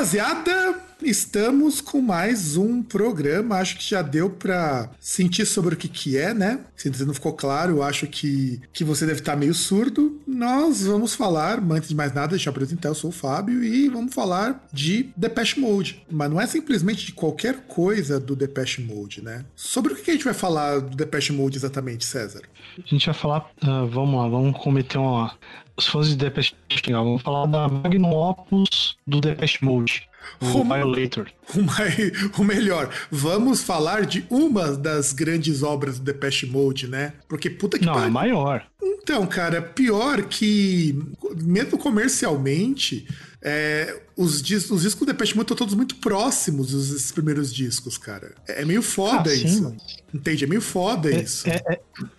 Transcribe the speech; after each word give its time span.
rapaziada, 0.00 0.80
estamos 1.02 1.82
com 1.82 2.00
mais 2.00 2.56
um 2.56 2.82
programa. 2.82 3.56
Acho 3.56 3.76
que 3.76 3.86
já 3.86 4.00
deu 4.00 4.30
pra 4.30 4.88
sentir 4.98 5.44
sobre 5.44 5.74
o 5.74 5.76
que 5.76 5.88
que 5.88 6.16
é, 6.16 6.32
né? 6.32 6.60
Se 6.74 6.88
não 7.04 7.12
ficou 7.12 7.34
claro, 7.34 7.82
acho 7.82 8.06
que, 8.06 8.62
que 8.72 8.82
você 8.82 9.04
deve 9.04 9.20
estar 9.20 9.36
meio 9.36 9.52
surdo. 9.52 10.18
Nós 10.26 10.86
vamos 10.86 11.14
falar, 11.14 11.62
antes 11.70 11.90
de 11.90 11.94
mais 11.94 12.14
nada, 12.14 12.28
deixa 12.28 12.48
eu 12.48 12.50
apresentar, 12.50 12.88
eu 12.88 12.94
sou 12.94 13.10
o 13.10 13.12
Fábio 13.12 13.62
e 13.62 13.90
vamos 13.90 14.14
falar 14.14 14.66
de 14.72 15.10
Depeche 15.14 15.60
Mode. 15.60 16.02
Mas 16.10 16.30
não 16.30 16.40
é 16.40 16.46
simplesmente 16.46 17.04
de 17.04 17.12
qualquer 17.12 17.66
coisa 17.68 18.18
do 18.18 18.34
Depeche 18.34 18.80
Mode, 18.80 19.22
né? 19.22 19.44
Sobre 19.54 19.92
o 19.92 19.96
que 19.96 20.02
que 20.04 20.10
a 20.12 20.14
gente 20.14 20.24
vai 20.24 20.34
falar 20.34 20.80
do 20.80 20.96
Depeche 20.96 21.34
Mode 21.34 21.58
exatamente, 21.58 22.06
César? 22.06 22.40
A 22.78 22.88
gente 22.88 23.04
vai 23.04 23.14
falar, 23.14 23.50
ah, 23.60 23.84
vamos 23.84 24.18
lá, 24.18 24.28
vamos 24.28 24.58
cometer 24.58 24.96
uma. 24.96 25.36
Os 25.80 25.86
fãs 25.86 26.08
de 26.10 26.16
Depeche 26.16 26.52
Mode, 26.70 26.92
vamos 26.92 27.22
falar 27.22 27.46
da 27.46 27.66
Magnum 27.66 28.12
Opus 28.12 28.98
do 29.06 29.18
Depeche 29.18 29.64
Mode, 29.64 30.06
o 30.38 30.62
Violator. 30.62 31.26
O, 31.54 32.42
o 32.42 32.44
melhor, 32.44 32.90
vamos 33.10 33.62
falar 33.62 34.04
de 34.04 34.22
uma 34.28 34.76
das 34.76 35.14
grandes 35.14 35.62
obras 35.62 35.98
do 35.98 36.04
Depeche 36.04 36.44
Mode, 36.44 36.86
né? 36.86 37.14
Porque 37.26 37.48
puta 37.48 37.78
que 37.78 37.86
Não, 37.86 38.04
é 38.04 38.10
maior. 38.10 38.66
Então, 38.82 39.26
cara, 39.26 39.62
pior 39.62 40.20
que, 40.24 40.98
mesmo 41.42 41.78
comercialmente, 41.78 43.08
é, 43.42 44.02
os, 44.16 44.42
dis 44.42 44.70
os 44.70 44.82
discos 44.82 45.00
do 45.06 45.12
Depeche 45.12 45.34
Mode 45.34 45.44
estão 45.44 45.56
todos 45.56 45.74
muito 45.74 45.94
próximos, 45.96 46.74
os, 46.74 46.90
esses 46.94 47.10
primeiros 47.12 47.52
discos, 47.52 47.96
cara. 47.96 48.34
É, 48.46 48.62
é 48.62 48.64
meio 48.64 48.82
foda 48.82 49.30
Ah, 49.30 49.34
sim, 49.36 49.46
isso. 49.46 49.62
mas- 49.62 50.00
Entende? 50.12 50.42
É 50.42 50.46
meio 50.48 50.60
foda 50.60 51.08
É- 51.10 51.22
isso. 51.22 51.48
é- 51.48 51.62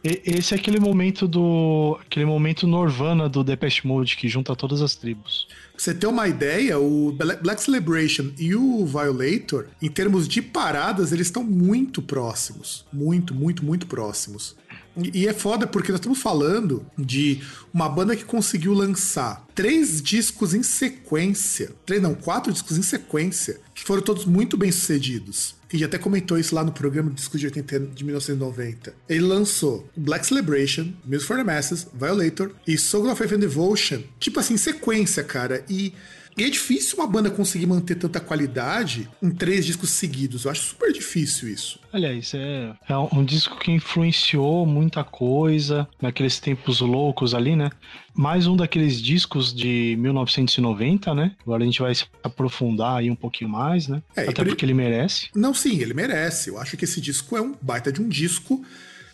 é- 0.03 0.22
esse 0.25 0.53
é 0.53 0.58
aquele 0.58 0.80
momento 0.80 1.27
do. 1.27 1.99
aquele 2.02 2.25
momento 2.25 2.66
Norvana 2.66 3.27
do 3.27 3.44
Depeche 3.44 3.86
Mode 3.86 4.16
que 4.16 4.30
junta 4.30 4.55
todas 4.55 4.81
as 4.81 4.95
tribos. 4.95 5.45
Pra 5.73 5.80
você 5.83 5.94
ter 5.94 6.08
uma 6.08 6.25
ideia, 6.27 6.80
o 6.80 7.11
Bla- 7.11 7.36
Black 7.36 7.61
Celebration 7.61 8.31
e 8.38 8.55
o 8.55 8.86
Violator, 8.86 9.67
em 9.81 9.89
termos 9.89 10.25
de 10.27 10.42
paradas, 10.42 11.11
eles 11.11 11.27
estão 11.27 11.44
muito 11.44 12.02
próximos. 12.02 12.86
Muito, 12.94 13.36
muito, 13.36 13.64
muito 13.66 13.86
próximos. 13.88 14.55
E, 14.97 15.28
é 15.28 15.34
foda 15.34 15.66
porque 15.66 15.92
nós 15.92 16.00
estamos 16.00 16.20
falando 16.20 16.86
de 16.97 17.42
uma 17.73 17.88
banda 17.88 18.16
que 18.16 18.25
conseguiu 18.25 18.73
lançar 18.73 19.45
três 19.56 20.02
discos 20.02 20.53
em 20.53 20.64
sequência. 20.64 21.72
Três, 21.86 22.02
não, 22.02 22.14
quatro 22.14 22.52
discos 22.52 22.78
em 22.78 22.81
sequência, 22.81 23.59
que 23.73 23.83
foram 23.83 24.02
todos 24.02 24.25
muito 24.25 24.58
bem 24.58 24.72
sucedidos. 24.72 25.56
E 25.73 25.83
até 25.86 25.98
comentou 25.98 26.38
isso 26.38 26.54
lá 26.54 26.64
no 26.64 26.71
programa 26.71 27.10
de 27.10 27.15
discos 27.15 27.39
de, 27.39 27.45
80, 27.45 27.80
de 27.80 28.04
1990. 28.04 28.93
Ele 29.08 29.21
lançou 29.21 29.89
Black 29.95 30.26
Celebration, 30.26 30.92
Music 31.05 31.26
for 31.26 31.38
the 31.38 31.44
Masses, 31.44 31.88
Violator 31.94 32.52
e 32.67 32.77
Soul 32.77 33.10
of 33.10 33.17
Faith 33.17 33.33
and 33.33 33.39
Devotion. 33.39 34.02
Tipo 34.20 34.42
assim, 34.42 34.58
sequência, 34.58 35.23
cara. 35.23 35.64
E, 35.70 35.94
e 36.37 36.43
é 36.43 36.49
difícil 36.49 36.97
uma 36.97 37.08
banda 37.08 37.30
conseguir 37.30 37.65
manter 37.65 37.95
tanta 37.95 38.19
qualidade 38.19 39.09
em 39.21 39.30
três 39.31 39.65
discos 39.65 39.89
seguidos. 39.92 40.45
Eu 40.45 40.52
acho 40.52 40.61
super 40.64 40.92
difícil 40.93 41.49
isso. 41.49 41.80
Aliás, 41.92 42.33
é, 42.33 42.73
é 42.87 42.97
um 42.97 43.23
disco 43.23 43.58
que 43.59 43.71
influenciou 43.71 44.65
muita 44.65 45.03
coisa 45.03 45.87
naqueles 46.02 46.39
tempos 46.39 46.80
loucos 46.81 47.33
ali, 47.33 47.55
né? 47.55 47.70
Mais 48.14 48.47
um 48.47 48.55
daqueles 48.58 49.02
discos 49.02 49.53
de 49.53 49.95
1990, 49.99 51.14
né? 51.14 51.36
Agora 51.41 51.64
a 51.64 51.65
gente 51.65 51.81
vai 51.81 51.93
se 51.93 52.05
aprofundar 52.23 52.97
aí 52.99 53.09
um 53.09 53.15
pouquinho 53.15 53.49
mais, 53.49 53.87
né? 53.87 54.02
É, 54.15 54.23
Até 54.23 54.33
por- 54.43 54.47
porque 54.47 54.65
ele 54.65 54.73
merece. 54.73 55.30
Não, 55.36 55.53
sim, 55.53 55.80
ele 55.80 55.93
merece. 55.93 56.49
Eu 56.49 56.58
acho 56.58 56.75
que 56.77 56.86
esse 56.86 56.99
disco 57.02 57.36
é 57.37 57.41
um 57.41 57.55
baita 57.61 57.91
de 57.91 58.02
um 58.02 58.08
disco. 58.09 58.64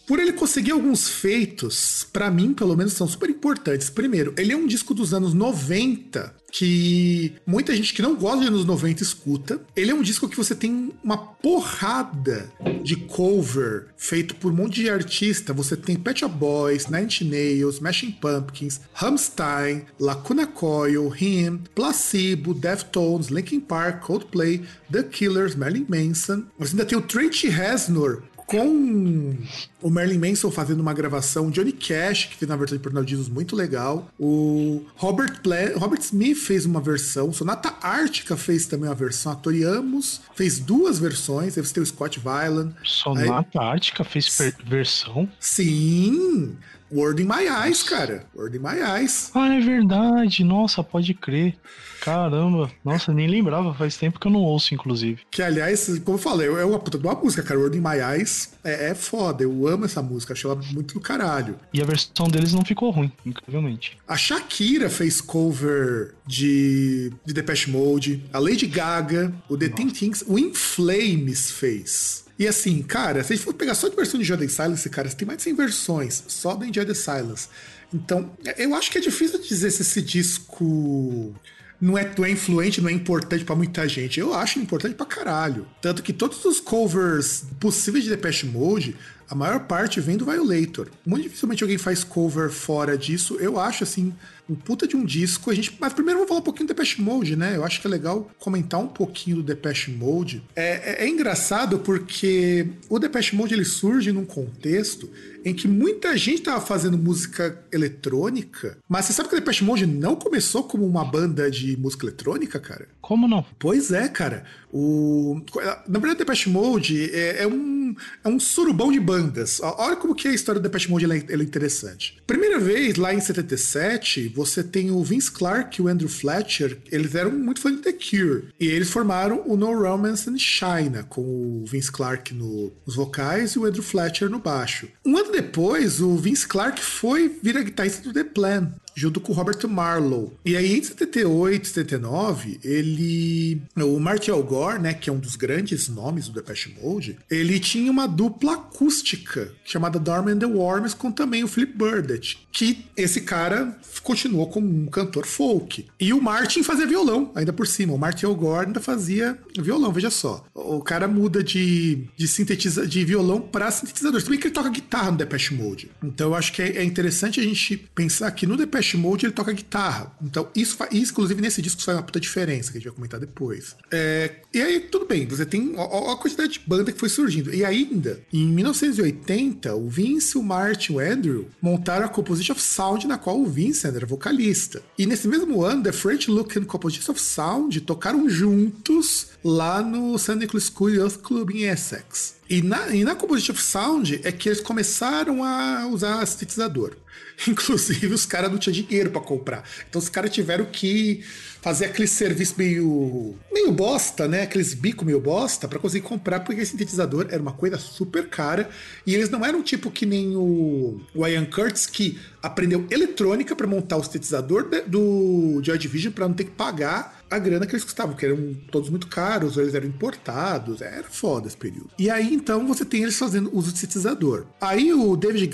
Por 0.07 0.19
ele 0.19 0.31
conseguir 0.31 0.71
alguns 0.71 1.09
feitos, 1.09 2.07
pra 2.13 2.31
mim, 2.31 2.53
pelo 2.53 2.77
menos, 2.77 2.93
são 2.93 3.05
super 3.05 3.29
importantes. 3.29 3.89
Primeiro, 3.89 4.33
ele 4.37 4.53
é 4.53 4.55
um 4.55 4.65
disco 4.65 4.93
dos 4.93 5.13
anos 5.13 5.33
90 5.33 6.33
que 6.49 7.33
muita 7.45 7.75
gente 7.75 7.93
que 7.93 8.01
não 8.01 8.15
gosta 8.15 8.41
de 8.41 8.47
anos 8.47 8.63
90 8.63 9.03
escuta. 9.03 9.61
Ele 9.75 9.91
é 9.91 9.93
um 9.93 10.01
disco 10.01 10.29
que 10.29 10.37
você 10.37 10.55
tem 10.55 10.93
uma 11.03 11.17
porrada 11.17 12.49
de 12.81 12.95
cover 12.95 13.87
feito 13.97 14.33
por 14.35 14.51
um 14.51 14.55
monte 14.55 14.81
de 14.81 14.89
artista. 14.89 15.51
Você 15.51 15.75
tem 15.75 15.97
Pet 15.97 16.21
Shop 16.21 16.33
Boys, 16.33 16.87
Nine 16.87 17.03
Inch 17.03 17.21
Nails, 17.21 17.75
Smashing 17.75 18.11
Pumpkins, 18.11 18.79
Rammstein, 18.93 19.85
Lacuna 19.99 20.47
Coil, 20.47 21.13
Him, 21.13 21.63
Placebo, 21.75 22.53
Deftones, 22.53 23.27
Linkin 23.27 23.59
Park, 23.59 24.05
Coldplay, 24.05 24.63
The 24.89 25.03
Killers, 25.03 25.53
Marilyn 25.53 25.85
Manson. 25.89 26.45
Você 26.57 26.71
ainda 26.71 26.85
tem 26.85 26.97
o 26.97 27.01
Trent 27.01 27.43
Reznor 27.43 28.23
com 28.47 29.35
o 29.81 29.89
Marilyn 29.89 30.29
Manson 30.29 30.49
fazendo 30.49 30.79
uma 30.79 30.93
gravação, 30.93 31.51
Johnny 31.51 31.73
Cash, 31.73 32.25
que 32.25 32.35
fez 32.35 32.49
uma 32.49 32.57
versão 32.57 32.77
de 32.77 32.83
Pornal 32.83 33.05
Jesus 33.05 33.27
muito 33.27 33.55
legal, 33.55 34.07
o 34.17 34.83
Robert, 34.95 35.41
Pla 35.41 35.57
Robert 35.75 35.99
Smith 35.99 36.37
fez 36.37 36.65
uma 36.65 36.79
versão, 36.79 37.31
Sonata 37.33 37.75
Ártica 37.81 38.37
fez 38.37 38.65
também 38.65 38.89
uma 38.89 38.95
versão, 38.95 39.33
a 39.33 39.35
Tori 39.35 39.63
Amos 39.63 40.21
fez 40.33 40.59
duas 40.59 40.97
versões, 40.97 41.57
aí 41.57 41.63
você 41.63 41.73
tem 41.73 41.83
o 41.83 41.85
Scott 41.85 42.21
Weiland. 42.23 42.73
Sonata 42.83 43.59
Ártica 43.59 44.03
fez 44.05 44.29
versão. 44.65 45.29
Sim! 45.39 46.55
Word 46.91 47.21
in 47.21 47.25
My 47.25 47.47
Eyes, 47.49 47.83
cara. 47.83 48.25
Word 48.35 48.57
in 48.57 48.61
My 48.61 48.81
Eyes. 48.81 49.31
Ah, 49.33 49.53
é 49.53 49.59
verdade. 49.59 50.43
Nossa, 50.43 50.83
pode 50.83 51.13
crer. 51.13 51.55
Caramba. 52.01 52.71
Nossa, 52.83 53.13
nem 53.13 53.27
lembrava. 53.27 53.73
Faz 53.73 53.97
tempo 53.97 54.19
que 54.19 54.27
eu 54.27 54.31
não 54.31 54.39
ouço, 54.39 54.73
inclusive. 54.73 55.19
Que, 55.29 55.41
aliás, 55.41 55.99
como 55.99 56.17
eu 56.17 56.21
falei, 56.21 56.47
é 56.47 56.65
uma 56.65 56.79
puta 56.79 56.97
de 56.97 57.05
uma 57.05 57.15
música, 57.15 57.43
cara. 57.43 57.59
Word 57.59 57.77
in 57.77 57.81
My 57.81 57.99
Eyes 57.99 58.53
é, 58.63 58.91
é 58.91 58.95
foda. 58.95 59.43
Eu 59.43 59.67
amo 59.67 59.85
essa 59.85 60.01
música. 60.01 60.33
Achei 60.33 60.49
ela 60.49 60.59
muito 60.71 60.93
do 60.93 61.01
caralho. 61.01 61.59
E 61.73 61.81
a 61.81 61.85
versão 61.85 62.27
deles 62.29 62.53
não 62.53 62.63
ficou 62.63 62.89
ruim, 62.91 63.11
incrivelmente. 63.25 63.97
A 64.07 64.15
Shakira 64.15 64.89
fez 64.89 65.19
cover 65.19 66.15
de, 66.25 67.11
de 67.25 67.33
Depeche 67.33 67.69
Mode. 67.69 68.23
A 68.31 68.39
Lady 68.39 68.67
Gaga, 68.67 69.33
o 69.49 69.57
The 69.57 69.69
Teen 69.69 69.89
Things, 69.89 70.23
o 70.27 70.39
In 70.39 70.53
Flames 70.53 71.51
fez. 71.51 72.26
E 72.39 72.47
assim, 72.47 72.81
cara, 72.83 73.23
se 73.23 73.33
a 73.33 73.35
gente 73.35 73.45
for 73.45 73.53
pegar 73.53 73.73
só 73.73 73.87
de 73.89 73.95
versão 73.95 74.19
de 74.19 74.31
Enjoy 74.31 74.47
Silence, 74.47 74.89
cara, 74.89 75.09
tem 75.09 75.25
mais 75.25 75.37
de 75.37 75.43
100 75.45 75.55
versões 75.55 76.23
só 76.27 76.55
da 76.55 76.67
Enjoy 76.67 76.93
Silence. 76.93 77.47
Então, 77.93 78.31
eu 78.57 78.75
acho 78.75 78.91
que 78.91 78.97
é 78.97 79.01
difícil 79.01 79.41
dizer 79.41 79.71
se 79.71 79.81
esse 79.81 80.01
disco 80.01 81.33
não 81.79 81.97
é, 81.97 82.11
não 82.17 82.25
é 82.25 82.31
influente, 82.31 82.81
não 82.81 82.89
é 82.89 82.93
importante 82.93 83.45
pra 83.45 83.55
muita 83.55 83.87
gente. 83.87 84.19
Eu 84.19 84.33
acho 84.33 84.59
importante 84.59 84.95
pra 84.95 85.05
caralho. 85.05 85.67
Tanto 85.81 86.03
que 86.03 86.11
todos 86.11 86.43
os 86.45 86.59
covers 86.59 87.45
possíveis 87.59 88.03
de 88.03 88.09
Depeche 88.09 88.45
Mode, 88.45 88.95
a 89.29 89.35
maior 89.35 89.61
parte 89.61 89.99
vem 89.99 90.17
do 90.17 90.25
Violator. 90.25 90.89
Muito 91.05 91.23
dificilmente 91.23 91.63
alguém 91.63 91.77
faz 91.77 92.03
cover 92.03 92.49
fora 92.49 92.97
disso. 92.97 93.35
Eu 93.35 93.59
acho, 93.59 93.83
assim, 93.83 94.13
um 94.49 94.55
puta 94.55 94.87
de 94.87 94.95
um 94.95 95.03
disco. 95.03 95.51
A 95.51 95.53
gente, 95.53 95.75
mas 95.79 95.93
primeiro 95.93 96.19
vamos 96.19 96.29
falar 96.29 96.39
um 96.39 96.43
pouquinho 96.43 96.67
do 96.67 96.73
Depeche 96.73 97.01
Mode, 97.01 97.35
né? 97.35 97.55
Eu 97.55 97.65
acho 97.65 97.81
que 97.81 97.87
é 97.87 97.89
legal 97.89 98.31
comentar 98.39 98.79
um 98.79 98.87
pouquinho 98.87 99.37
do 99.37 99.43
Depeche 99.43 99.91
Mode. 99.91 100.43
É, 100.55 101.03
é, 101.03 101.05
é 101.05 101.09
engraçado 101.09 101.79
porque 101.79 102.67
o 102.89 102.97
Depeche 102.97 103.35
Mode 103.35 103.53
ele 103.53 103.65
surge 103.65 104.11
num 104.11 104.25
contexto 104.25 105.09
em 105.49 105.53
que 105.53 105.67
muita 105.67 106.15
gente 106.17 106.41
tava 106.41 106.59
fazendo 106.59 106.97
música 106.97 107.57
eletrônica, 107.71 108.77
mas 108.87 109.05
você 109.05 109.13
sabe 109.13 109.29
que 109.29 109.35
o 109.35 109.39
Depeche 109.39 109.63
Mode 109.63 109.85
não 109.85 110.15
começou 110.15 110.63
como 110.63 110.85
uma 110.85 111.05
banda 111.05 111.49
de 111.49 111.77
música 111.77 112.05
eletrônica, 112.05 112.59
cara? 112.59 112.87
Como 113.01 113.27
não? 113.27 113.45
Pois 113.57 113.91
é, 113.91 114.07
cara. 114.09 114.43
O... 114.71 115.41
Na 115.87 115.99
verdade, 115.99 116.15
o 116.15 116.17
Depeche 116.25 116.49
Mode 116.49 117.09
é, 117.13 117.43
é 117.43 117.47
um, 117.47 117.95
é 118.23 118.27
um 118.27 118.39
surubão 118.39 118.91
de 118.91 118.99
bandas. 118.99 119.59
Olha 119.61 119.95
como 119.95 120.13
que 120.13 120.27
a 120.27 120.33
história 120.33 120.59
do 120.59 120.63
Depeche 120.63 120.89
Mode 120.89 121.05
ela 121.05 121.15
é, 121.15 121.23
ela 121.29 121.41
é 121.41 121.45
interessante. 121.45 122.21
Primeira 122.27 122.59
vez, 122.59 122.97
lá 122.97 123.13
em 123.13 123.21
77, 123.21 124.27
você 124.35 124.61
tem 124.63 124.91
o 124.91 125.01
Vince 125.03 125.31
Clarke 125.31 125.79
e 125.79 125.83
o 125.83 125.87
Andrew 125.87 126.09
Fletcher. 126.09 126.77
Eles 126.91 127.15
eram 127.15 127.31
muito 127.31 127.61
fãs 127.61 127.75
de 127.77 127.81
The 127.81 127.93
Cure. 127.93 128.49
E 128.59 128.67
eles 128.67 128.89
formaram 128.89 129.41
o 129.45 129.55
No 129.55 129.73
Romance 129.73 130.29
in 130.29 130.37
China, 130.37 131.03
com 131.07 131.21
o 131.21 131.65
Vince 131.65 131.91
Clarke 131.91 132.33
no- 132.33 132.73
nos 132.85 132.95
vocais 132.95 133.51
e 133.53 133.59
o 133.59 133.65
Andrew 133.65 133.83
Fletcher 133.83 134.29
no 134.29 134.39
baixo. 134.39 134.87
Um 135.05 135.15
ano 135.17 135.31
depois, 135.41 136.01
o 136.01 136.15
Vince 136.15 136.47
Clarke 136.47 136.83
foi 136.83 137.39
virar 137.43 137.61
guitarrista 137.61 138.01
do 138.01 138.11
The 138.11 138.23
Plan. 138.23 138.71
Junto 138.97 139.21
com 139.21 139.31
o 139.31 139.35
Robert 139.35 139.59
Marlowe. 139.67 140.31
E 140.43 140.57
aí, 140.57 140.79
em 140.79 140.83
78, 140.83 141.67
79, 141.67 142.59
ele. 142.63 143.61
O 143.75 143.99
Martial 143.99 144.41
Gore, 144.41 144.81
né, 144.81 144.93
que 144.93 145.07
é 145.07 145.13
um 145.13 145.19
dos 145.19 145.35
grandes 145.35 145.87
nomes 145.87 146.27
do 146.27 146.33
Depeche 146.33 146.73
Mode, 146.81 147.19
ele 147.29 147.59
tinha 147.59 147.91
uma 147.91 148.07
dupla 148.07 148.53
acústica 148.53 149.53
chamada 149.63 149.99
Dorm 149.99 150.29
and 150.29 150.39
the 150.39 150.47
Worms 150.47 150.95
com 150.95 151.11
também 151.11 151.43
o 151.43 151.47
Philip 151.47 151.73
Burdett, 151.73 152.39
que 152.51 152.85
esse 152.95 153.21
cara 153.21 153.77
continuou 154.01 154.47
como 154.47 154.67
um 154.67 154.85
cantor 154.87 155.25
folk. 155.25 155.85
E 155.99 156.13
o 156.13 156.21
Martin 156.21 156.63
fazia 156.63 156.87
violão, 156.87 157.29
ainda 157.35 157.51
por 157.51 157.67
cima. 157.67 157.93
O 157.93 157.97
Martin 157.97 158.27
Gore 158.27 158.67
ainda 158.67 158.79
fazia 158.79 159.37
violão, 159.59 159.91
veja 159.91 160.09
só. 160.09 160.45
O 160.53 160.81
cara 160.81 161.07
muda 161.07 161.43
de, 161.43 162.07
de 162.15 162.27
sintetiza, 162.27 162.87
de 162.87 163.03
violão 163.03 163.41
para 163.41 163.69
sintetizador. 163.69 164.23
Também 164.23 164.39
que 164.39 164.47
ele 164.47 164.53
toca 164.53 164.69
guitarra 164.69 165.11
no 165.11 165.17
Depeche 165.17 165.53
Mode. 165.53 165.91
Então 166.01 166.29
eu 166.29 166.35
acho 166.35 166.53
que 166.53 166.61
é, 166.61 166.77
é, 166.77 166.83
interessante 166.83 167.41
a 167.41 167.43
gente 167.43 167.75
pensar 167.93 168.31
que 168.31 168.47
no 168.47 168.55
Depeche 168.55 168.86
Mode 168.95 169.25
ele 169.25 169.33
toca 169.33 169.51
guitarra. 169.51 170.15
Então 170.21 170.47
isso, 170.55 170.77
faz, 170.77 170.93
isso 170.93 171.11
inclusive 171.11 171.41
nesse 171.41 171.61
disco 171.61 171.83
faz 171.83 171.97
uma 171.97 172.03
puta 172.03 172.19
diferença, 172.19 172.71
que 172.71 172.77
a 172.77 172.79
gente 172.79 172.89
vai 172.89 172.95
comentar 172.95 173.19
depois. 173.19 173.75
É, 173.91 174.35
e 174.53 174.61
aí, 174.61 174.79
tudo 174.79 175.05
bem, 175.05 175.27
você 175.27 175.45
tem 175.45 175.75
a, 175.77 176.15
quantidade 176.15 176.53
de 176.53 176.59
banda 176.65 176.91
que 176.91 176.99
foi 176.99 177.09
surgindo. 177.09 177.53
E 177.53 177.63
ainda, 177.63 178.21
em 178.31 178.47
1980, 178.47 179.75
o 179.75 179.89
Vince, 179.89 180.37
o 180.37 180.43
Martin 180.43 180.93
e 180.93 180.95
o 180.95 180.99
Andrew 180.99 181.47
montaram 181.61 182.05
a 182.05 182.09
Composition 182.09 182.53
of 182.53 182.61
Sound, 182.61 183.07
na 183.07 183.17
qual 183.17 183.39
o 183.39 183.45
Vince 183.45 183.87
era 183.87 184.05
vocalista. 184.05 184.81
E 184.97 185.05
nesse 185.05 185.27
mesmo 185.27 185.63
ano, 185.63 185.83
The 185.83 185.91
French 185.91 186.29
Look 186.29 186.57
and 186.57 186.65
Composition 186.65 187.11
of 187.11 187.21
Sound 187.21 187.81
tocaram 187.81 188.29
juntos 188.29 189.27
lá 189.43 189.81
no 189.81 190.17
St. 190.17 190.35
Nicholas 190.35 190.71
School 190.73 190.91
Youth 190.91 191.17
Club 191.17 191.51
em 191.51 191.63
Essex. 191.63 192.35
E 192.49 192.61
na, 192.61 192.87
e 192.89 193.03
na 193.03 193.15
Composition 193.15 193.53
of 193.53 193.61
Sound 193.61 194.21
é 194.23 194.31
que 194.31 194.49
eles 194.49 194.61
começaram 194.61 195.43
a 195.43 195.87
usar 195.87 196.25
sintetizador. 196.25 196.95
Inclusive, 197.47 198.07
os 198.07 198.25
caras 198.25 198.51
não 198.51 198.57
tinham 198.57 198.73
dinheiro 198.73 199.11
para 199.11 199.21
comprar. 199.21 199.63
Então, 199.87 199.99
os 199.99 200.09
caras 200.09 200.31
tiveram 200.31 200.65
que 200.65 201.23
fazer 201.67 201.87
aquele 201.87 202.07
serviço 202.07 202.55
meio 202.57 203.35
meio 203.51 203.71
bosta, 203.73 204.25
né? 204.25 204.43
Aqueles 204.43 204.73
bico 204.73 205.03
meio 205.03 205.19
bosta 205.19 205.67
para 205.67 205.77
conseguir 205.77 206.07
comprar, 206.07 206.39
porque 206.39 206.61
esse 206.61 206.71
sintetizador 206.71 207.27
era 207.29 207.41
uma 207.41 207.51
coisa 207.51 207.77
super 207.77 208.29
cara 208.29 208.69
e 209.05 209.13
eles 209.13 209.29
não 209.29 209.45
eram 209.45 209.61
tipo 209.61 209.91
que 209.91 210.05
nem 210.05 210.33
o, 210.37 211.01
o 211.13 211.27
Ian 211.27 211.43
Curtis 211.43 211.85
que 211.85 212.17
aprendeu 212.41 212.85
eletrônica 212.89 213.53
para 213.53 213.67
montar 213.67 213.97
o 213.97 214.03
sintetizador 214.03 214.69
do 214.87 215.59
Joy 215.61 215.77
Division 215.77 216.13
para 216.13 216.25
não 216.25 216.35
ter 216.35 216.45
que 216.45 216.51
pagar 216.51 217.17
a 217.29 217.37
grana 217.37 217.65
que 217.65 217.73
eles 217.73 217.83
custavam, 217.83 218.15
que 218.15 218.25
eram 218.25 218.55
todos 218.71 218.89
muito 218.89 219.07
caros, 219.07 219.57
eles 219.57 219.73
eram 219.73 219.87
importados, 219.87 220.81
era 220.81 221.03
foda 221.09 221.47
esse 221.47 221.57
período. 221.57 221.89
E 221.99 222.09
aí 222.09 222.33
então 222.33 222.65
você 222.65 222.85
tem 222.85 223.03
eles 223.03 223.17
fazendo 223.17 223.49
uso 223.53 223.73
de 223.73 223.79
sintetizador. 223.79 224.45
Aí 224.61 224.93
o 224.93 225.15
David 225.17 225.47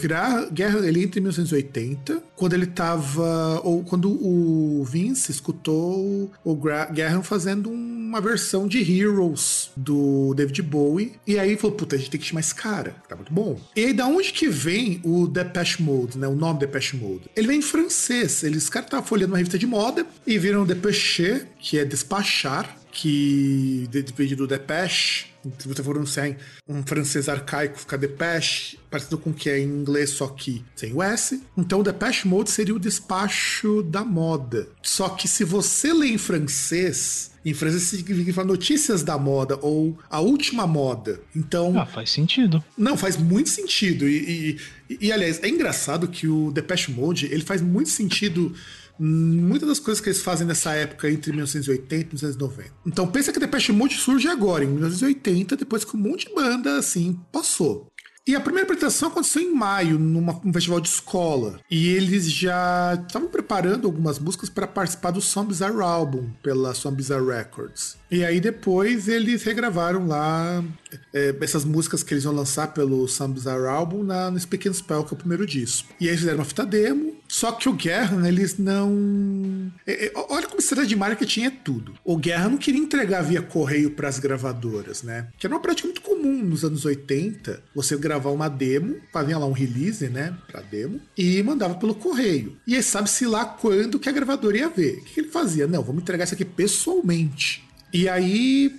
Guerra, 0.52 0.88
ele 0.88 1.04
entra 1.04 1.20
em 1.20 1.24
1980, 1.24 2.22
quando 2.36 2.54
ele 2.54 2.68
tava, 2.68 3.62
ou 3.64 3.84
quando 3.84 4.12
o 4.12 4.84
Vince 4.84 5.32
escutou 5.32 6.03
o 6.44 6.56
Guerra 6.92 7.22
fazendo 7.24 7.70
uma 7.70 8.22
versão 8.22 8.68
de 8.68 8.80
Heroes 8.80 9.72
do 9.76 10.34
David 10.36 10.62
Bowie, 10.62 11.14
e 11.26 11.40
aí 11.40 11.58
falou, 11.58 11.76
puta, 11.76 11.96
a 11.96 12.00
gente 12.00 12.12
tem 12.12 12.20
que 12.20 12.28
chamar 12.28 12.42
esse 12.42 12.54
cara, 12.56 12.96
tá 13.08 13.16
muito 13.16 13.34
bom. 13.34 13.60
E 13.76 13.86
aí 13.86 13.94
da 13.94 14.06
onde 14.06 14.32
que 14.32 14.48
vem 14.48 15.02
o 15.04 15.28
Depeche 15.28 15.82
Mode, 15.82 16.18
né, 16.18 16.28
o 16.28 16.36
nome 16.36 16.60
Depeche 16.60 16.96
Mode? 16.96 17.24
Ele 17.36 17.48
vem 17.48 17.60
em 17.60 17.64
francês, 17.64 18.44
eles, 18.44 18.64
os 18.64 18.70
caras 18.70 18.88
estavam 18.88 19.06
folhando 19.06 19.32
uma 19.32 19.38
revista 19.38 19.58
de 19.58 19.68
moda 19.68 20.06
e 20.26 20.38
viram 20.38 20.66
Depeche, 20.66 21.46
que 21.60 21.78
é 21.78 21.86
despachar, 21.86 22.78
que 22.92 23.88
depende 23.90 24.36
do 24.36 24.48
Depeche. 24.48 25.33
Se 25.58 25.68
você 25.68 25.84
for 25.84 25.92
pronunciar 25.92 26.28
em 26.28 26.38
um 26.68 26.84
francês 26.84 27.28
arcaico, 27.28 27.80
fica 27.80 27.98
Depeche, 27.98 28.80
parecido 28.90 29.18
com 29.18 29.32
o 29.32 29.34
que 29.34 29.50
é 29.50 29.60
em 29.60 29.68
inglês, 29.68 30.12
só 30.12 30.28
que 30.28 30.64
sem 30.76 30.94
o 30.94 31.02
S. 31.02 31.42
Então 31.58 31.80
o 31.80 31.84
Depeche 31.84 32.28
Mode 32.28 32.50
seria 32.50 32.76
o 32.76 32.80
despacho 32.80 33.84
da 33.84 34.04
moda. 34.04 34.68
Só 34.82 35.10
que 35.10 35.28
se 35.28 35.44
você 35.44 35.94
lê 35.94 36.08
em 36.08 36.18
francês, 36.18 37.32
em 37.46 37.54
francês 37.54 37.84
significa 37.84 38.44
notícias 38.44 39.04
da 39.04 39.18
moda 39.18 39.58
ou 39.62 39.98
a 40.10 40.20
última 40.20 40.66
moda. 40.66 41.20
Então. 41.36 41.78
Ah, 41.78 41.86
faz 41.86 42.10
sentido. 42.12 42.64
Não, 42.78 42.96
faz 42.96 43.18
muito 43.18 43.50
sentido. 43.50 44.08
E, 44.08 44.58
e, 44.90 44.98
e 45.02 45.12
aliás, 45.12 45.42
é 45.44 45.50
engraçado 45.50 46.08
que 46.08 46.28
o 46.28 46.52
Depeche 46.52 46.92
Mode 46.92 47.26
ele 47.26 47.44
faz 47.44 47.62
muito 47.62 47.90
sentido 47.90 48.56
muitas 49.00 49.68
das 49.68 49.80
coisas 49.80 50.02
que 50.02 50.10
eles 50.10 50.22
fazem 50.22 50.46
nessa 50.46 50.74
época 50.74 51.10
entre 51.10 51.32
1980 51.32 51.94
e 51.94 52.16
1990. 52.16 52.72
Então 52.86 53.08
pensa 53.08 53.32
que 53.32 53.40
Depeche 53.40 53.72
Mode 53.72 53.96
surge 53.96 54.28
agora, 54.28 54.64
em 54.64 54.68
1980, 54.68 55.56
depois 55.56 55.84
que 55.84 55.96
um 55.96 56.00
monte 56.00 56.28
de 56.28 56.36
banda 56.36 56.78
assim 56.78 57.20
passou. 57.32 57.92
E 58.26 58.38
a 58.38 58.40
primeira 58.40 58.66
apresentação 58.66 59.10
aconteceu 59.10 59.42
em 59.42 59.54
maio, 59.54 60.00
num 60.00 60.54
festival 60.54 60.80
de 60.80 60.88
escola. 60.88 61.60
E 61.70 61.90
eles 61.90 62.32
já 62.32 62.98
estavam 63.06 63.28
preparando 63.28 63.86
algumas 63.86 64.18
músicas 64.18 64.50
para 64.50 64.66
participar 64.66 65.12
do 65.12 65.20
Some 65.20 65.50
Bizarre 65.50 65.82
Album 65.82 66.32
pela 66.42 66.74
Some 66.74 66.96
Bizarre 66.96 67.26
Records. 67.26 67.98
E 68.14 68.24
aí 68.24 68.40
depois 68.40 69.08
eles 69.08 69.42
regravaram 69.42 70.06
lá 70.06 70.64
é, 71.12 71.36
essas 71.42 71.66
músicas 71.66 72.04
que 72.04 72.14
eles 72.14 72.24
iam 72.26 72.32
lançar 72.32 72.68
pelo 72.68 73.08
Bizarre 73.30 73.66
Album 73.66 74.04
na, 74.04 74.30
nesse 74.30 74.46
Pequeno 74.46 74.76
Spell, 74.76 75.04
que 75.04 75.16
é 75.16 75.16
o 75.16 75.18
primeiro 75.18 75.48
disco. 75.48 75.90
E 76.00 76.04
aí 76.04 76.10
eles 76.10 76.20
fizeram 76.20 76.38
uma 76.38 76.46
fita 76.46 76.64
demo, 76.64 77.16
só 77.28 77.52
que 77.52 77.68
o 77.68 77.74
Guerra, 77.74 78.28
eles 78.28 78.60
não. 78.60 79.72
É, 79.88 80.06
é, 80.06 80.12
olha 80.30 80.46
como 80.46 80.60
estratégia 80.60 80.90
de 80.90 80.96
marketing 80.96 81.46
é 81.46 81.50
tudo. 81.50 81.96
O 82.06 82.16
Guerra 82.16 82.50
não 82.50 82.58
queria 82.60 82.80
entregar 82.80 83.24
via 83.24 83.42
correio 83.42 83.90
para 83.90 84.08
as 84.08 84.20
gravadoras, 84.20 85.02
né? 85.02 85.30
Que 85.40 85.48
era 85.48 85.56
uma 85.56 85.62
prática 85.62 85.88
muito 85.88 86.02
comum 86.02 86.44
nos 86.44 86.64
anos 86.64 86.86
80. 86.86 87.64
Você 87.74 87.98
gravar 87.98 88.30
uma 88.30 88.48
demo, 88.48 88.98
fazia 89.12 89.40
lá 89.40 89.48
um 89.48 89.54
release, 89.54 90.08
né? 90.08 90.38
Pra 90.46 90.62
demo, 90.62 91.02
e 91.18 91.42
mandava 91.42 91.74
pelo 91.74 91.96
correio. 91.96 92.56
E 92.68 92.76
aí 92.76 92.84
sabe-se 92.84 93.26
lá 93.26 93.44
quando 93.44 93.98
que 93.98 94.08
a 94.08 94.12
gravadora 94.12 94.56
ia 94.56 94.70
ver. 94.70 95.00
O 95.00 95.04
que 95.04 95.22
ele 95.22 95.30
fazia? 95.30 95.66
Não, 95.66 95.82
vamos 95.82 96.04
entregar 96.04 96.26
isso 96.26 96.36
aqui 96.36 96.46
pessoalmente. 96.46 97.73
E 97.94 98.10
aí, 98.10 98.76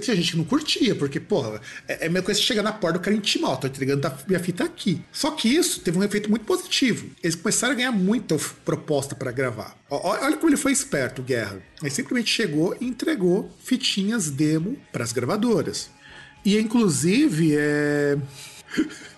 tinha 0.00 0.14
gente 0.14 0.30
que 0.30 0.36
não 0.36 0.44
curtia, 0.44 0.94
porque, 0.94 1.18
porra, 1.18 1.60
é, 1.88 2.06
é 2.06 2.08
meio 2.08 2.24
coisa 2.24 2.38
que 2.38 2.46
chega 2.46 2.62
na 2.62 2.72
porta 2.72 2.96
do 2.96 3.02
cara 3.02 3.16
intimar, 3.16 3.58
tô 3.58 3.66
entregando 3.66 4.06
a 4.06 4.16
minha 4.28 4.38
fita 4.38 4.62
aqui. 4.62 5.02
Só 5.10 5.32
que 5.32 5.48
isso 5.48 5.80
teve 5.80 5.98
um 5.98 6.04
efeito 6.04 6.30
muito 6.30 6.44
positivo. 6.44 7.10
Eles 7.20 7.34
começaram 7.34 7.74
a 7.74 7.76
ganhar 7.76 7.90
muita 7.90 8.36
proposta 8.64 9.16
para 9.16 9.32
gravar. 9.32 9.76
Olha 9.90 10.36
como 10.36 10.48
ele 10.48 10.56
foi 10.56 10.70
esperto, 10.70 11.22
Guerra. 11.22 11.60
Ele 11.80 11.90
simplesmente 11.90 12.30
chegou 12.30 12.76
e 12.80 12.86
entregou 12.86 13.50
fitinhas 13.64 14.30
demo 14.30 14.78
para 14.92 15.02
as 15.02 15.12
gravadoras. 15.12 15.90
E, 16.44 16.56
inclusive, 16.56 17.56
é. 17.56 18.16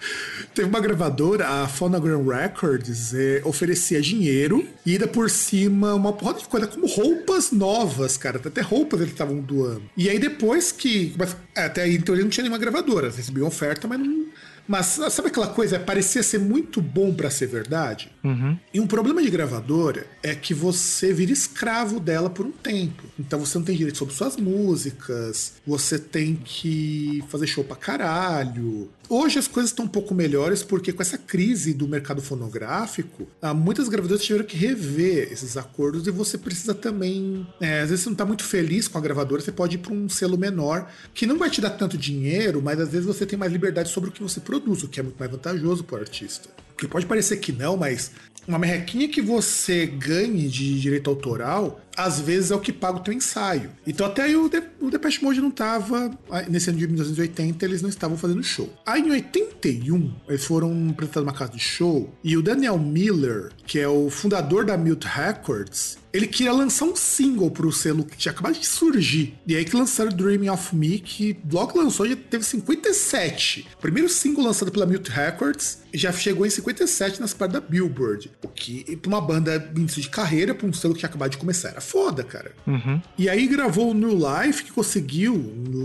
Teve 0.55 0.69
uma 0.69 0.81
gravadora, 0.81 1.49
a 1.49 1.69
Phonogram 1.69 2.25
Records, 2.25 3.13
é, 3.13 3.43
oferecia 3.45 4.01
dinheiro 4.01 4.65
e 4.87 4.93
ainda 4.93 5.09
por 5.09 5.29
cima 5.29 5.95
uma 5.95 6.13
porrada 6.13 6.39
de 6.39 6.47
coisa, 6.47 6.69
como 6.69 6.87
roupas 6.87 7.51
novas, 7.51 8.17
cara. 8.17 8.41
Até 8.45 8.61
roupas 8.61 9.01
eles 9.01 9.13
estavam 9.13 9.41
doando. 9.41 9.83
E 9.97 10.09
aí 10.09 10.19
depois 10.19 10.71
que. 10.71 11.13
Mas, 11.19 11.37
é, 11.57 11.65
até 11.65 11.83
aí 11.83 11.97
então 11.97 12.15
ele 12.15 12.23
não 12.23 12.31
tinha 12.31 12.43
nenhuma 12.43 12.59
gravadora. 12.59 13.11
Recebiam 13.11 13.49
oferta, 13.49 13.89
mas 13.89 13.99
não, 13.99 14.24
mas 14.67 14.87
sabe 14.87 15.29
aquela 15.29 15.49
coisa? 15.49 15.79
Parecia 15.79 16.23
ser 16.23 16.39
muito 16.39 16.81
bom 16.81 17.13
para 17.13 17.31
ser 17.31 17.47
verdade. 17.47 18.11
Uhum. 18.23 18.59
E 18.73 18.81
um 18.81 18.87
problema 18.87 19.23
de 19.23 19.31
gravadora 19.31 20.07
é 20.23 20.35
que 20.35 20.55
você 20.55 21.13
vira 21.13 21.33
escravo 21.33 22.01
dela 22.01 22.31
por 22.31 22.47
um 22.47 22.53
tempo. 22.53 23.03
Então 23.19 23.39
você 23.39 23.59
não 23.59 23.65
tem 23.65 23.77
direito 23.77 23.99
sobre 23.99 24.15
suas 24.15 24.37
músicas, 24.37 25.55
você 25.67 25.99
tem 25.99 26.35
que 26.37 27.23
fazer 27.29 27.47
show 27.47 27.65
pra 27.65 27.77
caralho. 27.77 28.91
Hoje 29.09 29.39
as 29.39 29.47
coisas 29.47 29.71
estão 29.71 29.85
um 29.85 29.89
pouco 29.89 30.15
melhores 30.15 30.63
porque 30.63 30.93
com 30.93 31.03
essa 31.03 31.19
crise 31.19 31.75
do 31.75 31.87
mercado 31.87 32.23
fonográfico, 32.23 33.29
ah, 33.41 33.53
muitas 33.53 33.89
gravadoras 33.89 34.25
tiveram 34.25 34.47
que 34.47 34.57
rever 34.57 35.31
esses 35.31 35.57
acordos 35.57 36.07
e 36.07 36.11
você 36.11 36.39
precisa 36.39 36.75
também. 36.75 37.47
É, 37.61 37.83
às 37.83 37.91
vezes 37.91 38.03
você 38.03 38.09
não 38.09 38.15
está 38.15 38.25
muito 38.25 38.45
feliz 38.45 38.89
com 38.89 38.97
a 38.97 39.01
gravadora, 39.01 39.43
você 39.43 39.53
pode 39.53 39.77
ir 39.77 39.79
para 39.79 39.93
um 39.93 40.09
selo 40.09 40.39
menor 40.39 40.91
que 41.13 41.27
não 41.27 41.37
vai 41.37 41.51
te 41.51 41.61
dar 41.61 41.71
tanto 41.71 41.99
dinheiro, 41.99 42.63
mas 42.63 42.81
às 42.81 42.89
vezes 42.89 43.07
você 43.07 43.27
tem 43.27 43.39
mais 43.39 43.53
liberdade 43.53 43.91
sobre 43.91 44.09
o 44.09 44.13
que 44.13 44.23
você 44.23 44.41
produz, 44.41 44.54
o 44.57 44.89
que 44.89 45.01
é 45.01 45.03
muito 45.03 45.19
mais 45.19 45.31
vantajoso 45.31 45.85
para 45.85 45.99
o 45.99 46.01
artista. 46.01 46.49
Porque 46.75 46.89
pode 46.89 47.07
parecer 47.07 47.37
que 47.37 47.53
não, 47.53 47.77
mas 47.77 48.11
uma 48.47 48.59
merrequinha 48.59 49.09
que 49.09 49.23
você 49.23 49.87
ganhe 49.87 50.49
de 50.49 50.79
direito 50.79 51.09
autoral, 51.09 51.81
às 51.97 52.21
vezes 52.21 52.51
é 52.51 52.55
o 52.55 52.61
que 52.61 52.73
paga 52.73 52.99
o 52.99 53.01
teu 53.01 53.15
ensaio. 53.15 53.71
Então 53.87 54.07
até 54.07 54.23
aí 54.23 54.37
o, 54.37 54.49
De 54.49 54.63
o 54.81 54.91
Depeche 54.91 55.23
Mode 55.23 55.41
não 55.41 55.51
tava, 55.51 56.11
nesse 56.49 56.69
ano 56.69 56.79
de 56.79 56.87
1980, 56.87 57.65
eles 57.65 57.81
não 57.81 57.89
estavam 57.89 58.17
fazendo 58.19 58.43
show. 58.43 58.71
Aí 58.85 59.01
em 59.01 59.11
81, 59.11 60.15
eles 60.29 60.45
foram 60.45 60.89
apresentados 60.91 61.27
numa 61.27 61.37
casa 61.37 61.53
de 61.53 61.59
show, 61.59 62.13
e 62.23 62.37
o 62.37 62.43
Daniel 62.43 62.79
Miller, 62.79 63.51
que 63.67 63.79
é 63.79 63.89
o 63.89 64.11
fundador 64.11 64.65
da 64.65 64.77
Mute 64.77 65.07
Records, 65.07 65.99
ele 66.15 66.29
queria 66.29 66.53
lançar 66.53 66.85
um 66.85 66.95
single 66.95 67.51
pro 67.51 67.73
selo 67.73 68.05
que 68.05 68.17
tinha 68.17 68.31
acabado 68.31 68.57
de 68.57 68.65
surgir. 68.65 69.35
E 69.45 69.57
aí 69.57 69.65
que 69.65 69.75
lançaram 69.75 70.13
Dreaming 70.13 70.49
of 70.49 70.75
Me, 70.75 71.01
que 71.01 71.37
logo 71.53 71.77
lançou 71.77 72.07
já 72.07 72.15
teve 72.15 72.45
57. 72.45 73.67
O 73.75 73.79
primeiro 73.79 74.09
single 74.09 74.45
lançado 74.45 74.71
pela 74.71 74.87
Mute 74.87 75.11
Records 75.11 75.83
já 75.93 76.13
chegou 76.13 76.45
em 76.45 76.51
57 76.51 77.21
nas 77.21 77.33
partes 77.33 77.55
da 77.55 77.61
Billboard. 77.61 78.31
O 78.43 78.49
que, 78.49 78.97
pra 78.97 79.09
uma 79.09 79.21
banda 79.21 79.71
início 79.77 80.03
de 80.03 80.09
carreira, 80.09 80.55
pra 80.55 80.67
um 80.67 80.73
selo 80.73 80.95
que 80.95 81.01
tinha 81.01 81.09
acabado 81.09 81.31
de 81.31 81.39
começar, 81.39 81.71
era 81.71 81.81
foda, 81.81 82.25
cara. 82.25 82.53
Uhum. 82.67 83.01
E 83.17 83.29
aí 83.29 83.47
gravou 83.47 83.91
o 83.91 83.95
New 83.95 84.17
Life, 84.17 84.65
que 84.65 84.73
conseguiu, 84.73 85.35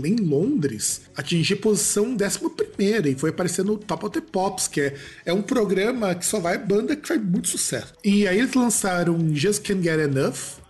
em 0.04 0.16
Londres, 0.16 1.02
atingir 1.16 1.56
posição 1.56 2.16
11 2.16 3.08
e 3.08 3.14
foi 3.14 3.30
aparecer 3.30 3.64
no 3.64 3.76
Top 3.76 4.04
of 4.06 4.12
the 4.12 4.20
Pops, 4.20 4.66
que 4.66 4.80
é, 4.80 4.94
é 5.26 5.32
um 5.32 5.42
programa 5.42 6.14
que 6.14 6.26
só 6.26 6.40
vai 6.40 6.58
banda 6.58 6.96
que 6.96 7.06
faz 7.06 7.22
muito 7.22 7.48
sucesso. 7.48 7.92
E 8.04 8.26
aí 8.26 8.38
eles 8.38 8.54
lançaram 8.54 9.18
Just 9.34 9.66
Can't 9.66 9.82
Get 9.82 10.00
Enough, 10.00 10.19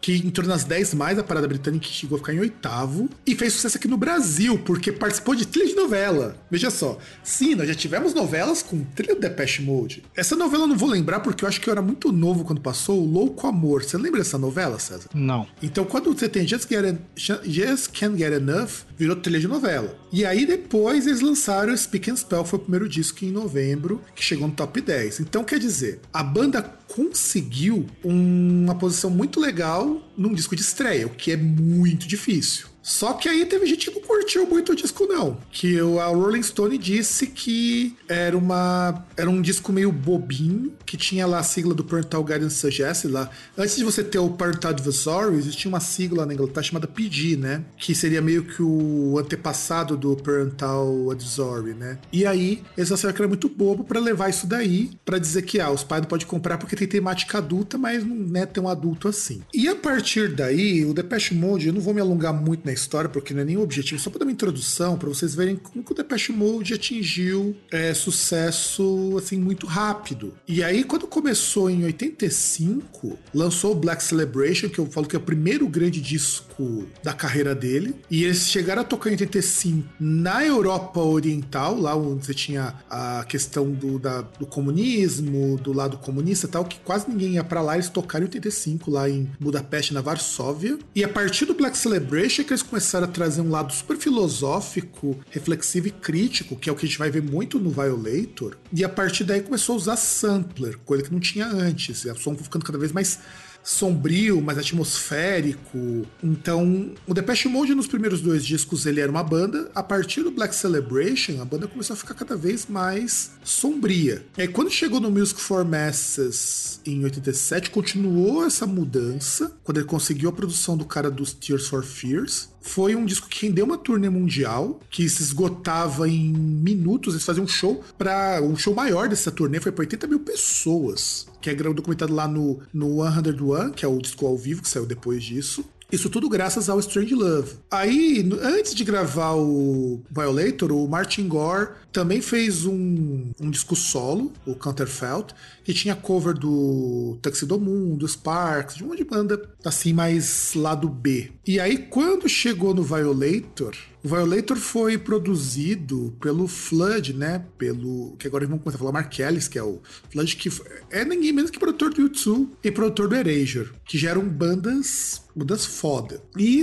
que 0.01 0.17
entrou 0.17 0.47
nas 0.47 0.65
10 0.65 0.95
mais 0.95 1.17
da 1.17 1.23
parada 1.23 1.47
britânica 1.47 1.87
que 1.87 1.93
chegou 1.93 2.17
a 2.17 2.19
ficar 2.19 2.33
em 2.33 2.41
oitavo 2.41 3.09
e 3.27 3.35
fez 3.35 3.53
sucesso 3.53 3.77
aqui 3.77 3.87
no 3.87 3.97
Brasil, 3.97 4.59
porque 4.59 4.91
participou 4.91 5.35
de 5.35 5.47
trilha 5.47 5.69
de 5.69 5.75
novela. 5.75 6.37
Veja 6.51 6.71
só, 6.71 6.99
sim, 7.23 7.55
nós 7.55 7.69
já 7.69 7.75
tivemos 7.75 8.15
novelas 8.15 8.63
com 8.63 8.83
trilha 8.85 9.15
do 9.15 9.21
Depeche 9.21 9.63
Mode. 9.63 10.03
Essa 10.17 10.37
novela 10.37 10.65
eu 10.65 10.69
não 10.69 10.77
vou 10.77 10.89
lembrar 10.89 11.21
porque 11.21 11.45
eu 11.45 11.49
acho 11.49 11.61
que 11.61 11.69
eu 11.69 11.73
era 11.73 11.83
muito 11.83 12.11
novo 12.13 12.45
quando 12.45 12.61
passou, 12.61 13.01
o 13.01 13.07
Louco 13.07 13.47
Amor. 13.47 13.85
Você 13.85 13.97
lembra 13.97 14.21
dessa 14.21 14.39
novela, 14.39 14.79
César? 14.79 15.09
Não. 15.15 15.47
Então, 15.63 15.85
quando 15.85 16.13
você 16.13 16.29
tem 16.29 16.47
Just, 16.47 16.69
Get 16.69 16.97
Just 17.45 17.91
Can't 17.93 18.19
Get 18.19 18.33
Enough, 18.33 18.71
virou 19.01 19.17
trilha 19.17 19.41
de 19.41 19.49
novela. 19.49 19.99
E 20.13 20.27
aí, 20.27 20.45
depois, 20.45 21.07
eles 21.07 21.23
lançaram 21.23 21.75
Speak 21.75 22.11
and 22.11 22.17
Spell, 22.17 22.45
foi 22.45 22.59
o 22.59 22.63
primeiro 22.63 22.87
disco 22.87 23.25
em 23.25 23.31
novembro, 23.31 24.03
que 24.15 24.23
chegou 24.23 24.47
no 24.47 24.53
top 24.53 24.79
10. 24.79 25.21
Então, 25.21 25.43
quer 25.43 25.59
dizer, 25.59 26.01
a 26.13 26.23
banda 26.23 26.63
conseguiu 26.87 27.87
uma 28.05 28.75
posição 28.75 29.09
muito 29.09 29.41
legal 29.41 30.03
num 30.17 30.35
disco 30.35 30.55
de 30.55 30.61
estreia, 30.61 31.07
o 31.07 31.11
que 31.11 31.33
é 31.33 31.37
muito 31.37 32.07
difícil. 32.07 32.70
Só 32.83 33.13
que 33.13 33.29
aí 33.29 33.45
teve 33.47 33.67
gente 33.67 33.91
que 33.91 33.99
não 33.99 34.07
curtiu 34.07 34.47
muito 34.47 34.73
o 34.73 34.77
disco, 34.77 35.07
não. 35.07 35.37
Que 35.51 35.79
a 35.79 36.07
Rolling 36.07 36.43
Stone 36.43 36.79
disse 36.79 37.27
que 37.27 37.97
era 38.09 38.37
uma 38.37 39.05
era 39.17 39.29
um 39.29 39.41
disco 39.41 39.73
meio 39.73 39.93
bobinho, 39.93 40.73
que 40.87 40.97
tinha 40.97 41.27
lá 41.27 41.39
a 41.39 41.43
sigla 41.43 41.75
do 41.75 41.85
Parental 41.85 42.25
Guidance 42.25 42.57
Suggest 42.57 43.05
lá. 43.05 43.31
Antes 43.57 43.77
de 43.77 43.85
você 43.85 44.03
ter 44.03 44.19
o 44.19 44.31
Parental 44.31 44.71
Advisory, 44.71 45.37
existia 45.37 45.69
uma 45.69 45.81
sigla 45.81 46.25
na 46.25 46.35
Inglaterra 46.35 46.63
chamada 46.63 46.87
PG, 46.87 47.37
né? 47.37 47.65
Que 47.77 47.95
seria 47.95 48.23
meio 48.23 48.45
que 48.45 48.63
o 48.63 49.19
antepassado 49.19 49.97
do 49.97 50.17
Parental 50.17 51.11
Advisory, 51.11 51.75
né? 51.75 51.99
E 52.13 52.27
aí, 52.27 52.63
eles 52.77 52.91
acharam 52.91 53.15
que 53.15 53.21
era 53.21 53.29
muito 53.29 53.49
bobo 53.49 53.85
para 53.85 54.01
levar 54.01 54.31
isso 54.31 54.47
daí, 54.47 54.91
para 55.05 55.19
dizer 55.19 55.43
que 55.43 55.61
ah, 55.61 55.71
os 55.71 55.85
pais 55.85 56.03
não 56.03 56.09
podem 56.09 56.27
comprar 56.27 56.59
porque 56.59 56.77
tem 56.77 56.89
temática 56.89 57.39
adulta, 57.39 57.77
mas 57.77 58.05
não 58.05 58.41
é 58.41 58.47
tão 58.47 58.69
adulto 58.69 59.09
assim. 59.09 59.43
E 59.53 59.69
a 59.69 59.77
partir 59.77 60.35
daí, 60.35 60.85
o 60.85 60.95
Depeche 60.95 61.35
Mode, 61.35 61.69
eu 61.69 61.73
não 61.73 61.81
vou 61.81 61.95
me 61.95 62.01
alongar 62.01 62.33
muito 62.33 62.67
na 62.71 62.73
história, 62.73 63.11
porque 63.11 63.35
não 63.35 63.43
é 63.43 63.57
o 63.57 63.63
objetivo, 63.63 64.01
só 64.01 64.09
para 64.09 64.21
dar 64.21 64.25
uma 64.25 64.33
introdução, 64.33 64.97
para 64.97 65.09
vocês 65.09 65.35
verem 65.35 65.57
como 65.57 65.85
o 65.89 65.95
Depeche 65.95 66.33
Mode 66.33 66.73
atingiu 66.73 67.57
é, 67.71 67.93
sucesso 67.93 69.17
assim 69.19 69.39
muito 69.39 69.67
rápido. 69.67 70.35
E 70.47 70.63
aí, 70.63 70.85
quando 70.85 71.07
começou 71.07 71.69
em 71.69 71.85
85, 71.85 73.19
lançou 73.35 73.73
o 73.73 73.75
Black 73.75 74.03
Celebration, 74.03 74.69
que 74.69 74.79
eu 74.79 74.87
falo 74.87 75.07
que 75.07 75.17
é 75.17 75.19
o 75.19 75.23
primeiro 75.23 75.69
grande 75.69 76.01
disco 76.01 76.87
da 77.03 77.13
carreira 77.13 77.55
dele. 77.55 77.95
E 78.11 78.25
eles 78.25 78.49
chegaram 78.49 78.83
a 78.83 78.85
tocar 78.85 79.11
em 79.11 79.13
85 79.13 79.89
na 79.99 80.45
Europa 80.45 81.01
Oriental, 81.01 81.79
lá 81.79 81.97
onde 81.97 82.25
você 82.25 82.35
tinha 82.35 82.75
a 82.89 83.25
questão 83.29 83.71
do, 83.73 83.99
da, 83.99 84.23
do 84.23 84.47
comunismo, 84.47 85.57
do 85.57 85.73
lado 85.73 85.99
comunista 85.99 86.47
tal, 86.47 86.65
que 86.65 86.79
quase 86.81 87.11
ninguém 87.11 87.35
ia 87.35 87.45
para 87.45 87.61
lá. 87.61 87.75
Eles 87.75 87.89
tocaram 87.89 88.25
em 88.25 88.29
85 88.29 88.91
lá 88.91 89.09
em 89.09 89.29
Budapeste, 89.41 89.93
na 89.93 90.01
Varsóvia. 90.01 90.79
E 90.95 91.03
a 91.03 91.09
partir 91.09 91.47
do 91.47 91.55
Black 91.55 91.77
Celebration 91.77 92.43
é 92.43 92.45
que 92.45 92.53
eles 92.53 92.60
começaram 92.63 93.07
a 93.07 93.11
trazer 93.11 93.41
um 93.41 93.51
lado 93.51 93.73
super 93.73 93.97
filosófico, 93.97 95.19
reflexivo 95.31 95.89
e 95.89 95.91
crítico, 95.91 96.57
que 96.57 96.69
é 96.69 96.73
o 96.73 96.77
que 96.77 96.85
a 96.85 96.89
gente 96.89 96.99
vai 96.99 97.11
ver 97.11 97.23
muito 97.23 97.59
no 97.59 97.71
Violator. 97.71 98.57
E 98.73 98.85
a 98.85 98.89
partir 98.89 99.25
daí 99.25 99.41
começou 99.41 99.75
a 99.75 99.77
usar 99.77 99.97
sampler, 99.97 100.77
coisa 100.79 101.05
que 101.05 101.13
não 101.13 101.21
tinha 101.21 101.47
antes. 101.47 102.05
E 102.05 102.11
a 102.11 102.15
som 102.15 102.37
ficando 102.37 102.65
cada 102.65 102.79
vez 102.79 102.93
mais 102.93 103.19
sombrio, 103.63 104.41
mais 104.41 104.59
atmosférico. 104.59 106.07
Então, 106.23 106.93
o 107.07 107.15
Depeche 107.15 107.49
Mode 107.49 107.75
nos 107.75 107.87
primeiros 107.87 108.21
dois 108.21 108.45
discos 108.45 108.87
ele 108.87 109.01
era 109.01 109.11
uma 109.11 109.23
banda. 109.23 109.71
A 109.75 109.83
partir 109.83 110.23
do 110.23 110.31
Black 110.31 110.55
Celebration, 110.55 111.41
a 111.41 111.45
banda 111.45 111.69
começou 111.69 111.95
a 111.95 111.97
ficar 111.97 112.15
cada 112.15 112.37
vez 112.37 112.67
mais 112.67 113.33
sombria. 113.45 114.25
E 114.37 114.43
aí, 114.43 114.49
quando 114.49 114.71
chegou 114.71 115.01
no 115.01 115.11
Music 115.11 115.41
for 115.41 115.65
Masses 115.65 116.81
em 116.85 117.05
87, 117.05 117.71
continuou 117.71 118.45
essa 118.45 118.67
mudança, 118.67 119.53
quando 119.63 119.79
ele 119.79 119.87
conseguiu 119.87 120.29
a 120.29 120.33
produção 120.33 120.77
do 120.77 120.85
cara 120.85 121.11
dos 121.11 121.33
Tears 121.33 121.69
for 121.69 121.85
Fears. 121.85 122.49
Foi 122.61 122.95
um 122.95 123.05
disco 123.05 123.29
que 123.29 123.47
rendeu 123.47 123.65
uma 123.65 123.79
turnê 123.79 124.09
mundial, 124.09 124.81
que 124.91 125.09
se 125.09 125.23
esgotava 125.23 126.09
em 126.09 126.33
minutos. 126.33 127.15
Eles 127.15 127.25
faziam 127.25 127.45
um 127.45 127.49
show 127.49 127.83
para 127.97 128.41
um 128.43 128.57
show 128.57 128.75
maior 128.75 129.09
dessa 129.09 129.31
turnê, 129.31 129.61
foi 129.61 129.73
para 129.73 129.83
80 129.83 130.07
mil 130.07 130.21
pessoas, 130.21 131.27
que 131.41 131.51
é 131.51 131.55
documentado 131.55 132.15
lá 132.15 132.29
no, 132.29 132.61
no 132.73 133.03
101, 133.03 133.73
que 133.73 133.85
é 133.85 133.89
o 133.89 133.99
disco 133.99 134.27
ao 134.27 134.37
vivo 134.37 134.63
que 134.63 134.69
saiu 134.69 134.87
depois 134.87 135.23
disso. 135.23 135.65
Isso 135.93 136.09
tudo 136.09 136.29
graças 136.29 136.69
ao 136.69 136.79
Strange 136.79 137.15
Love. 137.15 137.55
Aí, 137.69 138.25
antes 138.43 138.75
de 138.75 138.85
gravar 138.85 139.35
o 139.35 140.01
Violator, 140.09 140.71
o 140.71 140.87
Martin 140.87 141.27
Gore 141.27 141.71
também 141.93 142.21
fez 142.21 142.65
um, 142.67 143.33
um 143.41 143.51
disco 143.51 143.75
solo, 143.75 144.33
o 144.47 144.55
Counterfelt, 144.55 145.33
que 145.65 145.75
tinha 145.75 145.95
cover 145.95 146.35
do 146.35 147.19
Tuxedo 147.23 147.59
Moon, 147.59 147.97
do 147.97 148.07
Sparks, 148.07 148.77
de 148.77 148.85
uma 148.85 148.97
de 148.97 149.05
banda 149.05 149.41
assim 149.65 149.93
mais 149.93 150.55
lado 150.55 150.89
B. 150.89 151.33
E 151.47 151.59
aí, 151.59 151.79
quando 151.79 152.29
chegou 152.29 152.75
no 152.75 152.83
Violator, 152.83 153.75
o 154.03 154.09
Violator 154.09 154.57
foi 154.57 154.97
produzido 154.97 156.17
pelo 156.21 156.49
Flood, 156.49 157.13
né? 157.13 157.45
Pelo. 157.59 158.17
Que 158.19 158.27
agora 158.27 158.47
vamos 158.47 158.63
começar 158.63 158.79
a 158.79 158.81
falar 158.81 158.93
Mark 158.93 159.19
Ellis, 159.19 159.47
que 159.47 159.59
é 159.59 159.63
o 159.63 159.81
Flood, 160.11 160.37
que 160.37 160.51
é 160.91 161.05
ninguém 161.05 161.33
menos 161.33 161.51
que 161.51 161.59
produtor 161.59 161.93
do 161.93 162.01
YouTube 162.01 162.51
e 162.65 162.71
produtor 162.71 163.09
do 163.09 163.15
Erasure, 163.15 163.71
que 163.85 163.99
geram 163.99 164.27
bandas. 164.27 165.23
bandas 165.35 165.67
foda. 165.67 166.23
E 166.37 166.63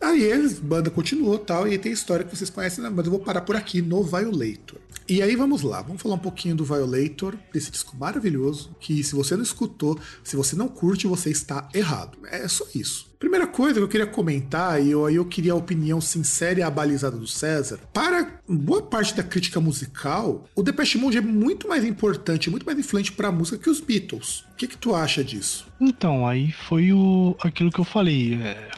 aí 0.00 0.22
eles, 0.22 0.58
banda 0.58 0.90
continuou 0.90 1.38
tal, 1.38 1.66
e 1.66 1.78
tem 1.78 1.92
história 1.92 2.24
que 2.24 2.36
vocês 2.36 2.50
conhecem, 2.50 2.84
né? 2.84 2.90
mas 2.94 3.06
eu 3.06 3.10
vou 3.10 3.20
parar 3.20 3.40
por 3.40 3.56
aqui 3.56 3.80
no 3.80 4.02
Violator. 4.02 4.63
E 5.06 5.20
aí 5.20 5.36
vamos 5.36 5.60
lá, 5.60 5.82
vamos 5.82 6.00
falar 6.00 6.14
um 6.14 6.18
pouquinho 6.18 6.56
do 6.56 6.64
Violator, 6.64 7.36
desse 7.52 7.70
disco 7.70 7.94
maravilhoso, 7.94 8.74
que 8.80 9.04
se 9.04 9.14
você 9.14 9.36
não 9.36 9.42
escutou, 9.42 9.98
se 10.22 10.34
você 10.34 10.56
não 10.56 10.66
curte, 10.66 11.06
você 11.06 11.28
está 11.28 11.68
errado. 11.74 12.16
É 12.30 12.48
só 12.48 12.64
isso. 12.74 13.12
Primeira 13.18 13.46
coisa 13.46 13.74
que 13.74 13.80
eu 13.80 13.88
queria 13.88 14.06
comentar, 14.06 14.82
e 14.82 14.90
eu, 14.90 15.04
aí 15.04 15.16
eu 15.16 15.24
queria 15.26 15.52
a 15.52 15.56
opinião 15.56 16.00
sincera 16.00 16.60
e 16.60 16.62
abalizada 16.62 17.18
do 17.18 17.26
César, 17.26 17.80
para 17.92 18.40
boa 18.48 18.80
parte 18.80 19.14
da 19.14 19.22
crítica 19.22 19.60
musical, 19.60 20.46
o 20.54 20.62
Depeche 20.62 20.96
Mode 20.96 21.18
é 21.18 21.20
muito 21.20 21.68
mais 21.68 21.84
importante, 21.84 22.48
muito 22.48 22.64
mais 22.64 22.78
influente 22.78 23.12
para 23.12 23.28
a 23.28 23.32
música 23.32 23.58
que 23.58 23.68
os 23.68 23.80
Beatles. 23.80 24.44
O 24.52 24.56
que, 24.56 24.66
que 24.66 24.76
tu 24.76 24.94
acha 24.94 25.22
disso? 25.22 25.66
Então, 25.78 26.26
aí 26.26 26.50
foi 26.50 26.92
o 26.94 27.36
aquilo 27.40 27.70
que 27.70 27.80
eu 27.80 27.84
falei. 27.84 28.34
É, 28.34 28.70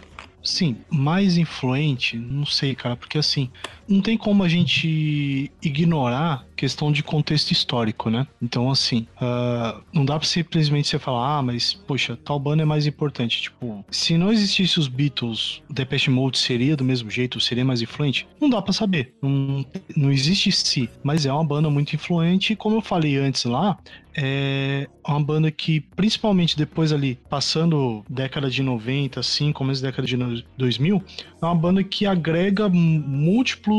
sim, 0.42 0.76
mais 0.90 1.36
influente, 1.36 2.16
não 2.16 2.46
sei, 2.46 2.74
cara, 2.74 2.96
porque 2.96 3.18
assim, 3.18 3.50
não 3.88 4.00
tem 4.00 4.16
como 4.16 4.42
a 4.42 4.48
gente 4.48 5.50
ignorar 5.62 6.46
questão 6.56 6.90
de 6.90 7.02
contexto 7.02 7.50
histórico, 7.50 8.08
né? 8.08 8.26
Então, 8.40 8.70
assim, 8.70 9.06
uh, 9.16 9.82
não 9.92 10.04
dá 10.04 10.18
pra 10.18 10.26
simplesmente 10.26 10.88
você 10.88 10.98
falar, 10.98 11.38
ah, 11.38 11.42
mas, 11.42 11.74
poxa, 11.74 12.18
tal 12.24 12.38
banda 12.38 12.62
é 12.62 12.66
mais 12.66 12.86
importante. 12.86 13.42
Tipo, 13.42 13.84
se 13.90 14.16
não 14.16 14.32
existisse 14.32 14.78
os 14.78 14.88
Beatles, 14.88 15.62
o 15.68 15.72
Depeche 15.72 16.10
Mode 16.10 16.38
seria 16.38 16.76
do 16.76 16.84
mesmo 16.84 17.10
jeito, 17.10 17.38
seria 17.40 17.64
mais 17.64 17.82
influente? 17.82 18.26
Não 18.40 18.48
dá 18.48 18.62
para 18.62 18.72
saber. 18.72 19.14
Não, 19.22 19.64
não 19.96 20.10
existe 20.10 20.50
se, 20.50 20.88
mas 21.02 21.26
é 21.26 21.32
uma 21.32 21.44
banda 21.44 21.68
muito 21.68 21.94
influente. 21.94 22.56
Como 22.56 22.76
eu 22.76 22.80
falei 22.82 23.18
antes 23.18 23.44
lá, 23.44 23.78
é 24.16 24.88
uma 25.06 25.22
banda 25.22 25.50
que, 25.50 25.80
principalmente 25.94 26.56
depois 26.56 26.92
ali, 26.92 27.18
passando 27.28 28.02
década 28.08 28.48
de 28.48 28.62
90, 28.62 29.20
assim, 29.20 29.52
começo 29.52 29.82
da 29.82 29.88
década 29.90 30.08
de 30.08 30.16
2000, 30.56 31.02
é 31.42 31.44
uma 31.44 31.54
banda 31.54 31.84
que 31.84 32.06
agrega 32.06 32.68
múltiplos, 32.68 33.75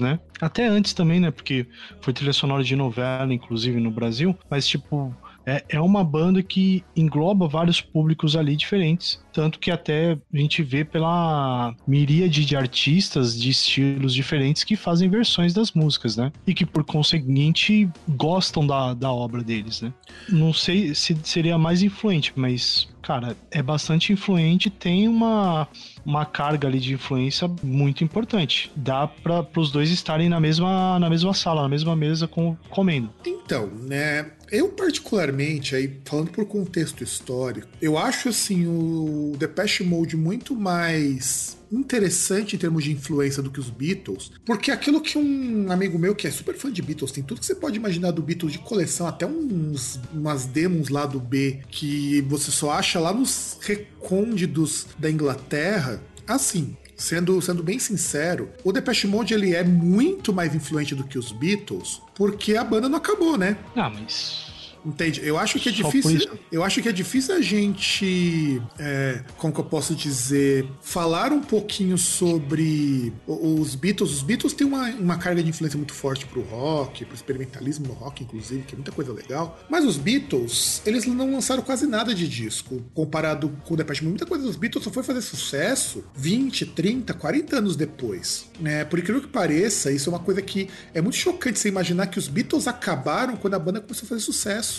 né? 0.00 0.18
Até 0.40 0.66
antes 0.66 0.92
também, 0.92 1.20
né? 1.20 1.30
Porque 1.30 1.66
foi 2.00 2.12
trilha 2.12 2.32
sonora 2.32 2.64
de 2.64 2.76
novela, 2.76 3.32
inclusive, 3.32 3.78
no 3.80 3.90
Brasil, 3.90 4.36
mas, 4.50 4.66
tipo, 4.66 5.14
é, 5.46 5.64
é 5.68 5.80
uma 5.80 6.04
banda 6.04 6.42
que 6.42 6.84
engloba 6.94 7.48
vários 7.48 7.80
públicos 7.80 8.36
ali 8.36 8.56
diferentes. 8.56 9.22
Tanto 9.32 9.58
que 9.58 9.70
até 9.70 10.18
a 10.32 10.36
gente 10.36 10.62
vê 10.62 10.84
pela 10.84 11.74
miríade 11.86 12.44
de 12.44 12.56
artistas 12.56 13.40
de 13.40 13.50
estilos 13.50 14.14
diferentes 14.14 14.62
que 14.62 14.76
fazem 14.76 15.08
versões 15.08 15.52
das 15.52 15.72
músicas, 15.72 16.16
né? 16.16 16.32
E 16.46 16.54
que 16.54 16.66
por 16.66 16.84
conseguinte 16.84 17.88
gostam 18.08 18.66
da, 18.66 18.94
da 18.94 19.12
obra 19.12 19.42
deles, 19.42 19.80
né? 19.80 19.92
Não 20.28 20.52
sei 20.52 20.94
se 20.94 21.16
seria 21.24 21.58
mais 21.58 21.82
influente, 21.82 22.32
mas, 22.36 22.88
cara, 23.00 23.36
é 23.50 23.62
bastante 23.62 24.12
influente, 24.12 24.70
tem 24.70 25.08
uma, 25.08 25.66
uma 26.04 26.24
carga 26.24 26.68
ali 26.68 26.78
de 26.78 26.94
influência 26.94 27.50
muito 27.62 28.02
importante. 28.04 28.70
Dá 28.74 29.06
para 29.06 29.46
os 29.56 29.70
dois 29.70 29.90
estarem 29.90 30.28
na 30.28 30.40
mesma, 30.40 30.98
na 30.98 31.08
mesma 31.08 31.34
sala, 31.34 31.62
na 31.62 31.68
mesma 31.68 31.94
mesa 31.96 32.26
com, 32.26 32.56
comendo. 32.70 33.10
Então, 33.24 33.66
né? 33.66 34.30
Eu, 34.52 34.68
particularmente, 34.68 35.74
aí 35.74 35.98
falando 36.04 36.30
por 36.30 36.44
contexto 36.44 37.02
histórico, 37.02 37.66
eu 37.80 37.96
acho 37.96 38.28
assim 38.28 38.66
o 38.66 39.34
Depeche 39.38 39.82
Mode 39.82 40.14
muito 40.14 40.54
mais 40.54 41.56
interessante 41.72 42.54
em 42.54 42.58
termos 42.58 42.84
de 42.84 42.92
influência 42.92 43.42
do 43.42 43.50
que 43.50 43.58
os 43.58 43.70
Beatles, 43.70 44.30
porque 44.44 44.70
aquilo 44.70 45.00
que 45.00 45.16
um 45.16 45.72
amigo 45.72 45.98
meu 45.98 46.14
que 46.14 46.26
é 46.26 46.30
super 46.30 46.54
fã 46.54 46.70
de 46.70 46.82
Beatles, 46.82 47.12
tem 47.12 47.24
tudo 47.24 47.40
que 47.40 47.46
você 47.46 47.54
pode 47.54 47.78
imaginar 47.78 48.10
do 48.10 48.20
Beatles 48.20 48.52
de 48.52 48.58
coleção, 48.58 49.06
até 49.06 49.24
uns 49.24 49.98
umas 50.12 50.44
demos 50.44 50.90
lá 50.90 51.06
do 51.06 51.18
B 51.18 51.60
que 51.70 52.20
você 52.28 52.50
só 52.50 52.72
acha 52.72 53.00
lá 53.00 53.10
nos 53.10 53.58
recônditos 53.62 54.86
da 54.98 55.10
Inglaterra. 55.10 55.98
Assim, 56.28 56.76
sendo, 57.02 57.40
sendo 57.42 57.62
bem 57.62 57.78
sincero, 57.78 58.48
o 58.64 58.72
Depeche 58.72 59.06
Mode 59.06 59.34
ele 59.34 59.54
é 59.54 59.64
muito 59.64 60.32
mais 60.32 60.54
influente 60.54 60.94
do 60.94 61.04
que 61.04 61.18
os 61.18 61.32
Beatles, 61.32 62.00
porque 62.14 62.56
a 62.56 62.64
banda 62.64 62.88
não 62.88 62.98
acabou, 62.98 63.36
né? 63.36 63.56
Ah, 63.76 63.90
mas 63.90 64.51
Entende? 64.84 65.20
Eu 65.24 65.38
acho 65.38 65.58
que 65.58 65.68
é 65.68 65.72
difícil. 65.72 66.38
Eu 66.50 66.64
acho 66.64 66.82
que 66.82 66.88
é 66.88 66.92
difícil 66.92 67.34
a 67.34 67.40
gente, 67.40 68.60
é, 68.78 69.22
como 69.36 69.52
que 69.52 69.60
eu 69.60 69.64
posso 69.64 69.94
dizer, 69.94 70.66
falar 70.80 71.32
um 71.32 71.40
pouquinho 71.40 71.96
sobre 71.96 73.12
os 73.26 73.74
Beatles. 73.74 74.10
Os 74.10 74.22
Beatles 74.22 74.52
têm 74.52 74.66
uma, 74.66 74.88
uma 74.90 75.18
carga 75.18 75.42
de 75.42 75.48
influência 75.48 75.76
muito 75.76 75.92
forte 75.92 76.26
pro 76.26 76.42
rock, 76.42 77.04
pro 77.04 77.14
experimentalismo 77.14 77.86
no 77.86 77.92
rock, 77.92 78.24
inclusive, 78.24 78.62
que 78.62 78.74
é 78.74 78.76
muita 78.76 78.92
coisa 78.92 79.12
legal. 79.12 79.58
Mas 79.68 79.84
os 79.84 79.96
Beatles, 79.96 80.82
eles 80.84 81.06
não 81.06 81.32
lançaram 81.32 81.62
quase 81.62 81.86
nada 81.86 82.14
de 82.14 82.26
disco 82.26 82.82
comparado 82.94 83.48
com 83.64 83.74
o 83.74 83.76
Depeche 83.76 84.02
Mode. 84.02 84.12
Muita 84.12 84.26
coisa 84.26 84.44
dos 84.44 84.56
Beatles 84.56 84.84
só 84.84 84.90
foi 84.90 85.02
fazer 85.02 85.22
sucesso 85.22 86.04
20, 86.14 86.66
30, 86.66 87.14
40 87.14 87.56
anos 87.56 87.76
depois. 87.76 88.46
Né? 88.60 88.84
Por 88.84 88.98
incrível 88.98 89.22
que 89.22 89.28
pareça, 89.28 89.90
isso 89.90 90.08
é 90.08 90.12
uma 90.12 90.18
coisa 90.18 90.42
que 90.42 90.68
é 90.92 91.00
muito 91.00 91.16
chocante 91.16 91.58
você 91.58 91.68
imaginar 91.68 92.06
que 92.06 92.18
os 92.18 92.28
Beatles 92.28 92.66
acabaram 92.66 93.36
quando 93.36 93.54
a 93.54 93.58
banda 93.58 93.80
começou 93.80 94.06
a 94.06 94.08
fazer 94.08 94.20
sucesso. 94.20 94.71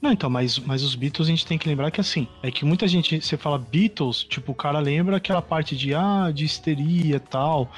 Não, 0.00 0.12
então, 0.12 0.30
mas, 0.30 0.58
mas 0.58 0.82
os 0.82 0.94
Beatles 0.94 1.28
a 1.28 1.30
gente 1.30 1.46
tem 1.46 1.58
que 1.58 1.68
lembrar 1.68 1.90
que 1.90 2.00
assim, 2.00 2.26
é 2.42 2.50
que 2.50 2.64
muita 2.64 2.86
gente, 2.88 3.20
você 3.20 3.36
fala 3.36 3.58
Beatles, 3.58 4.24
tipo, 4.24 4.52
o 4.52 4.54
cara 4.54 4.78
lembra 4.78 5.16
aquela 5.16 5.42
parte 5.42 5.76
de, 5.76 5.94
ah, 5.94 6.30
de 6.34 6.44
histeria 6.44 7.16
e 7.16 7.20
tal. 7.20 7.70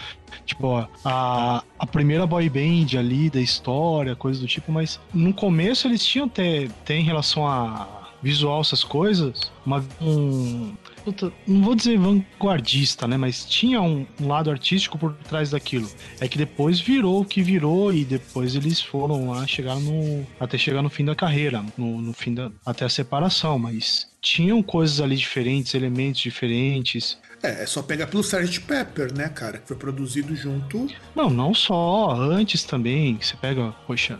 Tipo, 0.44 0.88
a, 1.04 1.64
a 1.78 1.86
primeira 1.86 2.26
boy 2.26 2.48
band 2.48 2.98
ali 2.98 3.30
da 3.30 3.40
história, 3.40 4.14
coisa 4.14 4.40
do 4.40 4.46
tipo, 4.46 4.70
mas 4.70 5.00
no 5.12 5.32
começo 5.32 5.88
eles 5.88 6.04
tinham 6.04 6.26
até, 6.26 6.68
em 6.90 7.02
relação 7.02 7.46
a 7.46 7.98
visual, 8.22 8.60
essas 8.60 8.84
coisas, 8.84 9.50
uma, 9.64 9.84
um, 10.00 10.74
puta, 11.04 11.32
não 11.46 11.62
vou 11.62 11.74
dizer 11.74 11.98
vanguardista, 11.98 13.06
né? 13.06 13.16
Mas 13.16 13.44
tinha 13.44 13.80
um, 13.80 14.06
um 14.20 14.28
lado 14.28 14.50
artístico 14.50 14.98
por 14.98 15.14
trás 15.28 15.50
daquilo. 15.50 15.90
É 16.20 16.28
que 16.28 16.38
depois 16.38 16.80
virou 16.80 17.22
o 17.22 17.24
que 17.24 17.42
virou 17.42 17.92
e 17.92 18.04
depois 18.04 18.54
eles 18.54 18.80
foram 18.80 19.30
lá 19.30 19.46
chegar 19.46 19.76
no. 19.76 20.26
até 20.38 20.58
chegar 20.58 20.82
no 20.82 20.90
fim 20.90 21.04
da 21.04 21.14
carreira, 21.14 21.64
no, 21.76 22.00
no 22.00 22.12
fim 22.12 22.34
da. 22.34 22.50
até 22.64 22.84
a 22.84 22.88
separação, 22.88 23.58
mas 23.58 24.08
tinham 24.20 24.62
coisas 24.62 25.00
ali 25.00 25.16
diferentes, 25.16 25.74
elementos 25.74 26.20
diferentes. 26.20 27.18
É, 27.42 27.62
é 27.62 27.66
só 27.66 27.82
pegar 27.82 28.08
pelo 28.08 28.22
Sgt. 28.22 28.60
Pepper, 28.62 29.14
né, 29.14 29.28
cara? 29.28 29.58
Que 29.58 29.68
foi 29.68 29.76
produzido 29.76 30.34
junto. 30.34 30.88
Não, 31.14 31.30
não 31.30 31.54
só, 31.54 32.12
antes 32.12 32.64
também, 32.64 33.18
você 33.20 33.36
pega, 33.36 33.72
poxa, 33.86 34.18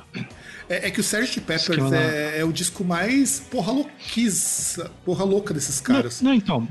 É, 0.68 0.88
é 0.88 0.90
que 0.90 1.00
o 1.00 1.02
Sgt. 1.02 1.40
Peppers 1.40 1.92
é, 1.92 2.40
é 2.40 2.44
o 2.44 2.52
disco 2.52 2.84
mais 2.84 3.40
porra 3.50 3.72
louquiza, 3.72 4.90
porra 5.04 5.24
louca 5.24 5.54
desses 5.54 5.80
caras. 5.80 6.20
Não, 6.20 6.30
não, 6.30 6.36
então, 6.36 6.68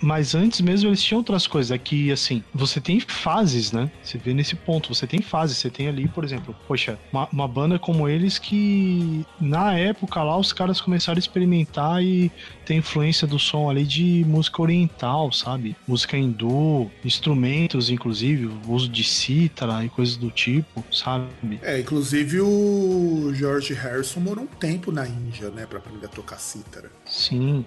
mas 0.00 0.34
antes 0.34 0.60
mesmo 0.60 0.88
eles 0.88 1.02
tinham 1.02 1.18
outras 1.18 1.46
coisas. 1.46 1.70
É 1.70 1.78
que, 1.78 2.12
assim, 2.12 2.42
você 2.54 2.80
tem 2.80 3.00
fases, 3.00 3.72
né? 3.72 3.90
Você 4.02 4.18
vê 4.18 4.32
nesse 4.32 4.54
ponto, 4.54 4.94
você 4.94 5.06
tem 5.06 5.20
fases. 5.20 5.58
Você 5.58 5.70
tem 5.70 5.88
ali, 5.88 6.06
por 6.08 6.24
exemplo, 6.24 6.54
poxa, 6.66 6.98
uma, 7.12 7.28
uma 7.32 7.48
banda 7.48 7.78
como 7.78 8.08
eles 8.08 8.38
que, 8.38 9.24
na 9.40 9.74
época 9.74 10.22
lá, 10.22 10.36
os 10.38 10.52
caras 10.52 10.80
começaram 10.80 11.16
a 11.16 11.20
experimentar 11.20 12.02
e 12.02 12.30
tem 12.64 12.78
influência 12.78 13.26
do 13.26 13.38
som 13.38 13.68
ali 13.68 13.84
de 13.84 14.24
música 14.26 14.62
oriental, 14.62 15.32
sabe? 15.32 15.76
Música 15.86 16.16
hindu, 16.16 16.90
instrumentos, 17.04 17.90
inclusive, 17.90 18.46
o 18.46 18.72
uso 18.72 18.88
de 18.88 19.04
cítara 19.04 19.84
e 19.84 19.88
coisas 19.88 20.16
do 20.16 20.30
tipo, 20.30 20.84
sabe? 20.92 21.58
É, 21.62 21.80
inclusive 21.80 22.40
o 22.40 23.23
George 23.32 23.72
Harrison 23.74 24.18
morou 24.20 24.44
um 24.44 24.48
tempo 24.48 24.90
na 24.90 25.06
Índia, 25.06 25.50
né, 25.50 25.64
pra 25.66 25.78
aprender 25.78 26.06
a 26.06 26.08
tocar 26.08 26.38
cítara. 26.38 26.90
Sim, 27.06 27.64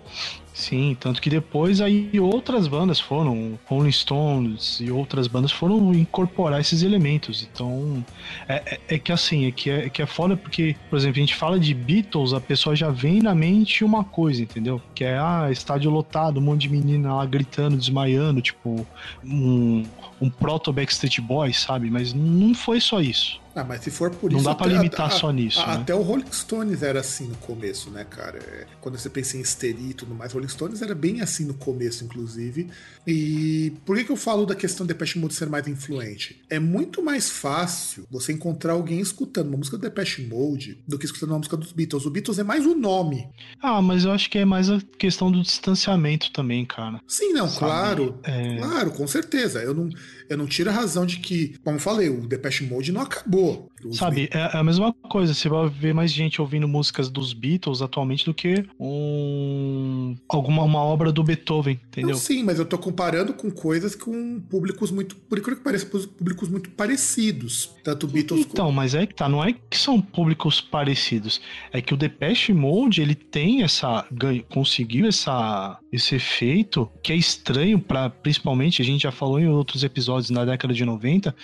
sim. 0.53 0.97
Tanto 0.99 1.21
que 1.21 1.29
depois 1.29 1.79
aí 1.79 2.19
outras 2.19 2.67
bandas 2.67 2.99
foram, 2.99 3.57
Rolling 3.65 3.91
Stones 3.91 4.79
e 4.81 4.91
outras 4.91 5.27
bandas 5.27 5.51
foram 5.51 5.93
incorporar 5.93 6.59
esses 6.59 6.81
elementos. 6.83 7.47
Então, 7.49 8.03
é, 8.47 8.55
é- 8.89 8.95
é 8.95 8.99
que 8.99 9.11
assim, 9.11 9.45
é 9.45 9.51
que 9.51 9.69
é, 9.69 9.85
é 9.85 9.89
que 9.89 10.01
é 10.01 10.05
foda 10.05 10.35
porque, 10.35 10.75
por 10.89 10.97
exemplo, 10.97 11.17
a 11.17 11.21
gente 11.21 11.35
fala 11.35 11.57
de 11.59 11.73
Beatles, 11.73 12.33
a 12.33 12.41
pessoa 12.41 12.75
já 12.75 12.89
vem 12.89 13.21
na 13.21 13.33
mente 13.33 13.83
uma 13.83 14.03
coisa, 14.03 14.41
entendeu? 14.41 14.81
Que 14.93 15.03
é, 15.05 15.17
ah, 15.17 15.47
estádio 15.51 15.89
lotado, 15.89 16.39
um 16.39 16.43
monte 16.43 16.61
de 16.63 16.69
menina 16.69 17.13
lá 17.15 17.25
gritando, 17.25 17.77
desmaiando, 17.77 18.41
tipo, 18.41 18.85
um, 19.23 19.83
um 20.19 20.29
proto 20.29 20.73
Backstreet 20.73 21.19
Boys, 21.21 21.59
sabe? 21.59 21.89
Mas 21.89 22.13
não 22.13 22.53
foi 22.53 22.81
só 22.81 22.99
isso. 22.99 23.39
Ah, 23.57 23.63
mas 23.63 23.81
se 23.83 23.89
for 23.89 24.11
por 24.11 24.29
Não 24.29 24.37
isso. 24.37 24.45
dá 24.47 24.53
pra 24.53 24.67
limitar 24.67 25.07
a- 25.07 25.09
só 25.09 25.31
nisso, 25.31 25.59
a- 25.59 25.67
né? 25.67 25.73
Até 25.81 25.95
o 25.95 26.01
Rolling 26.03 26.31
Stones 26.31 26.83
era 26.83 26.99
assim 26.99 27.27
no 27.27 27.35
começo, 27.37 27.89
né, 27.89 28.03
cara? 28.03 28.37
É, 28.37 28.67
Quando 28.79 28.97
você 28.97 29.09
pensa 29.09 29.35
em 29.35 29.41
histeria 29.41 29.89
e 29.89 29.93
tudo 29.93 30.13
mais, 30.15 30.31
Rolling 30.31 30.47
Stones 30.47 30.81
era 30.81 30.93
bem 30.95 31.21
assim 31.21 31.43
no 31.45 31.53
começo, 31.55 32.03
inclusive. 32.05 32.69
E 33.05 33.73
por 33.85 33.97
que, 33.97 34.03
que 34.03 34.11
eu 34.11 34.15
falo 34.15 34.45
da 34.45 34.53
questão 34.55 34.85
do 34.85 34.89
Depeche 34.89 35.17
Mode 35.19 35.33
ser 35.33 35.49
mais 35.49 35.67
influente? 35.67 36.41
É 36.49 36.59
muito 36.59 37.01
mais 37.03 37.29
fácil 37.29 38.05
você 38.11 38.31
encontrar 38.31 38.73
alguém 38.73 38.99
escutando 38.99 39.47
uma 39.47 39.57
música 39.57 39.77
do 39.77 39.81
Depeche 39.81 40.21
Mode 40.25 40.77
do 40.87 40.97
que 40.99 41.05
escutando 41.05 41.31
uma 41.31 41.37
música 41.39 41.57
dos 41.57 41.71
Beatles. 41.71 42.05
O 42.05 42.09
Beatles 42.11 42.37
é 42.39 42.43
mais 42.43 42.65
o 42.65 42.75
nome. 42.75 43.27
Ah, 43.61 43.81
mas 43.81 44.05
eu 44.05 44.11
acho 44.11 44.29
que 44.29 44.37
é 44.37 44.45
mais 44.45 44.69
a 44.69 44.79
questão 44.97 45.31
do 45.31 45.41
distanciamento 45.41 46.31
também, 46.31 46.65
cara. 46.65 47.01
Sim, 47.07 47.33
não, 47.33 47.47
Sabe? 47.47 47.59
claro. 47.59 48.19
É. 48.23 48.57
Claro, 48.57 48.91
com 48.91 49.07
certeza. 49.07 49.61
Eu 49.63 49.73
não, 49.73 49.89
eu 50.29 50.37
não 50.37 50.45
tiro 50.45 50.69
a 50.69 50.73
razão 50.73 51.05
de 51.05 51.19
que, 51.19 51.57
como 51.63 51.79
falei, 51.79 52.09
o 52.09 52.27
Depeche 52.27 52.65
Mode 52.65 52.91
não 52.91 53.01
acabou. 53.01 53.71
Os 53.83 53.97
Sabe, 53.97 54.29
é 54.33 54.37
é 54.37 54.57
a 54.57 54.63
mesma 54.63 54.93
coisa. 54.93 55.33
Você 55.33 55.49
vai 55.49 55.67
ver 55.69 55.93
mais 55.93 56.11
gente 56.11 56.41
ouvindo 56.41 56.67
músicas 56.67 57.09
dos 57.09 57.33
Beatles 57.33 57.81
atualmente 57.81 58.25
do 58.25 58.33
que 58.33 58.65
um 58.79 60.15
alguma 60.29 60.63
uma 60.63 60.79
obra 60.79 61.11
do 61.11 61.23
Beethoven, 61.23 61.79
entendeu? 61.87 62.11
Não, 62.11 62.17
sim, 62.17 62.43
mas 62.43 62.59
eu 62.59 62.65
tô 62.65 62.77
comparando 62.77 63.33
com 63.33 63.51
coisas 63.51 63.95
com 63.95 64.39
públicos 64.41 64.91
muito, 64.91 65.15
por 65.15 65.37
incrível 65.37 65.57
que 65.57 65.63
pareça, 65.63 65.85
públicos 65.85 66.49
muito 66.49 66.69
parecidos. 66.71 67.71
Tanto 67.83 68.07
Beatles 68.07 68.41
Então, 68.41 68.71
mas 68.71 68.95
é 68.95 69.05
que 69.05 69.15
tá, 69.15 69.27
não 69.27 69.43
é 69.43 69.53
que 69.53 69.77
são 69.77 70.01
públicos 70.01 70.61
parecidos, 70.61 71.41
é 71.71 71.81
que 71.81 71.93
o 71.93 71.97
Depeche 71.97 72.53
Mode, 72.53 73.01
ele 73.01 73.15
tem 73.15 73.63
essa 73.63 74.05
ganho, 74.11 74.43
conseguiu 74.43 75.07
essa 75.07 75.79
esse 75.91 76.15
efeito 76.15 76.89
que 77.01 77.11
é 77.11 77.15
estranho 77.15 77.79
para 77.79 78.09
principalmente, 78.09 78.81
a 78.81 78.85
gente 78.85 79.03
já 79.03 79.11
falou 79.11 79.39
em 79.39 79.47
outros 79.47 79.83
episódios 79.83 80.29
na 80.29 80.45
década 80.45 80.73
de 80.73 80.83
90, 80.83 81.35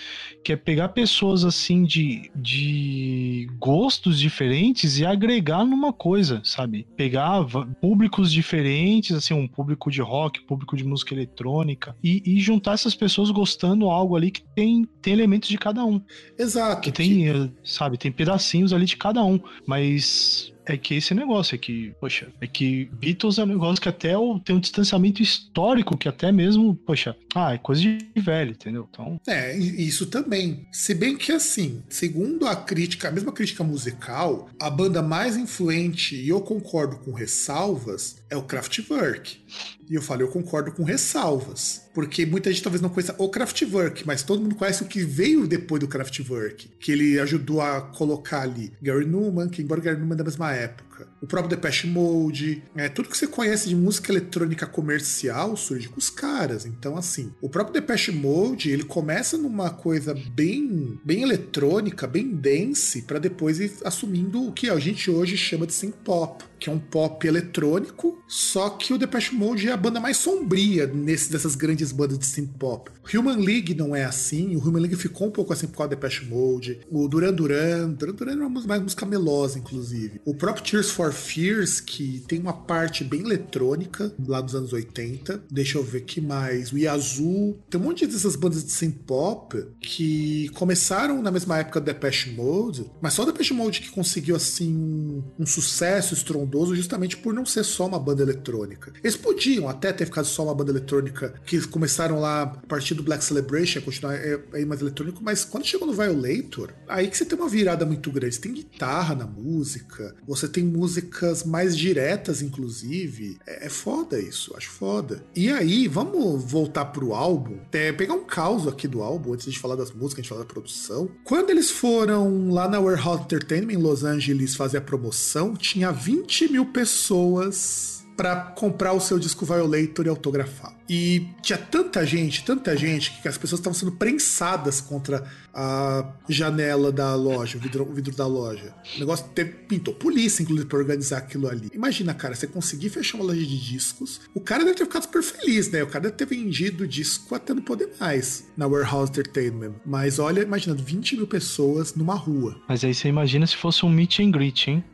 que 0.42 0.52
é 0.52 0.56
pegar 0.56 0.88
pessoas 0.90 1.44
assim 1.44 1.84
de, 1.84 2.23
de 2.34 3.48
gostos 3.58 4.18
diferentes 4.18 4.98
e 4.98 5.06
agregar 5.06 5.64
numa 5.64 5.92
coisa, 5.92 6.40
sabe? 6.44 6.86
Pegar 6.96 7.44
públicos 7.80 8.32
diferentes, 8.32 9.16
assim, 9.16 9.34
um 9.34 9.48
público 9.48 9.90
de 9.90 10.00
rock, 10.00 10.42
público 10.42 10.76
de 10.76 10.84
música 10.84 11.14
eletrônica 11.14 11.96
e, 12.02 12.22
e 12.24 12.40
juntar 12.40 12.74
essas 12.74 12.94
pessoas 12.94 13.30
gostando 13.30 13.88
algo 13.90 14.16
ali 14.16 14.30
que 14.30 14.42
tem, 14.54 14.86
tem 15.02 15.12
elementos 15.12 15.48
de 15.48 15.58
cada 15.58 15.84
um. 15.84 16.00
Exato. 16.38 16.80
Que 16.80 16.92
tem, 16.92 17.28
eh, 17.28 17.50
sabe, 17.62 17.98
tem 17.98 18.12
pedacinhos 18.12 18.72
ali 18.72 18.86
de 18.86 18.96
cada 18.96 19.24
um, 19.24 19.40
mas 19.66 20.53
é 20.66 20.76
que 20.76 20.94
esse 20.94 21.14
negócio 21.14 21.54
é 21.54 21.58
que, 21.58 21.94
poxa, 22.00 22.28
é 22.40 22.46
que 22.46 22.86
Beatles 22.92 23.38
é 23.38 23.44
um 23.44 23.46
negócio 23.46 23.80
que 23.80 23.88
até 23.88 24.14
tem 24.44 24.56
um 24.56 24.60
distanciamento 24.60 25.22
histórico 25.22 25.96
que 25.96 26.08
até 26.08 26.32
mesmo, 26.32 26.74
poxa, 26.74 27.16
ah, 27.34 27.54
é 27.54 27.58
coisa 27.58 27.82
de 27.82 27.98
velho, 28.16 28.52
entendeu? 28.52 28.88
Então, 28.90 29.20
É, 29.26 29.56
isso 29.56 30.06
também. 30.06 30.66
Se 30.72 30.94
bem 30.94 31.16
que 31.16 31.32
assim, 31.32 31.82
segundo 31.88 32.46
a 32.46 32.56
crítica, 32.56 33.08
a 33.08 33.12
mesma 33.12 33.32
crítica 33.32 33.62
musical, 33.64 34.48
a 34.60 34.70
banda 34.70 35.02
mais 35.02 35.36
influente, 35.36 36.16
e 36.16 36.28
eu 36.28 36.40
concordo 36.40 36.96
com 36.98 37.12
ressalvas, 37.12 38.16
é 38.30 38.36
o 38.36 38.42
Kraftwerk. 38.42 39.42
E 39.88 39.94
eu 39.94 40.02
falei, 40.02 40.26
eu 40.26 40.30
concordo 40.30 40.72
com 40.72 40.82
ressalvas. 40.82 41.82
Porque 41.92 42.24
muita 42.24 42.50
gente 42.50 42.62
talvez 42.62 42.80
não 42.80 42.88
conheça 42.88 43.14
o 43.18 43.28
Kraftwerk, 43.28 44.06
mas 44.06 44.22
todo 44.22 44.40
mundo 44.40 44.54
conhece 44.54 44.82
o 44.82 44.86
que 44.86 45.04
veio 45.04 45.46
depois 45.46 45.80
do 45.80 45.88
Kraftwerk. 45.88 46.68
Que 46.78 46.92
ele 46.92 47.20
ajudou 47.20 47.60
a 47.60 47.80
colocar 47.80 48.42
ali 48.42 48.72
Gary 48.82 49.06
Newman, 49.06 49.48
que 49.48 49.62
embora 49.62 49.80
Gary 49.80 49.98
Newman 49.98 50.14
é 50.14 50.18
da 50.18 50.24
mesma 50.24 50.52
época. 50.52 50.93
Época. 50.94 51.08
O 51.20 51.26
próprio 51.26 51.56
Depeche 51.56 51.86
Mode, 51.86 52.62
é, 52.76 52.88
tudo 52.88 53.08
que 53.08 53.18
você 53.18 53.26
conhece 53.26 53.68
de 53.68 53.76
música 53.76 54.12
eletrônica 54.12 54.66
comercial 54.66 55.56
surge 55.56 55.88
com 55.88 55.98
os 55.98 56.08
caras. 56.08 56.64
Então, 56.64 56.96
assim, 56.96 57.32
o 57.40 57.48
próprio 57.48 57.74
Depeche 57.74 58.12
Mode, 58.12 58.70
ele 58.70 58.84
começa 58.84 59.36
numa 59.36 59.70
coisa 59.70 60.14
bem, 60.14 60.98
bem 61.04 61.22
eletrônica, 61.22 62.06
bem 62.06 62.28
dense, 62.28 63.02
para 63.02 63.18
depois 63.18 63.58
ir 63.58 63.72
assumindo 63.84 64.46
o 64.46 64.52
que 64.52 64.70
a 64.70 64.78
gente 64.78 65.10
hoje 65.10 65.36
chama 65.36 65.66
de 65.66 65.72
synth 65.72 65.96
pop 66.04 66.44
que 66.64 66.70
é 66.70 66.72
um 66.72 66.78
pop 66.78 67.28
eletrônico, 67.28 68.24
só 68.26 68.70
que 68.70 68.94
o 68.94 68.96
Depeche 68.96 69.34
Mode 69.34 69.68
é 69.68 69.72
a 69.72 69.76
banda 69.76 70.00
mais 70.00 70.16
sombria 70.16 70.86
nesse, 70.86 71.30
dessas 71.30 71.54
grandes 71.54 71.92
bandas 71.92 72.18
de 72.18 72.24
synth 72.24 72.52
pop. 72.58 72.90
Human 73.14 73.36
League 73.36 73.74
não 73.74 73.94
é 73.94 74.02
assim, 74.02 74.56
o 74.56 74.60
Human 74.60 74.80
League 74.80 74.96
ficou 74.96 75.28
um 75.28 75.30
pouco 75.30 75.52
assim 75.52 75.66
por 75.66 75.76
causa 75.76 75.88
do 75.88 75.96
Depeche 75.96 76.24
Mode. 76.24 76.80
O 76.90 77.06
Duran 77.06 77.34
Duran, 77.34 77.90
Duran 77.90 78.14
Duran 78.14 78.32
é 78.32 78.46
uma 78.46 78.62
mais 78.62 78.80
música 78.80 79.04
melosa, 79.04 79.58
inclusive. 79.58 80.22
O 80.24 80.34
próprio 80.34 80.64
Tears 80.64 80.83
for 80.90 81.12
Fears, 81.12 81.80
que 81.80 82.22
tem 82.26 82.40
uma 82.40 82.52
parte 82.52 83.04
bem 83.04 83.20
eletrônica, 83.20 84.12
lá 84.26 84.40
dos 84.40 84.54
anos 84.54 84.72
80. 84.72 85.44
Deixa 85.50 85.78
eu 85.78 85.84
ver 85.84 86.02
que 86.02 86.20
mais. 86.20 86.72
O 86.72 86.78
Yazoo. 86.78 87.58
Tem 87.68 87.80
um 87.80 87.84
monte 87.84 88.06
dessas 88.06 88.36
bandas 88.36 88.64
de 88.64 88.72
synth 88.72 88.98
pop 89.06 89.64
que 89.80 90.48
começaram 90.50 91.22
na 91.22 91.30
mesma 91.30 91.58
época 91.58 91.80
do 91.80 91.86
Depeche 91.86 92.30
Mode, 92.30 92.90
mas 93.00 93.14
só 93.14 93.22
o 93.22 93.26
Depeche 93.26 93.54
Mode 93.54 93.80
que 93.80 93.90
conseguiu, 93.90 94.36
assim, 94.36 94.74
um, 94.74 95.22
um 95.40 95.46
sucesso 95.46 96.14
estrondoso 96.14 96.74
justamente 96.74 97.16
por 97.16 97.32
não 97.32 97.44
ser 97.44 97.64
só 97.64 97.86
uma 97.86 97.98
banda 97.98 98.22
eletrônica. 98.22 98.92
Eles 99.02 99.16
podiam 99.16 99.68
até 99.68 99.92
ter 99.92 100.06
ficado 100.06 100.26
só 100.26 100.44
uma 100.44 100.54
banda 100.54 100.70
eletrônica 100.70 101.34
que 101.44 101.60
começaram 101.68 102.20
lá 102.20 102.42
a 102.42 102.46
partir 102.46 102.94
do 102.94 103.02
Black 103.02 103.24
Celebration, 103.24 103.80
continuar 103.80 104.14
aí 104.14 104.34
é, 104.52 104.62
é 104.62 104.64
mais 104.64 104.80
eletrônico, 104.80 105.22
mas 105.22 105.44
quando 105.44 105.66
chegou 105.66 105.86
no 105.86 105.92
Violator, 105.92 106.72
aí 106.88 107.08
que 107.08 107.16
você 107.16 107.24
tem 107.24 107.38
uma 107.38 107.48
virada 107.48 107.84
muito 107.84 108.10
grande. 108.10 108.34
Você 108.34 108.40
tem 108.40 108.52
guitarra 108.52 109.14
na 109.14 109.26
música, 109.26 110.14
você 110.26 110.48
tem 110.48 110.64
músicas 110.74 111.44
mais 111.44 111.76
diretas, 111.76 112.42
inclusive. 112.42 113.38
É, 113.46 113.66
é 113.66 113.68
foda 113.68 114.18
isso, 114.18 114.54
acho 114.56 114.70
foda. 114.70 115.24
E 115.34 115.50
aí, 115.50 115.86
vamos 115.88 116.42
voltar 116.44 116.86
pro 116.86 117.14
álbum, 117.14 117.58
é, 117.72 117.92
pegar 117.92 118.14
um 118.14 118.24
caos 118.24 118.66
aqui 118.66 118.88
do 118.88 119.02
álbum, 119.02 119.32
antes 119.32 119.52
de 119.52 119.58
falar 119.58 119.76
das 119.76 119.90
músicas, 119.90 120.18
a 120.18 120.22
gente 120.22 120.28
falar 120.28 120.42
da 120.42 120.46
produção. 120.46 121.08
Quando 121.22 121.50
eles 121.50 121.70
foram 121.70 122.50
lá 122.50 122.68
na 122.68 122.80
Warehouse 122.80 123.22
Entertainment 123.22 123.72
em 123.72 123.76
Los 123.76 124.04
Angeles 124.04 124.54
fazer 124.54 124.78
a 124.78 124.80
promoção, 124.80 125.54
tinha 125.54 125.90
20 125.92 126.34
20 126.34 126.52
mil 126.52 126.66
pessoas 126.66 127.93
para 128.16 128.36
comprar 128.36 128.92
o 128.92 129.00
seu 129.00 129.18
disco 129.18 129.44
Violator 129.44 130.06
e 130.06 130.08
autografar. 130.08 130.74
E 130.88 131.28
tinha 131.42 131.58
tanta 131.58 132.04
gente, 132.04 132.44
tanta 132.44 132.76
gente, 132.76 133.20
que 133.22 133.28
as 133.28 133.38
pessoas 133.38 133.60
estavam 133.60 133.78
sendo 133.78 133.92
prensadas 133.92 134.80
contra 134.80 135.24
a 135.52 136.12
janela 136.28 136.92
da 136.92 137.14
loja, 137.14 137.56
o 137.56 137.60
vidro, 137.60 137.88
o 137.88 137.94
vidro 137.94 138.14
da 138.14 138.26
loja. 138.26 138.74
O 138.96 139.00
negócio 139.00 139.26
teve, 139.34 139.52
pintou 139.52 139.94
polícia, 139.94 140.42
inclusive, 140.42 140.68
pra 140.68 140.78
organizar 140.78 141.18
aquilo 141.18 141.48
ali. 141.48 141.70
Imagina, 141.72 142.12
cara, 142.12 142.34
você 142.34 142.46
conseguir 142.46 142.90
fechar 142.90 143.16
uma 143.16 143.26
loja 143.26 143.40
de 143.40 143.58
discos. 143.58 144.20
O 144.34 144.40
cara 144.40 144.64
deve 144.64 144.76
ter 144.76 144.84
ficado 144.84 145.04
super 145.04 145.22
feliz, 145.22 145.70
né? 145.70 145.82
O 145.82 145.86
cara 145.86 146.04
deve 146.04 146.16
ter 146.16 146.26
vendido 146.26 146.86
disco 146.86 147.34
até 147.34 147.54
não 147.54 147.62
poder 147.62 147.90
mais 147.98 148.44
na 148.56 148.66
Warehouse 148.66 149.10
Entertainment. 149.10 149.74
Mas 149.86 150.18
olha, 150.18 150.42
imaginando 150.42 150.82
20 150.82 151.16
mil 151.16 151.26
pessoas 151.26 151.94
numa 151.94 152.14
rua. 152.14 152.60
Mas 152.68 152.84
aí 152.84 152.94
você 152.94 153.08
imagina 153.08 153.46
se 153.46 153.56
fosse 153.56 153.86
um 153.86 153.88
meet 153.88 154.20
and 154.20 154.30
greet, 154.30 154.68
hein? 154.68 154.84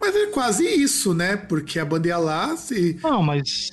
Mas 0.00 0.16
é 0.16 0.26
quase 0.26 0.64
isso, 0.66 1.12
né? 1.12 1.36
Porque 1.36 1.78
a 1.78 1.84
banda 1.84 2.08
ia 2.08 2.18
lá 2.18 2.56
se. 2.56 2.98
Não, 3.02 3.22
mas. 3.22 3.70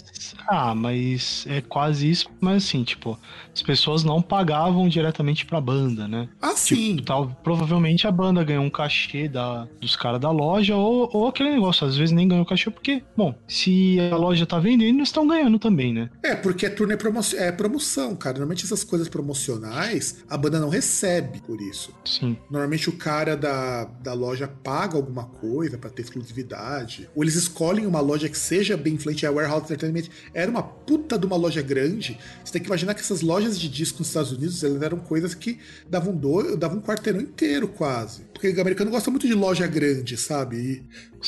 Ah, 0.47 0.73
mas 0.73 1.45
é 1.47 1.61
quase 1.61 2.09
isso, 2.09 2.29
mas 2.39 2.63
assim, 2.63 2.83
tipo, 2.83 3.17
as 3.53 3.61
pessoas 3.61 4.03
não 4.03 4.21
pagavam 4.21 4.87
diretamente 4.87 5.45
pra 5.45 5.59
banda, 5.59 6.07
né? 6.07 6.29
Ah, 6.41 6.53
tipo, 6.53 6.59
sim. 6.59 6.97
Tal, 6.97 7.29
provavelmente 7.43 8.07
a 8.07 8.11
banda 8.11 8.43
ganhou 8.43 8.63
um 8.63 8.69
cachê 8.69 9.27
da, 9.27 9.67
dos 9.79 9.95
caras 9.95 10.19
da 10.19 10.31
loja, 10.31 10.75
ou, 10.75 11.09
ou 11.13 11.27
aquele 11.27 11.51
negócio, 11.51 11.85
às 11.85 11.95
vezes 11.95 12.13
nem 12.13 12.27
ganhou 12.27 12.45
cachê, 12.45 12.69
porque, 12.69 13.03
bom, 13.15 13.35
se 13.47 13.97
a 14.11 14.15
loja 14.15 14.45
tá 14.45 14.59
vendendo, 14.59 14.97
eles 14.97 15.09
estão 15.09 15.27
ganhando 15.27 15.59
também, 15.59 15.93
né? 15.93 16.09
É, 16.23 16.35
porque 16.35 16.65
é 16.65 16.69
turnê 16.69 16.95
promo 16.95 17.17
é 17.35 17.51
promoção, 17.51 18.15
cara. 18.15 18.37
Normalmente 18.37 18.65
essas 18.65 18.83
coisas 18.83 19.09
promocionais, 19.09 20.23
a 20.29 20.37
banda 20.37 20.59
não 20.59 20.69
recebe 20.69 21.41
por 21.41 21.59
isso. 21.61 21.91
Sim. 22.05 22.37
Normalmente 22.49 22.89
o 22.89 22.93
cara 22.93 23.35
da, 23.35 23.85
da 23.85 24.13
loja 24.13 24.47
paga 24.47 24.95
alguma 24.95 25.25
coisa 25.25 25.77
para 25.77 25.89
ter 25.89 26.03
exclusividade. 26.03 27.09
Ou 27.15 27.23
eles 27.23 27.35
escolhem 27.35 27.85
uma 27.85 27.99
loja 27.99 28.29
que 28.29 28.37
seja 28.37 28.77
bem 28.77 28.93
influente. 28.93 29.25
A 29.25 29.31
Warehouse 29.31 29.65
Entertainment 29.65 30.06
era 30.33 30.49
uma 30.49 30.63
puta 30.63 31.17
de 31.17 31.25
uma 31.25 31.35
loja 31.35 31.61
grande. 31.61 32.17
Você 32.43 32.53
tem 32.53 32.61
que 32.61 32.67
imaginar 32.67 32.93
que 32.93 33.01
essas 33.01 33.21
lojas 33.21 33.59
de 33.59 33.69
disco 33.69 33.99
nos 33.99 34.07
Estados 34.07 34.31
Unidos 34.31 34.63
elas 34.63 34.81
eram 34.81 34.97
coisas 34.99 35.33
que 35.33 35.59
davam, 35.89 36.15
do, 36.15 36.55
davam 36.55 36.77
um 36.77 36.81
quarteirão 36.81 37.21
inteiro 37.21 37.67
quase. 37.67 38.23
Porque 38.33 38.49
o 38.49 38.61
americano 38.61 38.91
gosta 38.91 39.09
muito 39.11 39.27
de 39.27 39.33
loja 39.33 39.67
grande, 39.67 40.17
sabe? 40.17 40.83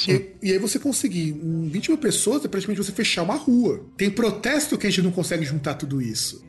E, 0.07 0.11
e, 0.11 0.49
e, 0.49 0.51
aí 0.53 0.59
você 0.59 0.77
conseguir 0.79 1.31
20 1.31 1.89
mil 1.89 1.97
pessoas 1.97 2.45
é 2.45 2.47
praticamente 2.47 2.83
você 2.83 2.91
fechar 2.91 3.23
uma 3.23 3.35
rua. 3.35 3.85
Tem 3.97 4.09
protesto 4.09 4.77
que 4.77 4.87
a 4.87 4.89
gente 4.89 5.01
não 5.01 5.11
consegue 5.11 5.43
juntar 5.43 5.75
tudo 5.75 6.01
isso. 6.01 6.43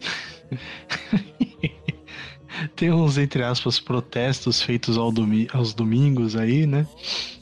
Tem 2.76 2.92
uns, 2.92 3.16
entre 3.16 3.42
aspas, 3.42 3.80
protestos 3.80 4.60
feitos 4.60 4.98
ao 4.98 5.10
domi 5.10 5.48
aos 5.52 5.72
domingos 5.72 6.36
aí, 6.36 6.66
né? 6.66 6.86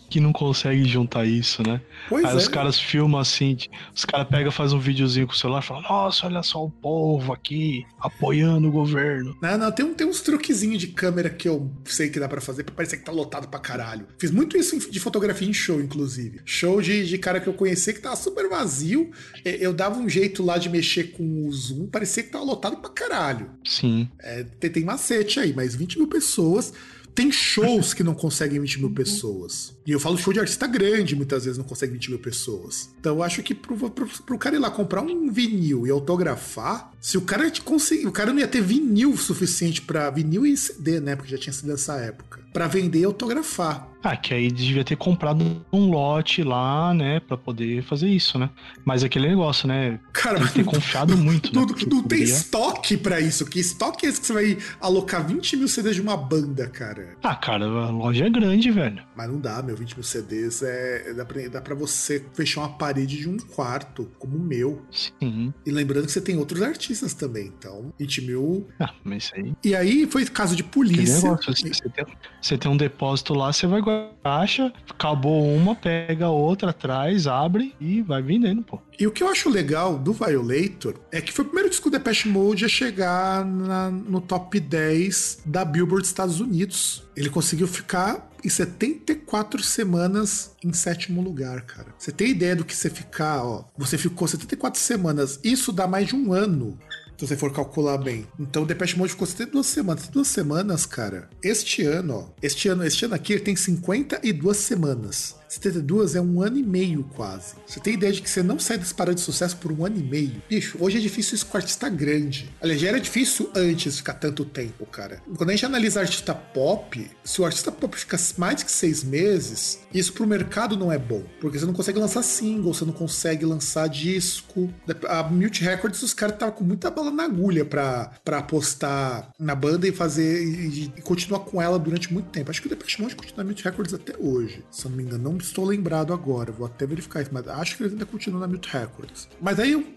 Que 0.08 0.20
não 0.20 0.32
consegue 0.32 0.84
juntar 0.84 1.26
isso, 1.26 1.62
né? 1.66 1.80
Pois 2.08 2.24
Aí 2.24 2.32
é. 2.32 2.36
os 2.36 2.48
caras 2.48 2.78
filmam 2.78 3.20
assim, 3.20 3.56
os 3.94 4.04
caras 4.04 4.26
pegam, 4.28 4.50
fazem 4.50 4.76
um 4.76 4.80
videozinho 4.80 5.26
com 5.26 5.32
o 5.32 5.36
celular 5.36 5.62
e 5.62 5.66
falam, 5.66 5.82
nossa, 5.82 6.26
olha 6.26 6.42
só 6.42 6.64
o 6.64 6.70
povo 6.70 7.32
aqui 7.32 7.84
apoiando 8.00 8.68
o 8.68 8.70
governo. 8.70 9.36
Não, 9.42 9.58
não, 9.58 9.70
tem, 9.70 9.84
um, 9.84 9.94
tem 9.94 10.06
uns 10.06 10.20
truquezinhos 10.20 10.80
de 10.80 10.88
câmera 10.88 11.28
que 11.28 11.48
eu 11.48 11.70
sei 11.84 12.08
que 12.08 12.18
dá 12.18 12.28
para 12.28 12.40
fazer 12.40 12.64
pra 12.64 12.74
parecer 12.74 12.96
que 12.96 13.04
tá 13.04 13.12
lotado 13.12 13.48
pra 13.48 13.60
caralho. 13.60 14.06
Fiz 14.18 14.30
muito 14.30 14.56
isso 14.56 14.90
de 14.90 15.00
fotografia 15.00 15.48
em 15.48 15.52
show, 15.52 15.80
inclusive. 15.80 16.40
Show 16.44 16.80
de, 16.80 17.06
de 17.06 17.18
cara 17.18 17.40
que 17.40 17.48
eu 17.48 17.54
conheci 17.54 17.92
que 17.92 18.00
tava 18.00 18.16
super 18.16 18.48
vazio. 18.48 19.10
Eu 19.44 19.72
dava 19.72 19.98
um 19.98 20.08
jeito 20.08 20.44
lá 20.44 20.58
de 20.58 20.68
mexer 20.68 21.12
com 21.12 21.46
o 21.46 21.52
zoom, 21.52 21.86
parecia 21.86 22.22
que 22.22 22.30
tava 22.30 22.44
lotado 22.44 22.76
pra 22.78 22.90
caralho. 22.90 23.50
Sim. 23.64 24.08
É, 24.20 24.44
tem, 24.58 24.70
tem 24.70 24.84
macete 24.84 25.40
aí, 25.40 25.52
mas 25.54 25.74
20 25.74 25.98
mil 25.98 26.08
pessoas 26.08 26.72
tem 27.18 27.32
shows 27.32 27.92
que 27.92 28.04
não 28.04 28.14
conseguem 28.14 28.60
20 28.60 28.78
mil 28.78 28.90
pessoas. 28.92 29.76
E 29.84 29.90
eu 29.90 29.98
falo 29.98 30.16
show 30.16 30.32
de 30.32 30.38
artista 30.38 30.68
grande, 30.68 31.16
muitas 31.16 31.46
vezes 31.46 31.58
não 31.58 31.64
consegue 31.64 31.94
20 31.94 32.10
mil 32.10 32.20
pessoas. 32.20 32.90
Então 33.00 33.16
eu 33.16 33.22
acho 33.24 33.42
que 33.42 33.56
pro, 33.56 33.90
pro, 33.90 34.06
pro 34.06 34.38
cara 34.38 34.54
ir 34.54 34.60
lá 34.60 34.70
comprar 34.70 35.02
um 35.02 35.28
vinil 35.28 35.84
e 35.84 35.90
autografar, 35.90 36.92
se 37.00 37.18
o 37.18 37.22
cara 37.22 37.50
conseguir. 37.64 38.06
O 38.06 38.12
cara 38.12 38.32
não 38.32 38.38
ia 38.38 38.46
ter 38.46 38.62
vinil 38.62 39.16
suficiente 39.16 39.82
para 39.82 40.10
Vinil 40.10 40.46
e 40.46 40.56
CD, 40.56 41.00
né? 41.00 41.16
Porque 41.16 41.32
já 41.32 41.38
tinha 41.38 41.52
sido 41.52 41.66
nessa 41.66 41.96
época. 41.96 42.40
Para 42.58 42.66
vender 42.66 42.98
e 43.00 43.04
autografar. 43.04 43.86
Ah, 44.02 44.16
que 44.16 44.32
aí 44.32 44.48
devia 44.50 44.84
ter 44.84 44.96
comprado 44.96 45.44
um 45.72 45.90
lote 45.90 46.42
lá, 46.44 46.94
né, 46.94 47.18
pra 47.20 47.36
poder 47.36 47.82
fazer 47.82 48.08
isso, 48.08 48.38
né? 48.38 48.48
Mas 48.84 49.02
aquele 49.02 49.28
negócio, 49.28 49.66
né? 49.66 49.98
Cara, 50.12 50.38
tem 50.38 50.64
que 50.64 50.64
confiado 50.64 51.16
muito, 51.16 51.52
Não, 51.52 51.62
né? 51.62 51.66
porque 51.68 51.84
não 51.84 51.90
tem 51.96 52.02
poderia- 52.02 52.24
estoque 52.24 52.96
pra 52.96 53.20
isso. 53.20 53.44
Que 53.44 53.58
estoque 53.58 54.06
é 54.06 54.08
esse 54.08 54.20
que 54.20 54.26
você 54.28 54.32
vai 54.32 54.58
alocar 54.80 55.26
20 55.26 55.56
mil 55.56 55.66
CDs 55.68 55.96
de 55.96 56.00
uma 56.00 56.16
banda, 56.16 56.68
cara? 56.68 57.16
Ah, 57.22 57.34
cara, 57.34 57.64
a 57.64 57.90
loja 57.90 58.24
é 58.26 58.30
grande, 58.30 58.70
velho. 58.70 59.02
Mas 59.16 59.28
não 59.28 59.40
dá, 59.40 59.60
meu. 59.64 59.76
20 59.76 59.94
mil 59.94 60.04
CDs 60.04 60.62
é. 60.62 61.12
Dá 61.14 61.24
pra, 61.24 61.48
dá 61.48 61.60
pra 61.60 61.74
você 61.74 62.24
fechar 62.34 62.60
uma 62.60 62.70
parede 62.78 63.18
de 63.18 63.28
um 63.28 63.36
quarto, 63.36 64.08
como 64.18 64.36
o 64.36 64.40
meu. 64.40 64.80
Sim. 64.92 65.52
E 65.66 65.70
lembrando 65.72 66.06
que 66.06 66.12
você 66.12 66.20
tem 66.20 66.36
outros 66.38 66.62
artistas 66.62 67.14
também. 67.14 67.52
Então, 67.58 67.92
20 67.98 68.22
mil. 68.22 68.68
Ah, 68.78 68.92
mas 69.02 69.24
isso 69.24 69.34
aí. 69.34 69.52
E 69.64 69.74
aí 69.74 70.06
foi 70.08 70.24
caso 70.26 70.54
de 70.54 70.62
polícia. 70.62 71.16
negócio, 71.16 71.52
você, 71.52 71.68
você 71.68 71.88
tem, 71.88 72.06
você 72.48 72.56
tem 72.58 72.70
um 72.70 72.76
depósito 72.76 73.34
lá, 73.34 73.52
você 73.52 73.66
vai 73.66 73.82
acha, 74.24 74.72
acabou 74.88 75.46
uma, 75.54 75.74
pega 75.74 76.28
outra 76.28 76.70
atrás, 76.70 77.26
abre 77.26 77.74
e 77.80 78.02
vai 78.02 78.22
vendendo, 78.22 78.62
pô. 78.62 78.80
E 78.98 79.06
o 79.06 79.10
que 79.12 79.22
eu 79.22 79.28
acho 79.28 79.48
legal 79.48 79.98
do 79.98 80.12
Violator 80.12 80.94
é 81.12 81.20
que 81.20 81.32
foi 81.32 81.44
o 81.44 81.48
primeiro 81.48 81.70
disco 81.70 81.88
do 81.90 81.96
Depeche 81.98 82.28
Mode 82.28 82.64
a 82.64 82.68
chegar 82.68 83.44
na- 83.44 83.90
no 83.90 84.20
top 84.20 84.58
10 84.58 85.40
da 85.46 85.64
Billboard 85.64 86.06
Estados 86.06 86.40
Unidos. 86.40 87.02
Ele 87.16 87.30
conseguiu 87.30 87.66
ficar 87.68 88.28
em 88.44 88.48
74 88.48 89.62
semanas 89.62 90.52
em 90.64 90.72
sétimo 90.72 91.20
lugar, 91.20 91.62
cara. 91.62 91.88
Você 91.98 92.12
tem 92.12 92.30
ideia 92.30 92.54
do 92.56 92.64
que 92.64 92.74
você 92.74 92.88
ficar, 92.88 93.42
ó. 93.44 93.64
Você 93.76 93.98
ficou 93.98 94.26
74 94.28 94.80
semanas. 94.80 95.40
Isso 95.42 95.72
dá 95.72 95.86
mais 95.86 96.08
de 96.08 96.14
um 96.16 96.32
ano. 96.32 96.78
Se 97.18 97.26
você 97.26 97.36
for 97.36 97.52
calcular 97.52 97.98
bem. 97.98 98.24
Então 98.38 98.62
o 98.62 98.66
Depeche 98.66 98.96
Mode 98.96 99.10
ficou 99.10 99.26
72 99.26 99.66
semanas. 99.66 100.02
72 100.02 100.28
semanas, 100.28 100.86
cara. 100.86 101.28
Este 101.42 101.82
ano, 101.82 102.14
ó. 102.14 102.24
Este 102.40 102.68
ano, 102.68 102.84
este 102.84 103.04
ano 103.04 103.14
aqui 103.14 103.32
ele 103.32 103.42
tem 103.42 103.56
52 103.56 104.56
semanas. 104.56 105.34
72 105.48 106.14
é 106.14 106.20
um 106.20 106.42
ano 106.42 106.58
e 106.58 106.62
meio 106.62 107.04
quase. 107.14 107.54
Você 107.66 107.80
tem 107.80 107.94
ideia 107.94 108.12
de 108.12 108.22
que 108.22 108.28
você 108.28 108.42
não 108.42 108.58
sai 108.58 108.78
desse 108.78 108.94
parada 108.94 109.14
de 109.14 109.20
sucesso 109.20 109.56
por 109.56 109.72
um 109.72 109.84
ano 109.84 109.98
e 109.98 110.02
meio? 110.02 110.42
Bicho, 110.48 110.76
hoje 110.80 110.98
é 110.98 111.00
difícil 111.00 111.34
isso 111.34 111.46
com 111.46 111.56
artista 111.56 111.88
grande. 111.88 112.52
Aliás, 112.60 112.80
já 112.80 112.88
era 112.88 113.00
difícil 113.00 113.50
antes 113.54 113.98
ficar 113.98 114.14
tanto 114.14 114.44
tempo, 114.44 114.84
cara. 114.86 115.22
Quando 115.36 115.50
a 115.50 115.52
gente 115.52 115.66
analisa 115.66 116.00
artista 116.00 116.34
pop, 116.34 117.10
se 117.24 117.40
o 117.40 117.44
artista 117.44 117.72
pop 117.72 117.96
fica 117.96 118.16
mais 118.36 118.62
que 118.62 118.70
seis 118.70 119.02
meses, 119.02 119.80
isso 119.92 120.12
pro 120.12 120.26
mercado 120.26 120.76
não 120.76 120.92
é 120.92 120.98
bom. 120.98 121.22
Porque 121.40 121.58
você 121.58 121.66
não 121.66 121.72
consegue 121.72 121.98
lançar 121.98 122.22
single, 122.22 122.74
você 122.74 122.84
não 122.84 122.92
consegue 122.92 123.44
lançar 123.44 123.88
disco. 123.88 124.72
A 125.08 125.22
Mute 125.22 125.62
Records, 125.62 126.02
os 126.02 126.12
caras 126.12 126.34
estavam 126.34 126.54
com 126.54 126.64
muita 126.64 126.90
bala 126.90 127.10
na 127.10 127.24
agulha 127.24 127.64
pra, 127.64 128.12
pra 128.24 128.38
apostar 128.38 129.30
na 129.38 129.54
banda 129.54 129.86
e 129.86 129.92
fazer 129.92 130.44
e, 130.44 130.92
e 130.96 131.02
continuar 131.02 131.40
com 131.40 131.60
ela 131.60 131.78
durante 131.78 132.12
muito 132.12 132.28
tempo. 132.30 132.50
Acho 132.50 132.60
que 132.60 132.66
o 132.66 132.70
Depeche 132.70 133.00
Mode 133.00 133.16
continua 133.16 133.44
na 133.44 133.48
Mute 133.48 133.64
Records 133.64 133.94
até 133.94 134.14
hoje. 134.18 134.64
Se 134.70 134.84
eu 134.84 134.90
não 134.90 134.96
me 134.96 135.04
engano, 135.04 135.30
não 135.30 135.37
estou 135.42 135.64
lembrado 135.64 136.12
agora, 136.12 136.52
vou 136.52 136.66
até 136.66 136.86
verificar 136.86 137.22
isso, 137.22 137.30
mas 137.32 137.46
acho 137.48 137.76
que 137.76 137.82
eles 137.82 137.92
ainda 137.92 138.06
continuam 138.06 138.40
na 138.40 138.48
Mute 138.48 138.68
Records. 138.70 139.28
Mas 139.40 139.58
aí, 139.58 139.96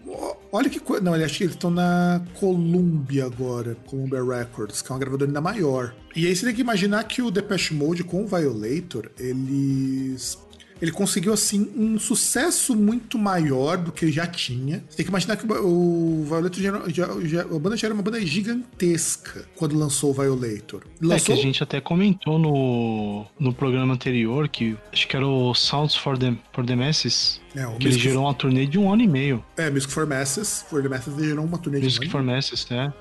olha 0.50 0.70
que 0.70 0.80
coisa. 0.80 1.02
Não, 1.02 1.14
acho 1.14 1.38
que 1.38 1.44
eles 1.44 1.54
estão 1.54 1.70
na 1.70 2.22
Columbia 2.38 3.26
agora, 3.26 3.76
Columbia 3.86 4.22
Records, 4.22 4.82
que 4.82 4.90
é 4.90 4.94
uma 4.94 4.98
gravadora 4.98 5.30
ainda 5.30 5.40
maior. 5.40 5.94
E 6.14 6.26
aí 6.26 6.34
você 6.34 6.46
tem 6.46 6.54
que 6.54 6.60
imaginar 6.60 7.04
que 7.04 7.22
o 7.22 7.30
Depeche 7.30 7.74
Mode 7.74 8.04
com 8.04 8.24
o 8.24 8.26
Violator, 8.26 9.10
eles 9.18 10.38
ele 10.82 10.90
conseguiu, 10.90 11.32
assim, 11.32 11.70
um 11.76 11.96
sucesso 11.96 12.74
muito 12.74 13.16
maior 13.16 13.78
do 13.78 13.92
que 13.92 14.04
ele 14.04 14.10
já 14.10 14.26
tinha. 14.26 14.82
Você 14.88 14.96
tem 14.96 15.06
que 15.06 15.10
imaginar 15.10 15.36
que 15.36 15.46
o 15.46 16.24
Violator 16.24 16.60
já, 16.60 16.88
já, 16.88 17.20
já, 17.20 17.42
a 17.42 17.58
banda 17.58 17.76
já 17.76 17.86
era 17.86 17.94
uma 17.94 18.02
banda 18.02 18.20
gigantesca 18.26 19.46
quando 19.54 19.78
lançou 19.78 20.10
o 20.10 20.12
Violator. 20.12 20.82
Lançou... 21.00 21.16
É 21.16 21.20
que 21.20 21.32
a 21.32 21.36
gente 21.36 21.62
até 21.62 21.80
comentou 21.80 22.36
no, 22.36 23.24
no 23.38 23.54
programa 23.54 23.94
anterior 23.94 24.48
que 24.48 24.76
acho 24.92 25.06
que 25.06 25.16
era 25.16 25.24
o 25.24 25.54
Sounds 25.54 25.94
for 25.94 26.18
the, 26.18 26.34
for 26.52 26.66
the 26.66 26.74
Masses. 26.74 27.40
É, 27.54 27.66
que 27.78 27.88
ele 27.88 27.98
gerou 27.98 28.24
uma 28.24 28.34
turnê 28.34 28.66
de 28.66 28.78
um 28.78 28.92
ano 28.92 29.02
e 29.02 29.08
meio. 29.08 29.44
É, 29.56 29.70
Music 29.70 29.92
for 29.92 30.06
Masses. 30.06 30.64
For 30.68 30.82
the 30.82 30.88
Masses 30.88 31.16
ele 31.16 31.28
gerou 31.28 31.44
uma 31.44 31.58
turnê 31.58 31.78
de 31.78 31.84
Music 31.84 32.06
um 32.06 32.18
ano. 32.18 32.24
Music 32.26 32.48
for 32.50 32.56
Masses, 32.56 32.68
né? 32.68 32.92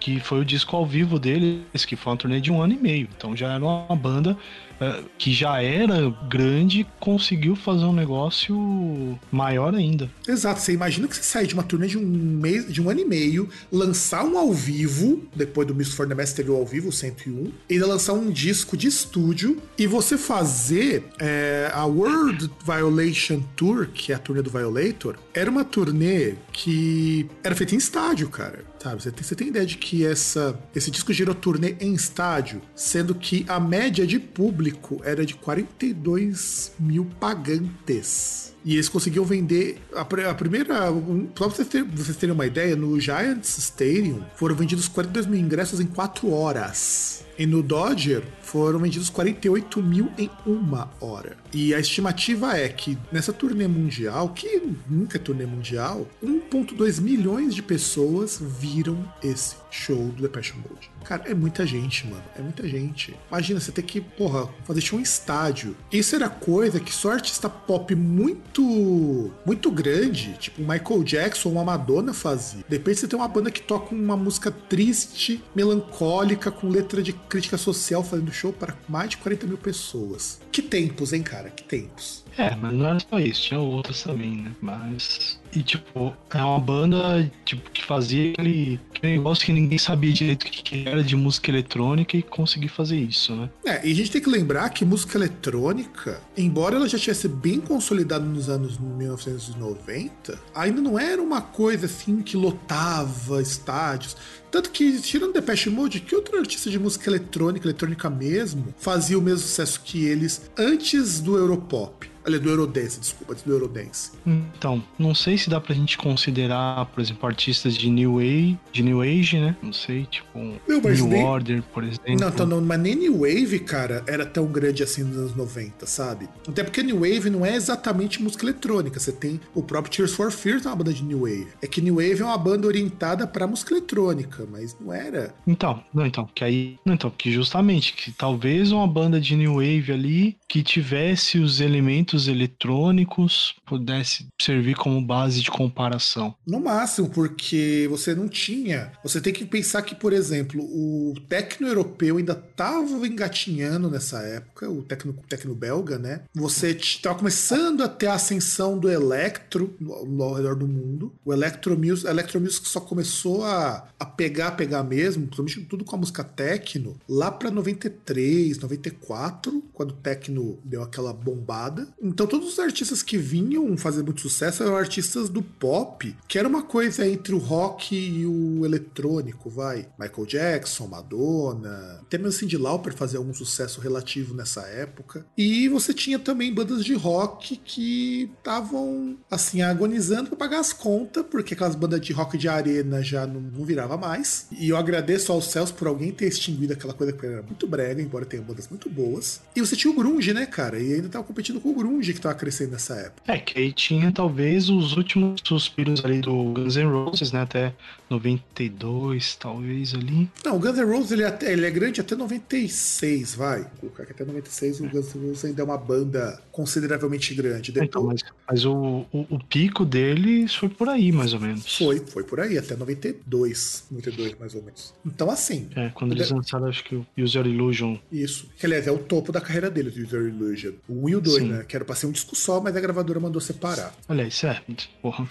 Que 0.00 0.20
foi 0.20 0.40
o 0.40 0.44
disco 0.44 0.76
ao 0.76 0.86
vivo 0.86 1.18
deles, 1.18 1.84
que 1.86 1.96
foi 1.96 2.12
uma 2.12 2.18
turnê 2.18 2.40
de 2.40 2.50
um 2.50 2.62
ano 2.62 2.72
e 2.72 2.78
meio. 2.78 3.08
Então 3.16 3.36
já 3.36 3.52
era 3.52 3.64
uma 3.64 3.96
banda 3.96 4.36
é, 4.80 5.02
que 5.16 5.32
já 5.32 5.62
era 5.62 6.10
grande, 6.28 6.86
conseguiu 6.98 7.54
fazer 7.54 7.84
um 7.84 7.92
negócio 7.92 9.18
maior 9.30 9.74
ainda. 9.74 10.10
Exato. 10.26 10.60
Você 10.60 10.72
imagina 10.72 11.06
que 11.06 11.16
você 11.16 11.22
sair 11.22 11.46
de 11.46 11.54
uma 11.54 11.62
turnê 11.62 11.86
de 11.86 11.98
um 11.98 12.04
mês, 12.04 12.70
de 12.72 12.82
um 12.82 12.90
ano 12.90 13.00
e 13.00 13.04
meio, 13.04 13.48
lançar 13.70 14.24
um 14.24 14.36
ao 14.36 14.52
vivo, 14.52 15.22
depois 15.34 15.66
do 15.66 15.74
Miss 15.74 15.92
for 15.92 16.08
the 16.08 16.14
Mass 16.14 16.32
teve 16.32 16.50
o 16.50 16.56
ao 16.56 16.66
vivo, 16.66 16.90
101, 16.90 17.52
e 17.68 17.74
ainda 17.74 17.86
lançar 17.86 18.14
um 18.14 18.30
disco 18.30 18.76
de 18.76 18.88
estúdio 18.88 19.62
e 19.78 19.86
você 19.86 20.18
fazer 20.18 21.04
é, 21.20 21.70
a 21.72 21.84
World 21.84 22.50
Violation 22.64 23.40
Tour, 23.56 23.73
que 23.92 24.12
é 24.12 24.14
a 24.14 24.18
turnê 24.18 24.42
do 24.42 24.50
Violator, 24.50 25.16
era 25.32 25.50
uma 25.50 25.64
turnê 25.64 26.34
que 26.52 27.28
era 27.42 27.54
feita 27.54 27.74
em 27.74 27.78
estádio, 27.78 28.28
cara. 28.28 28.60
Sabe? 28.84 29.02
Você 29.02 29.10
tem, 29.10 29.24
você 29.24 29.34
tem 29.34 29.48
ideia 29.48 29.64
de 29.64 29.78
que 29.78 30.04
essa, 30.04 30.60
esse 30.74 30.90
disco 30.90 31.10
girou 31.10 31.34
turnê 31.34 31.74
em 31.80 31.94
estádio, 31.94 32.60
sendo 32.76 33.14
que 33.14 33.46
a 33.48 33.58
média 33.58 34.06
de 34.06 34.18
público 34.18 35.00
era 35.02 35.24
de 35.24 35.34
42 35.36 36.72
mil 36.78 37.06
pagantes. 37.18 38.52
E 38.62 38.74
eles 38.74 38.88
conseguiam 38.88 39.24
vender 39.24 39.78
a, 39.94 40.00
a 40.00 40.34
primeira. 40.34 40.90
Só 41.34 41.48
pra 41.48 41.64
vocês, 41.64 41.86
vocês 41.94 42.16
terem 42.16 42.34
uma 42.34 42.46
ideia, 42.46 42.76
no 42.76 42.98
Giants 42.98 43.58
Stadium 43.58 44.22
foram 44.36 44.54
vendidos 44.54 44.88
42 44.88 45.26
mil 45.26 45.40
ingressos 45.40 45.80
em 45.80 45.86
4 45.86 46.30
horas. 46.30 47.24
E 47.36 47.46
no 47.46 47.62
Dodger 47.62 48.22
foram 48.42 48.78
vendidos 48.78 49.10
48 49.10 49.82
mil 49.82 50.08
em 50.16 50.30
uma 50.46 50.88
hora. 51.00 51.36
E 51.52 51.74
a 51.74 51.80
estimativa 51.80 52.56
é 52.56 52.68
que 52.68 52.96
nessa 53.10 53.32
turnê 53.32 53.66
mundial, 53.66 54.28
que 54.28 54.62
nunca 54.88 55.18
é 55.18 55.20
turnê 55.20 55.44
mundial, 55.44 56.08
1,2 56.22 57.00
milhões 57.00 57.54
de 57.54 57.62
pessoas 57.62 58.40
viram 58.40 58.73
esse 59.22 59.56
show 59.70 60.06
do 60.08 60.22
Depeche 60.22 60.54
Mode. 60.54 60.90
Cara, 61.04 61.24
é 61.26 61.34
muita 61.34 61.66
gente, 61.66 62.06
mano. 62.06 62.22
É 62.36 62.40
muita 62.40 62.66
gente. 62.66 63.14
Imagina 63.28 63.60
você 63.60 63.70
ter 63.70 63.82
que, 63.82 64.00
porra, 64.00 64.48
fazer 64.64 64.80
show 64.80 64.98
em 64.98 65.02
estádio. 65.02 65.76
Isso 65.92 66.16
era 66.16 66.28
coisa 66.28 66.80
que 66.80 66.92
só 66.92 67.12
artista 67.12 67.48
pop 67.48 67.94
muito 67.94 69.32
muito 69.44 69.70
grande, 69.70 70.32
tipo 70.38 70.60
Michael 70.60 71.04
Jackson 71.04 71.50
ou 71.50 71.54
uma 71.56 71.64
Madonna 71.64 72.14
fazia. 72.14 72.64
Depois 72.68 72.98
você 72.98 73.06
tem 73.06 73.18
uma 73.18 73.28
banda 73.28 73.50
que 73.50 73.60
toca 73.60 73.94
uma 73.94 74.16
música 74.16 74.50
triste, 74.50 75.42
melancólica, 75.54 76.50
com 76.50 76.68
letra 76.68 77.02
de 77.02 77.12
crítica 77.12 77.58
social 77.58 78.02
fazendo 78.02 78.32
show 78.32 78.52
para 78.52 78.76
mais 78.88 79.10
de 79.10 79.16
40 79.18 79.46
mil 79.46 79.58
pessoas. 79.58 80.40
Que 80.50 80.62
tempos, 80.62 81.12
hein, 81.12 81.22
cara? 81.22 81.50
Que 81.50 81.62
tempos. 81.64 82.23
É, 82.36 82.54
mas 82.56 82.72
não 82.72 82.86
era 82.86 82.98
só 83.00 83.18
isso, 83.18 83.42
tinha 83.42 83.60
outros 83.60 84.02
também, 84.02 84.36
né? 84.36 84.52
Mas. 84.60 85.40
E, 85.54 85.62
tipo, 85.62 86.12
é 86.32 86.42
uma 86.42 86.58
banda 86.58 87.30
tipo, 87.44 87.70
que 87.70 87.84
fazia 87.84 88.32
aquele, 88.32 88.80
aquele 88.90 89.16
negócio 89.16 89.46
que 89.46 89.52
ninguém 89.52 89.78
sabia 89.78 90.12
direito 90.12 90.42
o 90.42 90.50
que 90.50 90.88
era 90.88 91.02
de 91.02 91.14
música 91.14 91.50
eletrônica 91.50 92.16
e 92.16 92.22
conseguir 92.22 92.68
fazer 92.68 92.96
isso, 92.96 93.34
né? 93.36 93.48
É, 93.64 93.86
e 93.86 93.92
a 93.92 93.94
gente 93.94 94.10
tem 94.10 94.20
que 94.20 94.28
lembrar 94.28 94.68
que 94.70 94.84
música 94.84 95.16
eletrônica, 95.16 96.20
embora 96.36 96.74
ela 96.76 96.88
já 96.88 96.98
tivesse 96.98 97.28
bem 97.28 97.60
consolidada 97.60 98.24
nos 98.24 98.48
anos 98.48 98.78
1990, 98.78 100.38
ainda 100.54 100.80
não 100.80 100.98
era 100.98 101.22
uma 101.22 101.40
coisa 101.40 101.86
assim 101.86 102.20
que 102.20 102.36
lotava 102.36 103.40
estádios. 103.40 104.16
Tanto 104.54 104.70
que, 104.70 105.00
tirando 105.00 105.32
Depeche 105.32 105.68
Mode, 105.68 105.98
que 105.98 106.14
outro 106.14 106.38
artista 106.38 106.70
de 106.70 106.78
música 106.78 107.10
eletrônica, 107.10 107.66
eletrônica 107.66 108.08
mesmo, 108.08 108.72
fazia 108.78 109.18
o 109.18 109.20
mesmo 109.20 109.40
sucesso 109.40 109.80
que 109.82 110.04
eles 110.04 110.48
antes 110.56 111.18
do 111.18 111.36
Europop? 111.36 112.08
Olha, 112.26 112.38
do 112.38 112.48
Eurodance, 112.48 112.98
desculpa, 112.98 113.34
do 113.34 113.52
Eurodance. 113.52 114.12
Então, 114.26 114.82
não 114.98 115.14
sei 115.14 115.36
se 115.36 115.50
dá 115.50 115.60
pra 115.60 115.74
gente 115.74 115.98
considerar, 115.98 116.86
por 116.86 117.02
exemplo, 117.02 117.28
artistas 117.28 117.76
de 117.76 117.90
New 117.90 118.18
Age, 118.18 118.58
de 118.72 118.82
New 118.82 119.02
Age, 119.02 119.38
né? 119.38 119.54
Não 119.62 119.74
sei, 119.74 120.06
tipo, 120.06 120.38
não, 120.66 120.80
New 120.80 121.06
nem... 121.06 121.22
Order, 121.22 121.62
por 121.62 121.84
exemplo. 121.84 122.16
Não, 122.18 122.28
então, 122.28 122.46
não, 122.46 122.62
mas 122.62 122.80
nem 122.80 122.94
New 122.94 123.18
Wave, 123.18 123.58
cara, 123.58 124.02
era 124.06 124.24
tão 124.24 124.46
grande 124.46 124.82
assim 124.82 125.02
nos 125.02 125.18
anos 125.18 125.36
90, 125.36 125.84
sabe? 125.86 126.26
Até 126.48 126.64
porque 126.64 126.82
New 126.82 127.00
Wave 127.00 127.28
não 127.28 127.44
é 127.44 127.54
exatamente 127.54 128.22
música 128.22 128.46
eletrônica. 128.46 128.98
Você 128.98 129.12
tem 129.12 129.38
o 129.54 129.62
próprio 129.62 129.92
Tears 129.92 130.14
for 130.14 130.30
Fears, 130.30 130.64
é 130.64 130.70
uma 130.70 130.76
banda 130.76 130.94
de 130.94 131.04
New 131.04 131.20
Wave. 131.20 131.48
É 131.60 131.66
que 131.66 131.82
New 131.82 131.96
Wave 131.96 132.22
é 132.22 132.24
uma 132.24 132.38
banda 132.38 132.66
orientada 132.66 133.26
pra 133.26 133.46
música 133.46 133.74
eletrônica, 133.74 134.43
mas 134.50 134.76
não 134.80 134.92
era. 134.92 135.34
Então, 135.46 135.82
não, 135.92 136.06
então, 136.06 136.28
que 136.34 136.44
aí. 136.44 136.78
Não, 136.84 136.94
então, 136.94 137.10
que 137.10 137.30
justamente, 137.30 137.92
que 137.94 138.12
talvez 138.12 138.72
uma 138.72 138.86
banda 138.86 139.20
de 139.20 139.36
New 139.36 139.54
Wave 139.54 139.92
ali 139.92 140.36
que 140.48 140.62
tivesse 140.62 141.38
os 141.38 141.60
elementos 141.60 142.28
eletrônicos 142.28 143.54
pudesse 143.66 144.26
servir 144.40 144.76
como 144.76 145.00
base 145.00 145.40
de 145.40 145.50
comparação. 145.50 146.34
No 146.46 146.60
máximo, 146.60 147.10
porque 147.10 147.86
você 147.90 148.14
não 148.14 148.28
tinha. 148.28 148.92
Você 149.02 149.20
tem 149.20 149.32
que 149.32 149.44
pensar 149.44 149.82
que, 149.82 149.94
por 149.94 150.12
exemplo, 150.12 150.62
o 150.62 151.14
tecno 151.28 151.66
europeu 151.66 152.18
ainda 152.18 152.32
estava 152.32 153.06
engatinhando 153.06 153.90
nessa 153.90 154.20
época, 154.22 154.70
o 154.70 154.82
tecno, 154.82 155.14
tecno 155.28 155.54
belga, 155.54 155.98
né? 155.98 156.22
Você 156.34 156.70
estava 156.70 157.18
começando 157.18 157.82
a 157.82 157.88
ter 157.88 158.06
a 158.06 158.14
ascensão 158.14 158.78
do 158.78 158.90
electro 158.90 159.74
ao 160.20 160.34
redor 160.34 160.54
do 160.54 160.66
mundo. 160.66 161.12
O 161.24 161.32
electro 161.32 161.76
music, 161.76 162.06
electro 162.06 162.40
music 162.40 162.68
só 162.68 162.80
começou 162.80 163.44
a, 163.44 163.88
a 163.98 164.04
pegar, 164.04 164.33
pegar 164.52 164.82
mesmo, 164.82 165.26
principalmente 165.26 165.68
tudo 165.68 165.84
com 165.84 165.96
a 165.96 165.98
música 165.98 166.24
techno, 166.24 166.96
lá 167.08 167.30
para 167.30 167.50
93, 167.50 168.58
94, 168.58 169.62
quando 169.72 169.90
o 169.90 169.94
techno 169.94 170.58
deu 170.64 170.82
aquela 170.82 171.12
bombada. 171.12 171.88
Então 172.00 172.26
todos 172.26 172.52
os 172.52 172.58
artistas 172.58 173.02
que 173.02 173.16
vinham 173.16 173.76
fazer 173.76 174.02
muito 174.02 174.20
sucesso 174.20 174.62
eram 174.62 174.76
artistas 174.76 175.28
do 175.28 175.42
pop, 175.42 176.16
que 176.28 176.38
era 176.38 176.48
uma 176.48 176.62
coisa 176.62 177.06
entre 177.06 177.34
o 177.34 177.38
rock 177.38 177.94
e 177.94 178.26
o 178.26 178.64
eletrônico, 178.64 179.50
vai. 179.50 179.88
Michael 179.98 180.26
Jackson, 180.26 180.86
Madonna, 180.86 182.00
até 182.02 182.18
mesmo 182.18 182.32
Cindy 182.32 182.56
Lauper 182.56 182.94
fazia 182.94 183.18
algum 183.18 183.34
sucesso 183.34 183.80
relativo 183.80 184.34
nessa 184.34 184.62
época. 184.62 185.26
E 185.36 185.68
você 185.68 185.92
tinha 185.92 186.18
também 186.18 186.52
bandas 186.52 186.84
de 186.84 186.94
rock 186.94 187.56
que 187.56 188.30
estavam 188.38 189.16
assim 189.30 189.62
agonizando 189.62 190.28
para 190.30 190.38
pagar 190.38 190.60
as 190.60 190.72
contas, 190.72 191.24
porque 191.30 191.54
aquelas 191.54 191.74
bandas 191.74 192.00
de 192.00 192.12
rock 192.12 192.38
de 192.38 192.48
arena 192.48 193.02
já 193.02 193.26
não, 193.26 193.40
não 193.40 193.64
virava 193.64 193.96
mais. 193.96 194.13
E 194.52 194.68
eu 194.68 194.76
agradeço 194.76 195.32
aos 195.32 195.46
céus 195.46 195.70
por 195.70 195.88
alguém 195.88 196.10
ter 196.10 196.26
extinguido 196.26 196.72
aquela 196.72 196.92
coisa 196.92 197.12
que 197.12 197.24
era 197.24 197.42
muito 197.42 197.66
brega, 197.66 198.00
embora 198.00 198.24
tenha 198.24 198.42
bandas 198.42 198.68
muito 198.68 198.88
boas. 198.88 199.40
E 199.54 199.60
você 199.60 199.76
tinha 199.76 199.92
o 199.92 199.96
grunge, 199.96 200.32
né, 200.32 200.46
cara? 200.46 200.78
E 200.78 200.94
ainda 200.94 201.08
tava 201.08 201.24
competindo 201.24 201.60
com 201.60 201.70
o 201.70 201.74
Grunge 201.74 202.12
que 202.12 202.20
tava 202.20 202.34
crescendo 202.34 202.72
nessa 202.72 202.94
época. 202.94 203.32
É, 203.32 203.38
que 203.38 203.58
aí 203.58 203.72
tinha 203.72 204.12
talvez 204.12 204.68
os 204.68 204.96
últimos 204.96 205.40
suspiros 205.44 206.04
ali 206.04 206.20
do 206.20 206.52
Guns 206.52 206.76
N' 206.76 206.90
Roses, 206.90 207.32
né? 207.32 207.42
Até 207.42 207.74
92, 208.14 209.36
talvez 209.36 209.94
ali. 209.94 210.30
Não, 210.44 210.56
o 210.56 210.58
Guns 210.58 210.76
N' 210.76 210.84
Roses 210.84 211.12
ele, 211.12 211.22
é 211.22 211.26
até, 211.26 211.52
ele 211.52 211.66
é 211.66 211.70
grande 211.70 212.00
até 212.00 212.14
96, 212.14 213.34
vai. 213.34 213.66
Colocar 213.80 214.06
que 214.06 214.12
até 214.12 214.24
96 214.24 214.80
o 214.80 214.88
Guns 214.88 215.14
N' 215.14 215.28
Roses 215.28 215.44
ainda 215.44 215.62
é 215.62 215.64
uma 215.64 215.78
banda 215.78 216.40
consideravelmente 216.52 217.34
grande. 217.34 217.72
Depois... 217.72 217.88
Então, 217.88 218.04
mas, 218.04 218.22
mas 218.48 218.64
o, 218.64 219.06
o, 219.12 219.26
o, 219.30 219.44
pico 219.44 219.84
deles 219.84 220.54
foi 220.54 220.68
por 220.68 220.88
aí, 220.88 221.10
mais 221.10 221.32
ou 221.32 221.40
menos. 221.40 221.76
Foi, 221.76 221.98
foi 221.98 222.24
por 222.24 222.40
aí, 222.40 222.56
até 222.56 222.76
92, 222.76 223.84
92 223.90 224.38
mais 224.38 224.54
ou 224.54 224.62
menos. 224.62 224.94
Então, 225.04 225.30
assim. 225.30 225.68
É, 225.74 225.88
quando 225.90 226.12
eles 226.12 226.30
lançaram, 226.30 226.66
acho 226.66 226.84
que 226.84 226.94
o 226.94 227.06
User 227.18 227.46
Illusion. 227.46 227.96
Isso. 228.10 228.48
Que 228.56 228.66
aliás 228.66 228.86
é 228.86 228.92
o 228.92 228.98
topo 228.98 229.32
da 229.32 229.40
carreira 229.40 229.70
deles, 229.70 229.96
o 229.96 230.02
User 230.02 230.22
Illusion. 230.22 230.72
O 230.88 231.04
1 231.06 231.08
e 231.08 231.16
o 231.16 231.20
2, 231.20 231.36
Sim. 231.36 231.48
né? 231.48 231.64
Que 231.66 231.76
era 231.76 231.84
pra 231.84 231.94
ser 231.94 232.06
um 232.06 232.12
disco 232.12 232.36
só, 232.36 232.60
mas 232.60 232.76
a 232.76 232.80
gravadora 232.80 233.18
mandou 233.18 233.40
separar. 233.40 233.94
Olha, 234.08 234.22
isso 234.22 234.46
é. 234.46 234.62
Porra. 235.02 235.28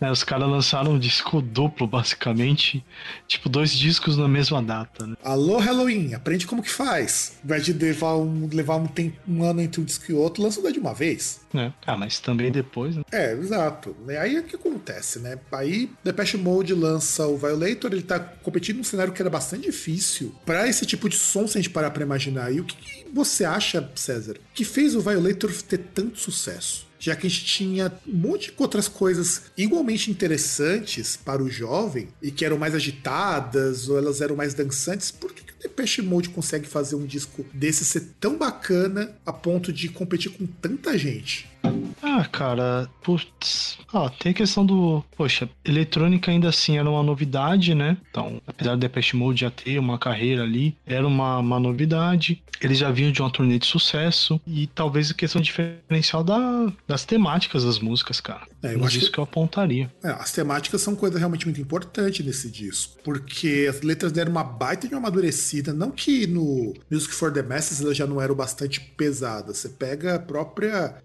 É, 0.00 0.10
os 0.10 0.24
caras 0.24 0.48
lançaram 0.48 0.92
um 0.92 0.98
disco 0.98 1.40
duplo, 1.40 1.86
basicamente. 1.86 2.84
Tipo, 3.26 3.48
dois 3.48 3.72
discos 3.72 4.16
na 4.16 4.28
mesma 4.28 4.62
data, 4.62 5.06
né? 5.06 5.16
Alô, 5.22 5.58
Halloween, 5.58 6.14
aprende 6.14 6.46
como 6.46 6.62
que 6.62 6.70
faz. 6.70 7.36
Ao 7.38 7.44
invés 7.44 7.64
de 7.64 7.72
levar 7.72 8.16
um, 8.16 8.48
levar 8.52 8.76
um, 8.76 8.86
tempo, 8.86 9.16
um 9.26 9.42
ano 9.42 9.60
entre 9.60 9.80
um 9.80 9.84
disco 9.84 10.10
e 10.10 10.14
outro, 10.14 10.42
lança 10.42 10.60
de 10.72 10.78
uma 10.78 10.94
vez. 10.94 11.40
É. 11.54 11.72
Ah, 11.86 11.96
mas 11.96 12.18
também 12.18 12.50
depois, 12.50 12.96
né? 12.96 13.02
É, 13.12 13.32
exato. 13.32 13.96
E 14.08 14.16
aí 14.16 14.36
é 14.36 14.42
que 14.42 14.56
acontece, 14.56 15.18
né? 15.20 15.38
Aí 15.52 15.90
Depeche 16.02 16.36
Mode 16.36 16.74
lança 16.74 17.26
o 17.26 17.36
Violator, 17.36 17.92
ele 17.92 18.02
tá 18.02 18.18
competindo 18.18 18.78
num 18.78 18.84
cenário 18.84 19.12
que 19.12 19.22
era 19.22 19.30
bastante 19.30 19.64
difícil 19.64 20.34
para 20.44 20.68
esse 20.68 20.84
tipo 20.84 21.08
de 21.08 21.16
som, 21.16 21.46
se 21.46 21.58
a 21.58 21.60
gente 21.60 21.70
parar 21.72 21.90
pra 21.90 22.02
imaginar. 22.02 22.52
E 22.52 22.60
o 22.60 22.64
que, 22.64 22.76
que 22.76 23.06
você 23.12 23.44
acha, 23.44 23.88
César, 23.94 24.36
que 24.52 24.64
fez 24.64 24.94
o 24.94 25.00
Violator 25.00 25.52
ter 25.62 25.78
tanto 25.78 26.18
sucesso? 26.18 26.86
Já 26.98 27.14
que 27.14 27.26
a 27.26 27.30
gente 27.30 27.44
tinha 27.44 27.92
um 28.06 28.12
monte 28.12 28.50
de 28.50 28.56
outras 28.58 28.88
coisas 28.88 29.42
igualmente 29.56 30.10
interessantes 30.10 31.16
para 31.16 31.42
o 31.42 31.50
jovem 31.50 32.08
e 32.22 32.30
que 32.30 32.44
eram 32.44 32.58
mais 32.58 32.74
agitadas 32.74 33.88
ou 33.88 33.98
elas 33.98 34.20
eram 34.20 34.36
mais 34.36 34.54
dançantes, 34.54 35.10
por 35.10 35.32
que, 35.32 35.44
que 35.44 35.52
o 35.52 35.62
Depeche 35.62 36.02
Mode 36.02 36.30
consegue 36.30 36.66
fazer 36.66 36.96
um 36.96 37.06
disco 37.06 37.44
desse 37.52 37.84
ser 37.84 38.08
tão 38.20 38.36
bacana 38.36 39.16
a 39.24 39.32
ponto 39.32 39.72
de 39.72 39.88
competir 39.88 40.30
com 40.32 40.46
tanta 40.46 40.96
gente? 40.96 41.53
Ah, 42.02 42.24
cara, 42.26 42.88
putz. 43.02 43.78
Ah, 43.92 44.10
tem 44.10 44.30
a 44.30 44.34
questão 44.34 44.64
do. 44.64 45.02
Poxa, 45.16 45.48
eletrônica 45.64 46.30
ainda 46.30 46.48
assim 46.48 46.78
era 46.78 46.88
uma 46.88 47.02
novidade, 47.02 47.74
né? 47.74 47.96
Então, 48.10 48.40
apesar 48.46 48.72
do 48.72 48.80
Depeche 48.80 49.16
Mode 49.16 49.40
já 49.40 49.50
ter 49.50 49.78
uma 49.78 49.98
carreira 49.98 50.42
ali, 50.42 50.76
era 50.86 51.06
uma, 51.06 51.38
uma 51.38 51.58
novidade. 51.58 52.42
Eles 52.60 52.78
já 52.78 52.90
vinham 52.90 53.12
de 53.12 53.20
uma 53.20 53.30
turnê 53.30 53.58
de 53.58 53.66
sucesso. 53.66 54.40
E 54.46 54.66
talvez 54.68 55.10
a 55.10 55.14
questão 55.14 55.40
diferencial 55.40 56.22
da, 56.22 56.72
das 56.86 57.04
temáticas 57.04 57.64
das 57.64 57.78
músicas, 57.78 58.20
cara. 58.20 58.46
É, 58.62 58.74
eu 58.74 58.84
acho 58.84 58.98
isso 58.98 59.06
que... 59.06 59.12
que 59.12 59.18
eu 59.18 59.24
apontaria. 59.24 59.90
É, 60.02 60.10
as 60.10 60.32
temáticas 60.32 60.80
são 60.80 60.94
coisa 60.94 61.18
realmente 61.18 61.46
muito 61.46 61.60
importante 61.60 62.22
nesse 62.22 62.50
disco. 62.50 62.98
Porque 63.02 63.66
as 63.68 63.82
letras 63.82 64.12
deram 64.12 64.30
uma 64.30 64.44
baita 64.44 64.86
de 64.86 64.94
uma 64.94 65.00
amadurecida. 65.00 65.72
Não 65.72 65.90
que 65.90 66.26
no 66.26 66.74
Music 66.90 67.12
for 67.12 67.32
the 67.32 67.42
Masses 67.42 67.80
elas 67.80 67.96
já 67.96 68.06
não 68.06 68.20
eram 68.20 68.34
bastante 68.34 68.80
pesadas. 68.80 69.58
Você 69.58 69.68
pega 69.68 70.14
a 70.14 70.18
própria 70.18 71.02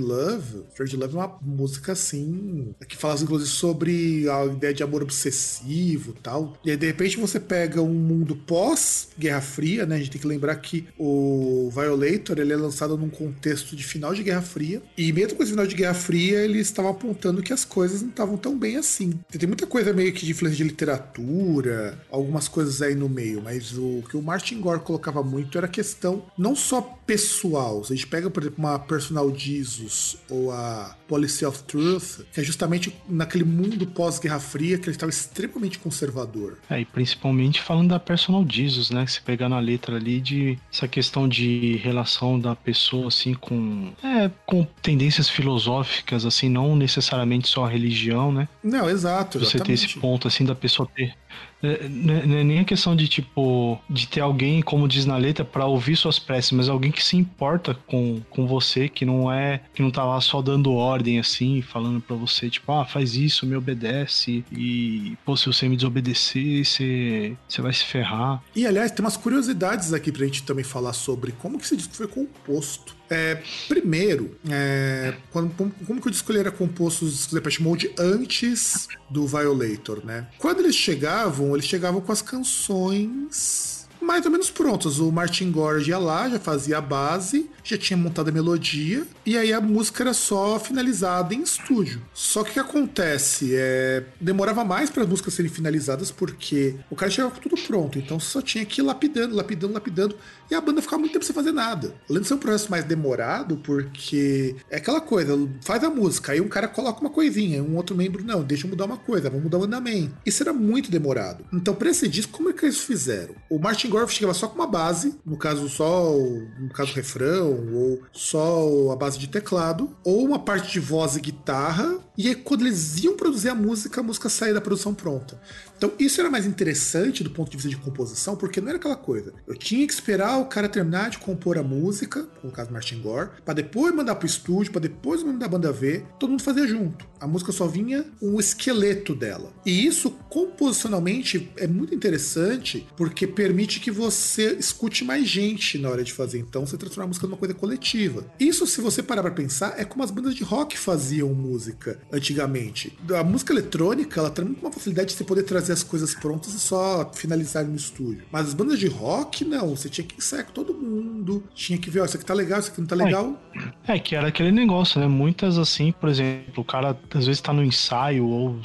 Strange 0.00 0.02
Love. 0.02 0.64
Strange 0.70 0.96
Love 0.96 1.14
é 1.14 1.18
uma 1.18 1.38
música 1.42 1.92
assim. 1.92 2.74
que 2.88 2.96
fala 2.96 3.20
inclusive 3.20 3.50
sobre 3.50 4.28
a 4.28 4.46
ideia 4.46 4.72
de 4.72 4.82
amor 4.82 5.02
obsessivo 5.02 6.14
tal. 6.22 6.56
E 6.64 6.70
aí, 6.70 6.76
de 6.76 6.86
repente, 6.86 7.18
você 7.18 7.38
pega 7.38 7.82
um 7.82 7.92
mundo 7.92 8.34
pós-Guerra 8.34 9.40
Fria, 9.40 9.86
né? 9.86 9.96
A 9.96 9.98
gente 9.98 10.10
tem 10.10 10.20
que 10.20 10.26
lembrar 10.26 10.56
que 10.56 10.86
o 10.98 11.70
Violator 11.72 12.38
ele 12.38 12.52
é 12.52 12.56
lançado 12.56 12.96
num 12.96 13.10
contexto 13.10 13.76
de 13.76 13.84
final 13.84 14.14
de 14.14 14.22
Guerra 14.22 14.42
Fria. 14.42 14.82
E 14.96 15.12
mesmo 15.12 15.36
com 15.36 15.42
esse 15.42 15.52
final 15.52 15.66
de 15.66 15.74
Guerra 15.74 15.94
Fria, 15.94 16.40
eles 16.40 16.66
estavam 16.66 16.90
apontando 16.90 17.42
que 17.42 17.52
as 17.52 17.64
coisas 17.64 18.02
não 18.02 18.08
estavam 18.08 18.36
tão 18.36 18.58
bem 18.58 18.76
assim. 18.76 19.12
Tem 19.30 19.46
muita 19.46 19.66
coisa 19.66 19.92
meio 19.92 20.12
que 20.12 20.24
de 20.24 20.32
influência 20.32 20.56
de 20.56 20.64
literatura, 20.64 21.98
algumas 22.10 22.48
coisas 22.48 22.80
aí 22.82 22.94
no 22.94 23.08
meio, 23.08 23.42
mas 23.42 23.76
o 23.76 24.02
que 24.08 24.16
o 24.16 24.22
Martin 24.22 24.60
Gore 24.60 24.80
colocava 24.80 25.22
muito 25.22 25.56
era 25.56 25.66
a 25.66 25.70
questão 25.70 26.24
não 26.36 26.54
só 26.54 26.80
pessoal. 27.06 27.84
Se 27.84 27.92
a 27.92 27.96
gente 27.96 28.06
pega, 28.06 28.30
por 28.30 28.42
exemplo, 28.42 28.58
uma 28.58 28.78
Personal 28.78 29.34
Jesus 29.36 29.89
ou 30.28 30.52
a 30.52 30.96
Policy 31.08 31.44
of 31.44 31.62
Truth, 31.64 32.20
que 32.32 32.40
é 32.40 32.44
justamente 32.44 32.94
naquele 33.08 33.44
mundo 33.44 33.86
pós-Guerra 33.86 34.40
Fria 34.40 34.78
que 34.78 34.84
ele 34.84 34.92
estava 34.92 35.10
extremamente 35.10 35.78
conservador. 35.78 36.58
É, 36.68 36.80
e 36.80 36.84
principalmente 36.84 37.60
falando 37.60 37.90
da 37.90 38.00
Personal 38.00 38.44
Jesus, 38.48 38.90
né? 38.90 39.04
Que 39.04 39.12
se 39.12 39.20
pegar 39.20 39.48
na 39.48 39.58
letra 39.58 39.96
ali 39.96 40.20
de 40.20 40.58
essa 40.72 40.86
questão 40.86 41.28
de 41.28 41.76
relação 41.76 42.38
da 42.38 42.54
pessoa, 42.54 43.08
assim, 43.08 43.34
com. 43.34 43.92
É, 44.02 44.30
com 44.46 44.64
tendências 44.82 45.28
filosóficas, 45.28 46.24
assim, 46.24 46.48
não 46.48 46.76
necessariamente 46.76 47.48
só 47.48 47.64
a 47.64 47.68
religião, 47.68 48.32
né? 48.32 48.48
Não, 48.62 48.88
exato. 48.88 49.38
Você 49.38 49.58
ter 49.58 49.72
esse 49.72 49.98
ponto, 49.98 50.28
assim, 50.28 50.44
da 50.44 50.54
pessoa 50.54 50.88
ter 50.94 51.14
não 51.62 52.38
é 52.38 52.44
nem 52.44 52.60
a 52.60 52.64
questão 52.64 52.96
de, 52.96 53.06
tipo, 53.06 53.78
de 53.88 54.08
ter 54.08 54.20
alguém, 54.20 54.62
como 54.62 54.88
diz 54.88 55.04
na 55.04 55.16
letra, 55.16 55.44
para 55.44 55.66
ouvir 55.66 55.96
suas 55.96 56.18
preces, 56.18 56.52
mas 56.52 56.68
alguém 56.68 56.90
que 56.90 57.04
se 57.04 57.16
importa 57.16 57.74
com, 57.86 58.20
com 58.30 58.46
você, 58.46 58.88
que 58.88 59.04
não 59.04 59.30
é, 59.30 59.60
que 59.74 59.82
não 59.82 59.90
tá 59.90 60.04
lá 60.04 60.20
só 60.20 60.40
dando 60.40 60.72
ordem, 60.72 61.18
assim, 61.18 61.62
falando 61.62 62.00
para 62.00 62.16
você, 62.16 62.48
tipo, 62.48 62.72
ah, 62.72 62.84
faz 62.84 63.14
isso, 63.14 63.46
me 63.46 63.56
obedece, 63.56 64.44
e, 64.50 65.16
pô, 65.24 65.36
se 65.36 65.46
você 65.46 65.68
me 65.68 65.76
desobedecer, 65.76 66.64
você, 66.64 67.36
você 67.48 67.62
vai 67.62 67.72
se 67.72 67.84
ferrar. 67.84 68.42
E, 68.54 68.66
aliás, 68.66 68.90
tem 68.90 69.04
umas 69.04 69.16
curiosidades 69.16 69.92
aqui 69.92 70.10
pra 70.10 70.24
gente 70.24 70.42
também 70.42 70.64
falar 70.64 70.92
sobre 70.92 71.32
como 71.32 71.58
que 71.58 71.64
esse 71.64 71.76
disco 71.76 71.94
foi 71.94 72.06
composto. 72.06 72.99
É, 73.10 73.42
primeiro, 73.66 74.36
é, 74.48 75.14
quando, 75.32 75.52
como 75.84 76.00
que 76.00 76.06
o 76.06 76.10
disco 76.10 76.32
era 76.32 76.52
composto 76.52 77.04
dos 77.04 77.26
Depeche 77.26 77.60
Mode 77.60 77.92
antes 77.98 78.86
do 79.10 79.26
Violator, 79.26 80.04
né? 80.04 80.28
Quando 80.38 80.60
eles 80.60 80.76
chegavam, 80.76 81.54
eles 81.54 81.66
chegavam 81.66 82.00
com 82.00 82.12
as 82.12 82.22
canções 82.22 83.80
mais 84.00 84.24
ou 84.24 84.32
menos 84.32 84.50
prontas. 84.50 84.98
O 84.98 85.12
Martin 85.12 85.50
Gore 85.50 85.88
ia 85.88 85.98
lá, 85.98 86.28
já 86.28 86.40
fazia 86.40 86.78
a 86.78 86.80
base, 86.80 87.50
já 87.62 87.76
tinha 87.76 87.96
montado 87.96 88.28
a 88.28 88.32
melodia, 88.32 89.06
e 89.24 89.36
aí 89.36 89.52
a 89.52 89.60
música 89.60 90.02
era 90.02 90.14
só 90.14 90.58
finalizada 90.58 91.34
em 91.34 91.42
estúdio. 91.42 92.02
Só 92.14 92.42
que 92.42 92.50
o 92.50 92.52
que 92.54 92.60
acontece? 92.60 93.52
É, 93.54 94.04
demorava 94.20 94.64
mais 94.64 94.90
para 94.90 95.02
as 95.02 95.08
músicas 95.08 95.34
serem 95.34 95.50
finalizadas 95.50 96.10
porque 96.10 96.76
o 96.88 96.96
cara 96.96 97.10
chegava 97.10 97.34
com 97.34 97.40
tudo 97.40 97.60
pronto, 97.62 97.98
então 97.98 98.18
só 98.18 98.40
tinha 98.40 98.64
que 98.64 98.80
ir 98.80 98.84
lapidando, 98.84 99.34
lapidando, 99.34 99.74
lapidando, 99.74 100.16
e 100.50 100.54
a 100.54 100.60
banda 100.60 100.82
ficava 100.82 101.00
muito 101.00 101.12
tempo 101.12 101.24
sem 101.24 101.34
fazer 101.34 101.52
nada. 101.52 101.94
Além 102.08 102.22
de 102.22 102.28
ser 102.28 102.34
um 102.34 102.38
processo 102.38 102.70
mais 102.70 102.84
demorado, 102.84 103.56
porque 103.58 104.56
é 104.68 104.76
aquela 104.76 105.00
coisa, 105.00 105.36
faz 105.62 105.84
a 105.84 105.90
música, 105.90 106.32
aí 106.32 106.40
um 106.40 106.48
cara 106.48 106.68
coloca 106.68 107.00
uma 107.00 107.10
coisinha, 107.10 107.62
um 107.62 107.76
outro 107.76 107.96
membro, 107.96 108.24
não, 108.24 108.42
deixa 108.42 108.66
eu 108.66 108.70
mudar 108.70 108.86
uma 108.86 108.96
coisa, 108.96 109.30
vamos 109.30 109.44
mudar 109.44 109.58
o 109.58 109.64
andamento. 109.64 110.14
Isso 110.26 110.42
era 110.42 110.52
muito 110.52 110.90
demorado. 110.90 111.44
Então, 111.52 111.74
pra 111.74 111.90
esse 111.90 112.08
disco, 112.08 112.32
como 112.32 112.50
é 112.50 112.52
que 112.52 112.64
eles 112.64 112.80
fizeram? 112.80 113.34
O 113.48 113.58
Martin 113.58 113.88
Gore 113.88 114.08
chegava 114.10 114.34
só 114.34 114.48
com 114.48 114.56
uma 114.56 114.66
base, 114.66 115.14
no 115.24 115.36
caso 115.36 115.68
só 115.68 116.12
o, 116.12 116.48
no 116.58 116.70
caso 116.70 116.92
o 116.92 116.94
refrão, 116.94 117.68
ou 117.72 118.02
só 118.12 118.90
a 118.90 118.96
base 118.96 119.18
de 119.18 119.28
teclado, 119.28 119.94
ou 120.04 120.24
uma 120.24 120.38
parte 120.38 120.72
de 120.72 120.80
voz 120.80 121.16
e 121.16 121.20
guitarra, 121.20 121.98
e 122.20 122.28
aí 122.28 122.34
quando 122.34 122.66
eles 122.66 123.02
iam 123.02 123.16
produzir 123.16 123.48
a 123.48 123.54
música, 123.54 124.00
a 124.00 124.04
música 124.04 124.28
saía 124.28 124.52
da 124.52 124.60
produção 124.60 124.94
pronta. 124.94 125.40
Então 125.78 125.90
isso 125.98 126.20
era 126.20 126.28
mais 126.28 126.44
interessante 126.44 127.24
do 127.24 127.30
ponto 127.30 127.50
de 127.50 127.56
vista 127.56 127.70
de 127.70 127.76
composição, 127.78 128.36
porque 128.36 128.60
não 128.60 128.68
era 128.68 128.76
aquela 128.76 128.94
coisa. 128.96 129.32
Eu 129.46 129.56
tinha 129.56 129.86
que 129.86 129.92
esperar 129.94 130.36
o 130.36 130.44
cara 130.44 130.68
terminar 130.68 131.08
de 131.08 131.16
compor 131.16 131.56
a 131.56 131.62
música, 131.62 132.28
no 132.44 132.50
caso 132.50 132.70
Martin 132.70 133.00
Gore, 133.00 133.30
para 133.42 133.54
depois 133.54 133.94
mandar 133.94 134.16
pro 134.16 134.26
estúdio, 134.26 134.70
para 134.70 134.82
depois 134.82 135.22
mandar 135.22 135.46
a 135.46 135.48
banda 135.48 135.72
ver, 135.72 136.04
todo 136.18 136.28
mundo 136.28 136.42
fazia 136.42 136.66
junto. 136.66 137.08
A 137.18 137.26
música 137.26 137.52
só 137.52 137.66
vinha 137.66 138.04
um 138.20 138.38
esqueleto 138.38 139.14
dela. 139.14 139.50
E 139.64 139.86
isso 139.86 140.10
composicionalmente 140.28 141.50
é 141.56 141.66
muito 141.66 141.94
interessante, 141.94 142.86
porque 142.96 143.26
permite 143.26 143.80
que 143.80 143.90
você 143.90 144.56
escute 144.58 145.04
mais 145.04 145.26
gente 145.26 145.78
na 145.78 145.88
hora 145.88 146.04
de 146.04 146.12
fazer. 146.12 146.38
Então 146.38 146.66
você 146.66 146.76
transforma 146.76 147.04
a 147.04 147.08
música 147.08 147.26
numa 147.26 147.38
coisa 147.38 147.54
coletiva. 147.54 148.26
Isso, 148.38 148.66
se 148.66 148.82
você 148.82 149.02
parar 149.02 149.22
pra 149.22 149.30
pensar, 149.30 149.74
é 149.78 149.84
como 149.86 150.04
as 150.04 150.10
bandas 150.10 150.34
de 150.34 150.44
rock 150.44 150.78
faziam 150.78 151.32
música 151.32 151.98
antigamente. 152.12 152.96
A 153.18 153.22
música 153.22 153.52
eletrônica, 153.52 154.18
ela 154.18 154.30
tem 154.30 154.44
uma 154.44 154.72
facilidade 154.72 155.08
de 155.08 155.14
você 155.14 155.24
poder 155.24 155.42
trazer 155.44 155.72
as 155.72 155.82
coisas 155.82 156.14
prontas 156.14 156.54
e 156.54 156.60
só 156.60 157.10
finalizar 157.14 157.64
no 157.64 157.76
estúdio. 157.76 158.22
Mas 158.30 158.48
as 158.48 158.54
bandas 158.54 158.78
de 158.78 158.88
rock, 158.88 159.44
não. 159.44 159.76
Você 159.76 159.88
tinha 159.88 160.06
que 160.06 160.16
ensaiar 160.16 160.46
com 160.46 160.52
todo 160.52 160.74
mundo, 160.74 161.44
tinha 161.54 161.78
que 161.78 161.90
ver, 161.90 162.00
ó, 162.00 162.04
isso 162.04 162.16
aqui 162.16 162.24
tá 162.24 162.34
legal, 162.34 162.60
isso 162.60 162.70
aqui 162.70 162.80
não 162.80 162.88
tá 162.88 162.96
legal. 162.96 163.40
É, 163.86 163.96
é 163.96 163.98
que 163.98 164.14
era 164.14 164.28
aquele 164.28 164.50
negócio, 164.50 165.00
né? 165.00 165.06
Muitas 165.06 165.58
assim, 165.58 165.92
por 165.92 166.08
exemplo, 166.08 166.62
o 166.62 166.64
cara 166.64 166.98
às 167.14 167.26
vezes 167.26 167.40
tá 167.40 167.52
no 167.52 167.64
ensaio 167.64 168.26
ou 168.26 168.60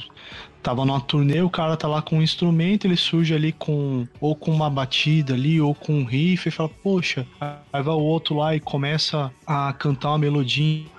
tava 0.62 0.84
numa 0.84 1.00
turnê, 1.00 1.40
o 1.42 1.50
cara 1.50 1.76
tá 1.76 1.86
lá 1.86 2.02
com 2.02 2.18
um 2.18 2.22
instrumento, 2.22 2.86
ele 2.86 2.96
surge 2.96 3.32
ali 3.32 3.52
com 3.52 4.04
ou 4.20 4.34
com 4.34 4.50
uma 4.50 4.68
batida 4.68 5.32
ali, 5.32 5.60
ou 5.60 5.72
com 5.72 6.00
um 6.00 6.04
riff, 6.04 6.48
e 6.48 6.50
fala, 6.50 6.68
poxa, 6.68 7.24
aí 7.40 7.82
vai 7.82 7.94
o 7.94 8.00
outro 8.00 8.34
lá 8.34 8.56
e 8.56 8.58
começa 8.58 9.30
a 9.46 9.72
cantar 9.72 10.08
uma 10.08 10.18
melodia 10.18 10.95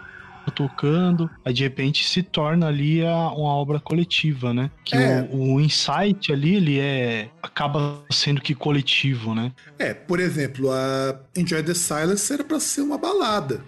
tocando, 0.52 1.30
aí 1.44 1.54
de 1.54 1.64
repente 1.64 2.08
se 2.08 2.24
torna 2.24 2.68
ali 2.68 3.06
a, 3.06 3.30
uma 3.30 3.54
obra 3.54 3.80
coletiva, 3.80 4.54
né? 4.54 4.72
Que 4.84 4.96
é. 4.96 5.28
o, 5.32 5.56
o, 5.56 5.62
insight 5.62 6.32
ali, 6.32 6.56
ele 6.56 6.80
é 6.80 7.30
acaba 7.42 8.04
sendo 8.12 8.42
que 8.42 8.54
coletivo, 8.54 9.34
né? 9.34 9.52
É, 9.80 9.94
por 9.94 10.20
exemplo, 10.20 10.72
a 10.72 11.20
Enjoy 11.36 11.64
the 11.64 11.74
Silence 11.74 12.32
era 12.32 12.44
para 12.44 12.60
ser 12.60 12.82
uma 12.82 12.98
balada. 12.98 13.64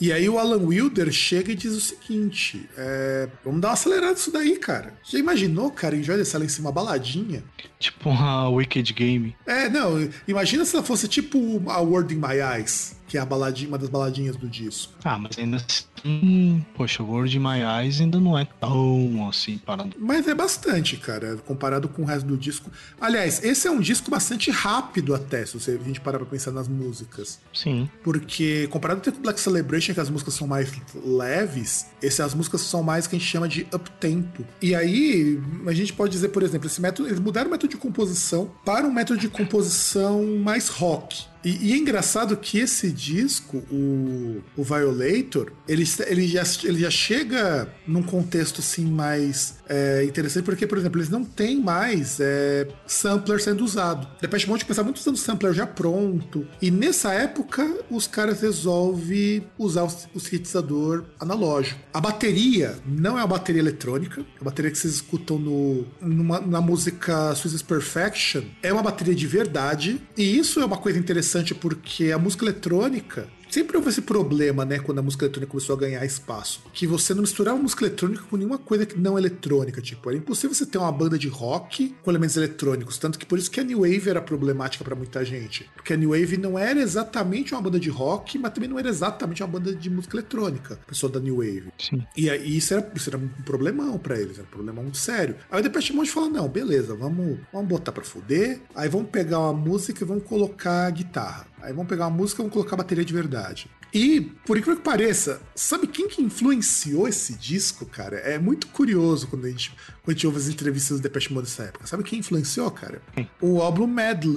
E 0.00 0.12
aí 0.12 0.28
o 0.28 0.38
Alan 0.38 0.64
Wilder 0.64 1.12
chega 1.12 1.52
e 1.52 1.54
diz 1.54 1.72
o 1.72 1.80
seguinte: 1.80 2.68
é, 2.76 3.28
vamos 3.44 3.60
dar 3.60 3.68
uma 3.68 3.74
acelerada 3.74 4.12
nisso 4.12 4.32
daí, 4.32 4.56
cara. 4.56 4.94
Já 5.04 5.18
imaginou, 5.18 5.70
cara, 5.70 5.94
Enjoy 5.94 6.16
the 6.16 6.24
Silence 6.24 6.60
uma 6.60 6.72
baladinha? 6.72 7.44
Tipo 7.78 8.08
uma 8.08 8.48
Wicked 8.48 8.92
Game. 8.94 9.36
É, 9.46 9.68
não, 9.68 10.08
imagina 10.26 10.64
se 10.64 10.74
ela 10.74 10.84
fosse 10.84 11.06
tipo 11.06 11.62
a 11.68 11.80
Word 11.80 12.14
in 12.14 12.18
My 12.18 12.40
Eyes 12.40 12.98
que 13.10 13.18
é 13.18 13.20
a 13.20 13.26
baladinha, 13.26 13.68
uma 13.68 13.76
das 13.76 13.88
baladinhas 13.88 14.36
do 14.36 14.48
disco. 14.48 14.92
Ah, 15.02 15.18
mas 15.18 15.36
ainda 15.36 15.56
assim, 15.56 16.64
poxa, 16.76 17.02
o 17.02 17.06
World 17.06 17.36
in 17.36 17.40
My 17.40 17.58
Eyes 17.60 18.00
ainda 18.00 18.20
não 18.20 18.38
é 18.38 18.46
tão 18.60 19.28
assim 19.28 19.58
parado. 19.58 19.96
Mas 19.98 20.28
é 20.28 20.34
bastante, 20.34 20.96
cara, 20.96 21.36
comparado 21.38 21.88
com 21.88 22.02
o 22.02 22.04
resto 22.04 22.24
do 22.24 22.36
disco. 22.36 22.70
Aliás, 23.00 23.42
esse 23.42 23.66
é 23.66 23.70
um 23.70 23.80
disco 23.80 24.12
bastante 24.12 24.52
rápido 24.52 25.12
até, 25.12 25.44
se 25.44 25.56
a 25.56 25.76
gente 25.78 26.00
parar 26.00 26.18
pra 26.18 26.26
pensar 26.28 26.52
nas 26.52 26.68
músicas. 26.68 27.40
Sim. 27.52 27.90
Porque 28.04 28.68
comparado 28.68 29.00
com 29.00 29.10
o 29.10 29.20
Black 29.20 29.40
Celebration, 29.40 29.92
que 29.92 30.00
as 30.00 30.08
músicas 30.08 30.34
são 30.34 30.46
mais 30.46 30.72
leves, 31.04 31.86
essas 32.00 32.26
as 32.26 32.34
músicas 32.34 32.60
são 32.60 32.80
mais 32.80 33.08
que 33.08 33.16
a 33.16 33.18
gente 33.18 33.28
chama 33.28 33.48
de 33.48 33.66
up-tempo. 33.74 34.44
E 34.62 34.72
aí, 34.72 35.40
a 35.66 35.72
gente 35.72 35.92
pode 35.92 36.12
dizer, 36.12 36.28
por 36.28 36.44
exemplo, 36.44 36.68
esse 36.68 36.80
método, 36.80 37.08
eles 37.08 37.18
mudaram 37.18 37.48
o 37.48 37.50
método 37.50 37.72
de 37.72 37.76
composição 37.76 38.48
para 38.64 38.86
um 38.86 38.92
método 38.92 39.18
de 39.18 39.28
composição 39.28 40.24
mais 40.44 40.68
rock. 40.68 41.28
E, 41.44 41.68
e, 41.68 41.72
é 41.72 41.76
engraçado 41.76 42.36
que 42.36 42.58
esse 42.58 42.90
disco, 42.90 43.58
o, 43.70 44.42
o 44.56 44.62
Violator, 44.62 45.52
ele, 45.66 45.84
ele, 46.06 46.26
já, 46.28 46.42
ele 46.64 46.80
já 46.80 46.90
chega 46.90 47.72
num 47.86 48.02
contexto 48.02 48.60
assim 48.60 48.84
mais 48.84 49.54
é, 49.70 50.04
interessante, 50.04 50.44
porque, 50.44 50.66
por 50.66 50.76
exemplo, 50.76 50.98
eles 50.98 51.08
não 51.08 51.24
têm 51.24 51.60
mais 51.60 52.18
é, 52.18 52.66
sampler 52.86 53.40
sendo 53.40 53.64
usado. 53.64 54.08
Depeche 54.20 54.48
Mode 54.48 54.64
começava 54.64 54.86
muito 54.86 54.98
usando 54.98 55.16
sampler 55.16 55.54
já 55.54 55.66
pronto, 55.66 56.44
e 56.60 56.72
nessa 56.72 57.12
época 57.12 57.78
os 57.88 58.08
caras 58.08 58.40
resolvem 58.40 59.46
usar 59.56 59.84
o, 59.84 59.90
o 60.14 60.18
sintetizador 60.20 61.04
analógico. 61.20 61.80
A 61.94 62.00
bateria 62.00 62.76
não 62.84 63.16
é 63.16 63.20
uma 63.20 63.28
bateria 63.28 63.60
eletrônica, 63.60 64.24
a 64.40 64.44
bateria 64.44 64.72
que 64.72 64.78
vocês 64.78 64.94
escutam 64.94 65.38
no, 65.38 65.86
numa, 66.00 66.40
na 66.40 66.60
música 66.60 67.32
Swiss 67.36 67.62
Perfection 67.62 68.42
é 68.62 68.72
uma 68.72 68.82
bateria 68.82 69.14
de 69.14 69.26
verdade, 69.26 70.02
e 70.16 70.36
isso 70.36 70.58
é 70.60 70.64
uma 70.64 70.78
coisa 70.78 70.98
interessante 70.98 71.54
porque 71.54 72.10
a 72.10 72.18
música 72.18 72.44
eletrônica 72.44 73.28
Sempre 73.50 73.76
houve 73.76 73.88
esse 73.88 74.02
problema, 74.02 74.64
né, 74.64 74.78
quando 74.78 75.00
a 75.00 75.02
música 75.02 75.24
eletrônica 75.24 75.50
começou 75.50 75.74
a 75.74 75.78
ganhar 75.78 76.04
espaço. 76.04 76.62
Que 76.72 76.86
você 76.86 77.12
não 77.12 77.22
misturava 77.22 77.58
música 77.58 77.84
eletrônica 77.84 78.22
com 78.30 78.36
nenhuma 78.36 78.58
coisa 78.58 78.86
que 78.86 78.98
não 78.98 79.18
eletrônica. 79.18 79.82
Tipo, 79.82 80.08
era 80.10 80.18
impossível 80.18 80.54
você 80.54 80.64
ter 80.64 80.78
uma 80.78 80.92
banda 80.92 81.18
de 81.18 81.28
rock 81.28 81.94
com 82.02 82.10
elementos 82.10 82.36
eletrônicos. 82.36 82.96
Tanto 82.98 83.18
que 83.18 83.26
por 83.26 83.38
isso 83.38 83.50
que 83.50 83.58
a 83.58 83.64
New 83.64 83.80
Wave 83.80 84.08
era 84.08 84.22
problemática 84.22 84.84
para 84.84 84.94
muita 84.94 85.24
gente. 85.24 85.68
Porque 85.74 85.92
a 85.92 85.96
New 85.96 86.10
Wave 86.10 86.36
não 86.36 86.58
era 86.58 86.80
exatamente 86.80 87.52
uma 87.52 87.60
banda 87.60 87.80
de 87.80 87.90
rock, 87.90 88.38
mas 88.38 88.52
também 88.52 88.68
não 88.68 88.78
era 88.78 88.88
exatamente 88.88 89.42
uma 89.42 89.48
banda 89.48 89.74
de 89.74 89.90
música 89.90 90.16
eletrônica. 90.16 90.78
Pessoa 90.86 91.10
da 91.10 91.18
New 91.18 91.38
Wave. 91.38 91.72
Sim. 91.76 92.06
E 92.16 92.30
aí 92.30 92.56
isso 92.56 92.72
era, 92.72 92.92
isso 92.94 93.10
era 93.10 93.18
um 93.18 93.28
problemão 93.44 93.98
para 93.98 94.18
eles, 94.18 94.38
era 94.38 94.46
um 94.46 94.50
problema 94.50 94.80
muito 94.80 94.98
sério. 94.98 95.34
Aí 95.50 95.60
o 95.60 95.62
Depeche 95.62 95.92
Mode 95.92 96.10
falou: 96.10 96.30
não, 96.30 96.48
beleza, 96.48 96.94
vamos, 96.94 97.38
vamos 97.52 97.68
botar 97.68 97.90
pra 97.90 98.04
fuder. 98.04 98.60
Aí 98.74 98.88
vamos 98.88 99.10
pegar 99.10 99.40
uma 99.40 99.52
música 99.52 100.04
e 100.04 100.06
vamos 100.06 100.24
colocar 100.24 100.86
a 100.86 100.90
guitarra. 100.90 101.49
Aí 101.62 101.72
vamos 101.72 101.88
pegar 101.88 102.06
uma 102.06 102.16
música 102.16 102.40
e 102.40 102.42
vamos 102.42 102.52
colocar 102.52 102.76
bateria 102.76 103.04
de 103.04 103.12
verdade. 103.12 103.70
E, 103.92 104.20
por 104.20 104.56
incrível 104.56 104.76
que 104.76 104.84
pareça, 104.84 105.42
sabe 105.54 105.86
quem 105.86 106.08
que 106.08 106.22
influenciou 106.22 107.08
esse 107.08 107.34
disco, 107.34 107.84
cara? 107.86 108.16
É 108.18 108.38
muito 108.38 108.68
curioso 108.68 109.26
quando 109.26 109.46
a 109.46 109.50
gente, 109.50 109.74
quando 110.02 110.08
a 110.08 110.12
gente 110.12 110.26
ouve 110.26 110.38
as 110.38 110.48
entrevistas 110.48 110.98
do 110.98 111.02
Depeche 111.02 111.32
Mode 111.32 111.46
dessa 111.46 111.64
época. 111.64 111.86
Sabe 111.86 112.02
quem 112.02 112.18
influenciou, 112.18 112.70
cara? 112.70 113.02
O 113.40 113.60
álbum 113.60 113.86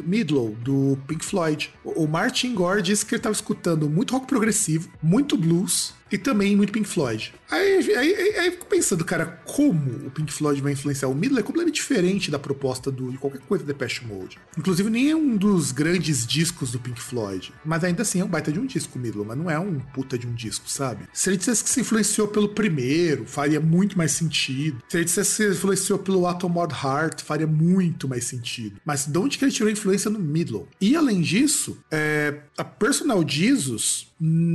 Midlow, 0.06 0.56
do 0.62 0.98
Pink 1.08 1.24
Floyd. 1.24 1.74
O 1.84 2.08
Martin 2.08 2.54
Gore 2.54 2.82
disse 2.82 3.06
que 3.06 3.16
ele 3.16 3.20
estava 3.20 3.34
escutando 3.34 3.90
muito 3.90 4.14
rock 4.14 4.28
progressivo, 4.28 4.90
muito 5.02 5.38
blues, 5.38 5.94
e 6.14 6.18
também 6.18 6.56
muito 6.56 6.72
Pink 6.72 6.88
Floyd. 6.88 7.34
Aí, 7.50 7.78
aí, 7.78 7.96
aí, 7.96 8.36
aí 8.38 8.46
eu 8.46 8.52
fico 8.52 8.68
pensando, 8.68 9.04
cara, 9.04 9.26
como 9.46 10.08
o 10.08 10.12
Pink 10.12 10.32
Floyd 10.32 10.62
vai 10.62 10.74
influenciar 10.74 11.08
o 11.08 11.16
Middle 11.16 11.40
é 11.40 11.44
completamente 11.44 11.76
diferente 11.76 12.30
da 12.30 12.38
proposta 12.38 12.92
do, 12.92 13.12
de 13.12 13.18
qualquer 13.18 13.42
coisa 13.42 13.64
do 13.64 13.68
Depeche 13.68 14.06
Mode. 14.06 14.38
Inclusive, 14.56 14.92
nem 14.92 15.10
é 15.10 15.16
um 15.16 15.36
dos 15.36 15.72
grandes 15.72 16.26
discos 16.28 16.72
do 16.72 16.80
Pink 16.80 17.02
Floyd. 17.02 17.52
Mas 17.66 17.84
ainda 17.84 18.04
assim 18.04 18.20
é 18.20 18.24
um 18.24 18.28
baita 18.28 18.52
de 18.52 18.60
um 18.60 18.66
disco, 18.68 19.00
Middle, 19.00 19.26
mas 19.26 19.36
não 19.36 19.50
é 19.50 19.58
um 19.58 19.80
puta 19.80 20.16
de 20.16 20.28
um 20.28 20.36
disco, 20.36 20.70
sabe? 20.70 21.08
Se 21.12 21.30
ele 21.30 21.38
dissesse 21.38 21.64
que 21.64 21.70
se 21.72 21.82
influenciou 21.82 22.28
pelo 22.28 22.50
primeiro, 22.50 23.26
faria 23.26 23.60
muito 23.60 23.98
mais 23.98 24.12
sentido. 24.12 24.84
Se 24.88 24.98
ele 24.98 25.06
dissesse 25.06 25.32
se 25.54 25.60
influenciou 25.60 26.00
pelo 26.00 26.28
Atom 26.28 26.50
Mod 26.50 26.74
Heart, 26.74 27.22
faria 27.22 27.48
muito 27.48 28.08
mais 28.08 28.26
sentido. 28.26 28.80
Mas 28.86 29.06
de 29.06 29.18
onde 29.18 29.38
que 29.38 29.46
ele 29.46 29.52
tirou 29.52 29.70
a 29.70 29.72
influência 29.72 30.10
no 30.10 30.20
Middle? 30.20 30.68
E 30.82 30.96
além 30.96 31.22
disso, 31.22 31.78
é, 31.92 32.42
a 32.58 32.64
Personal 32.64 33.24
Jesus 33.28 34.08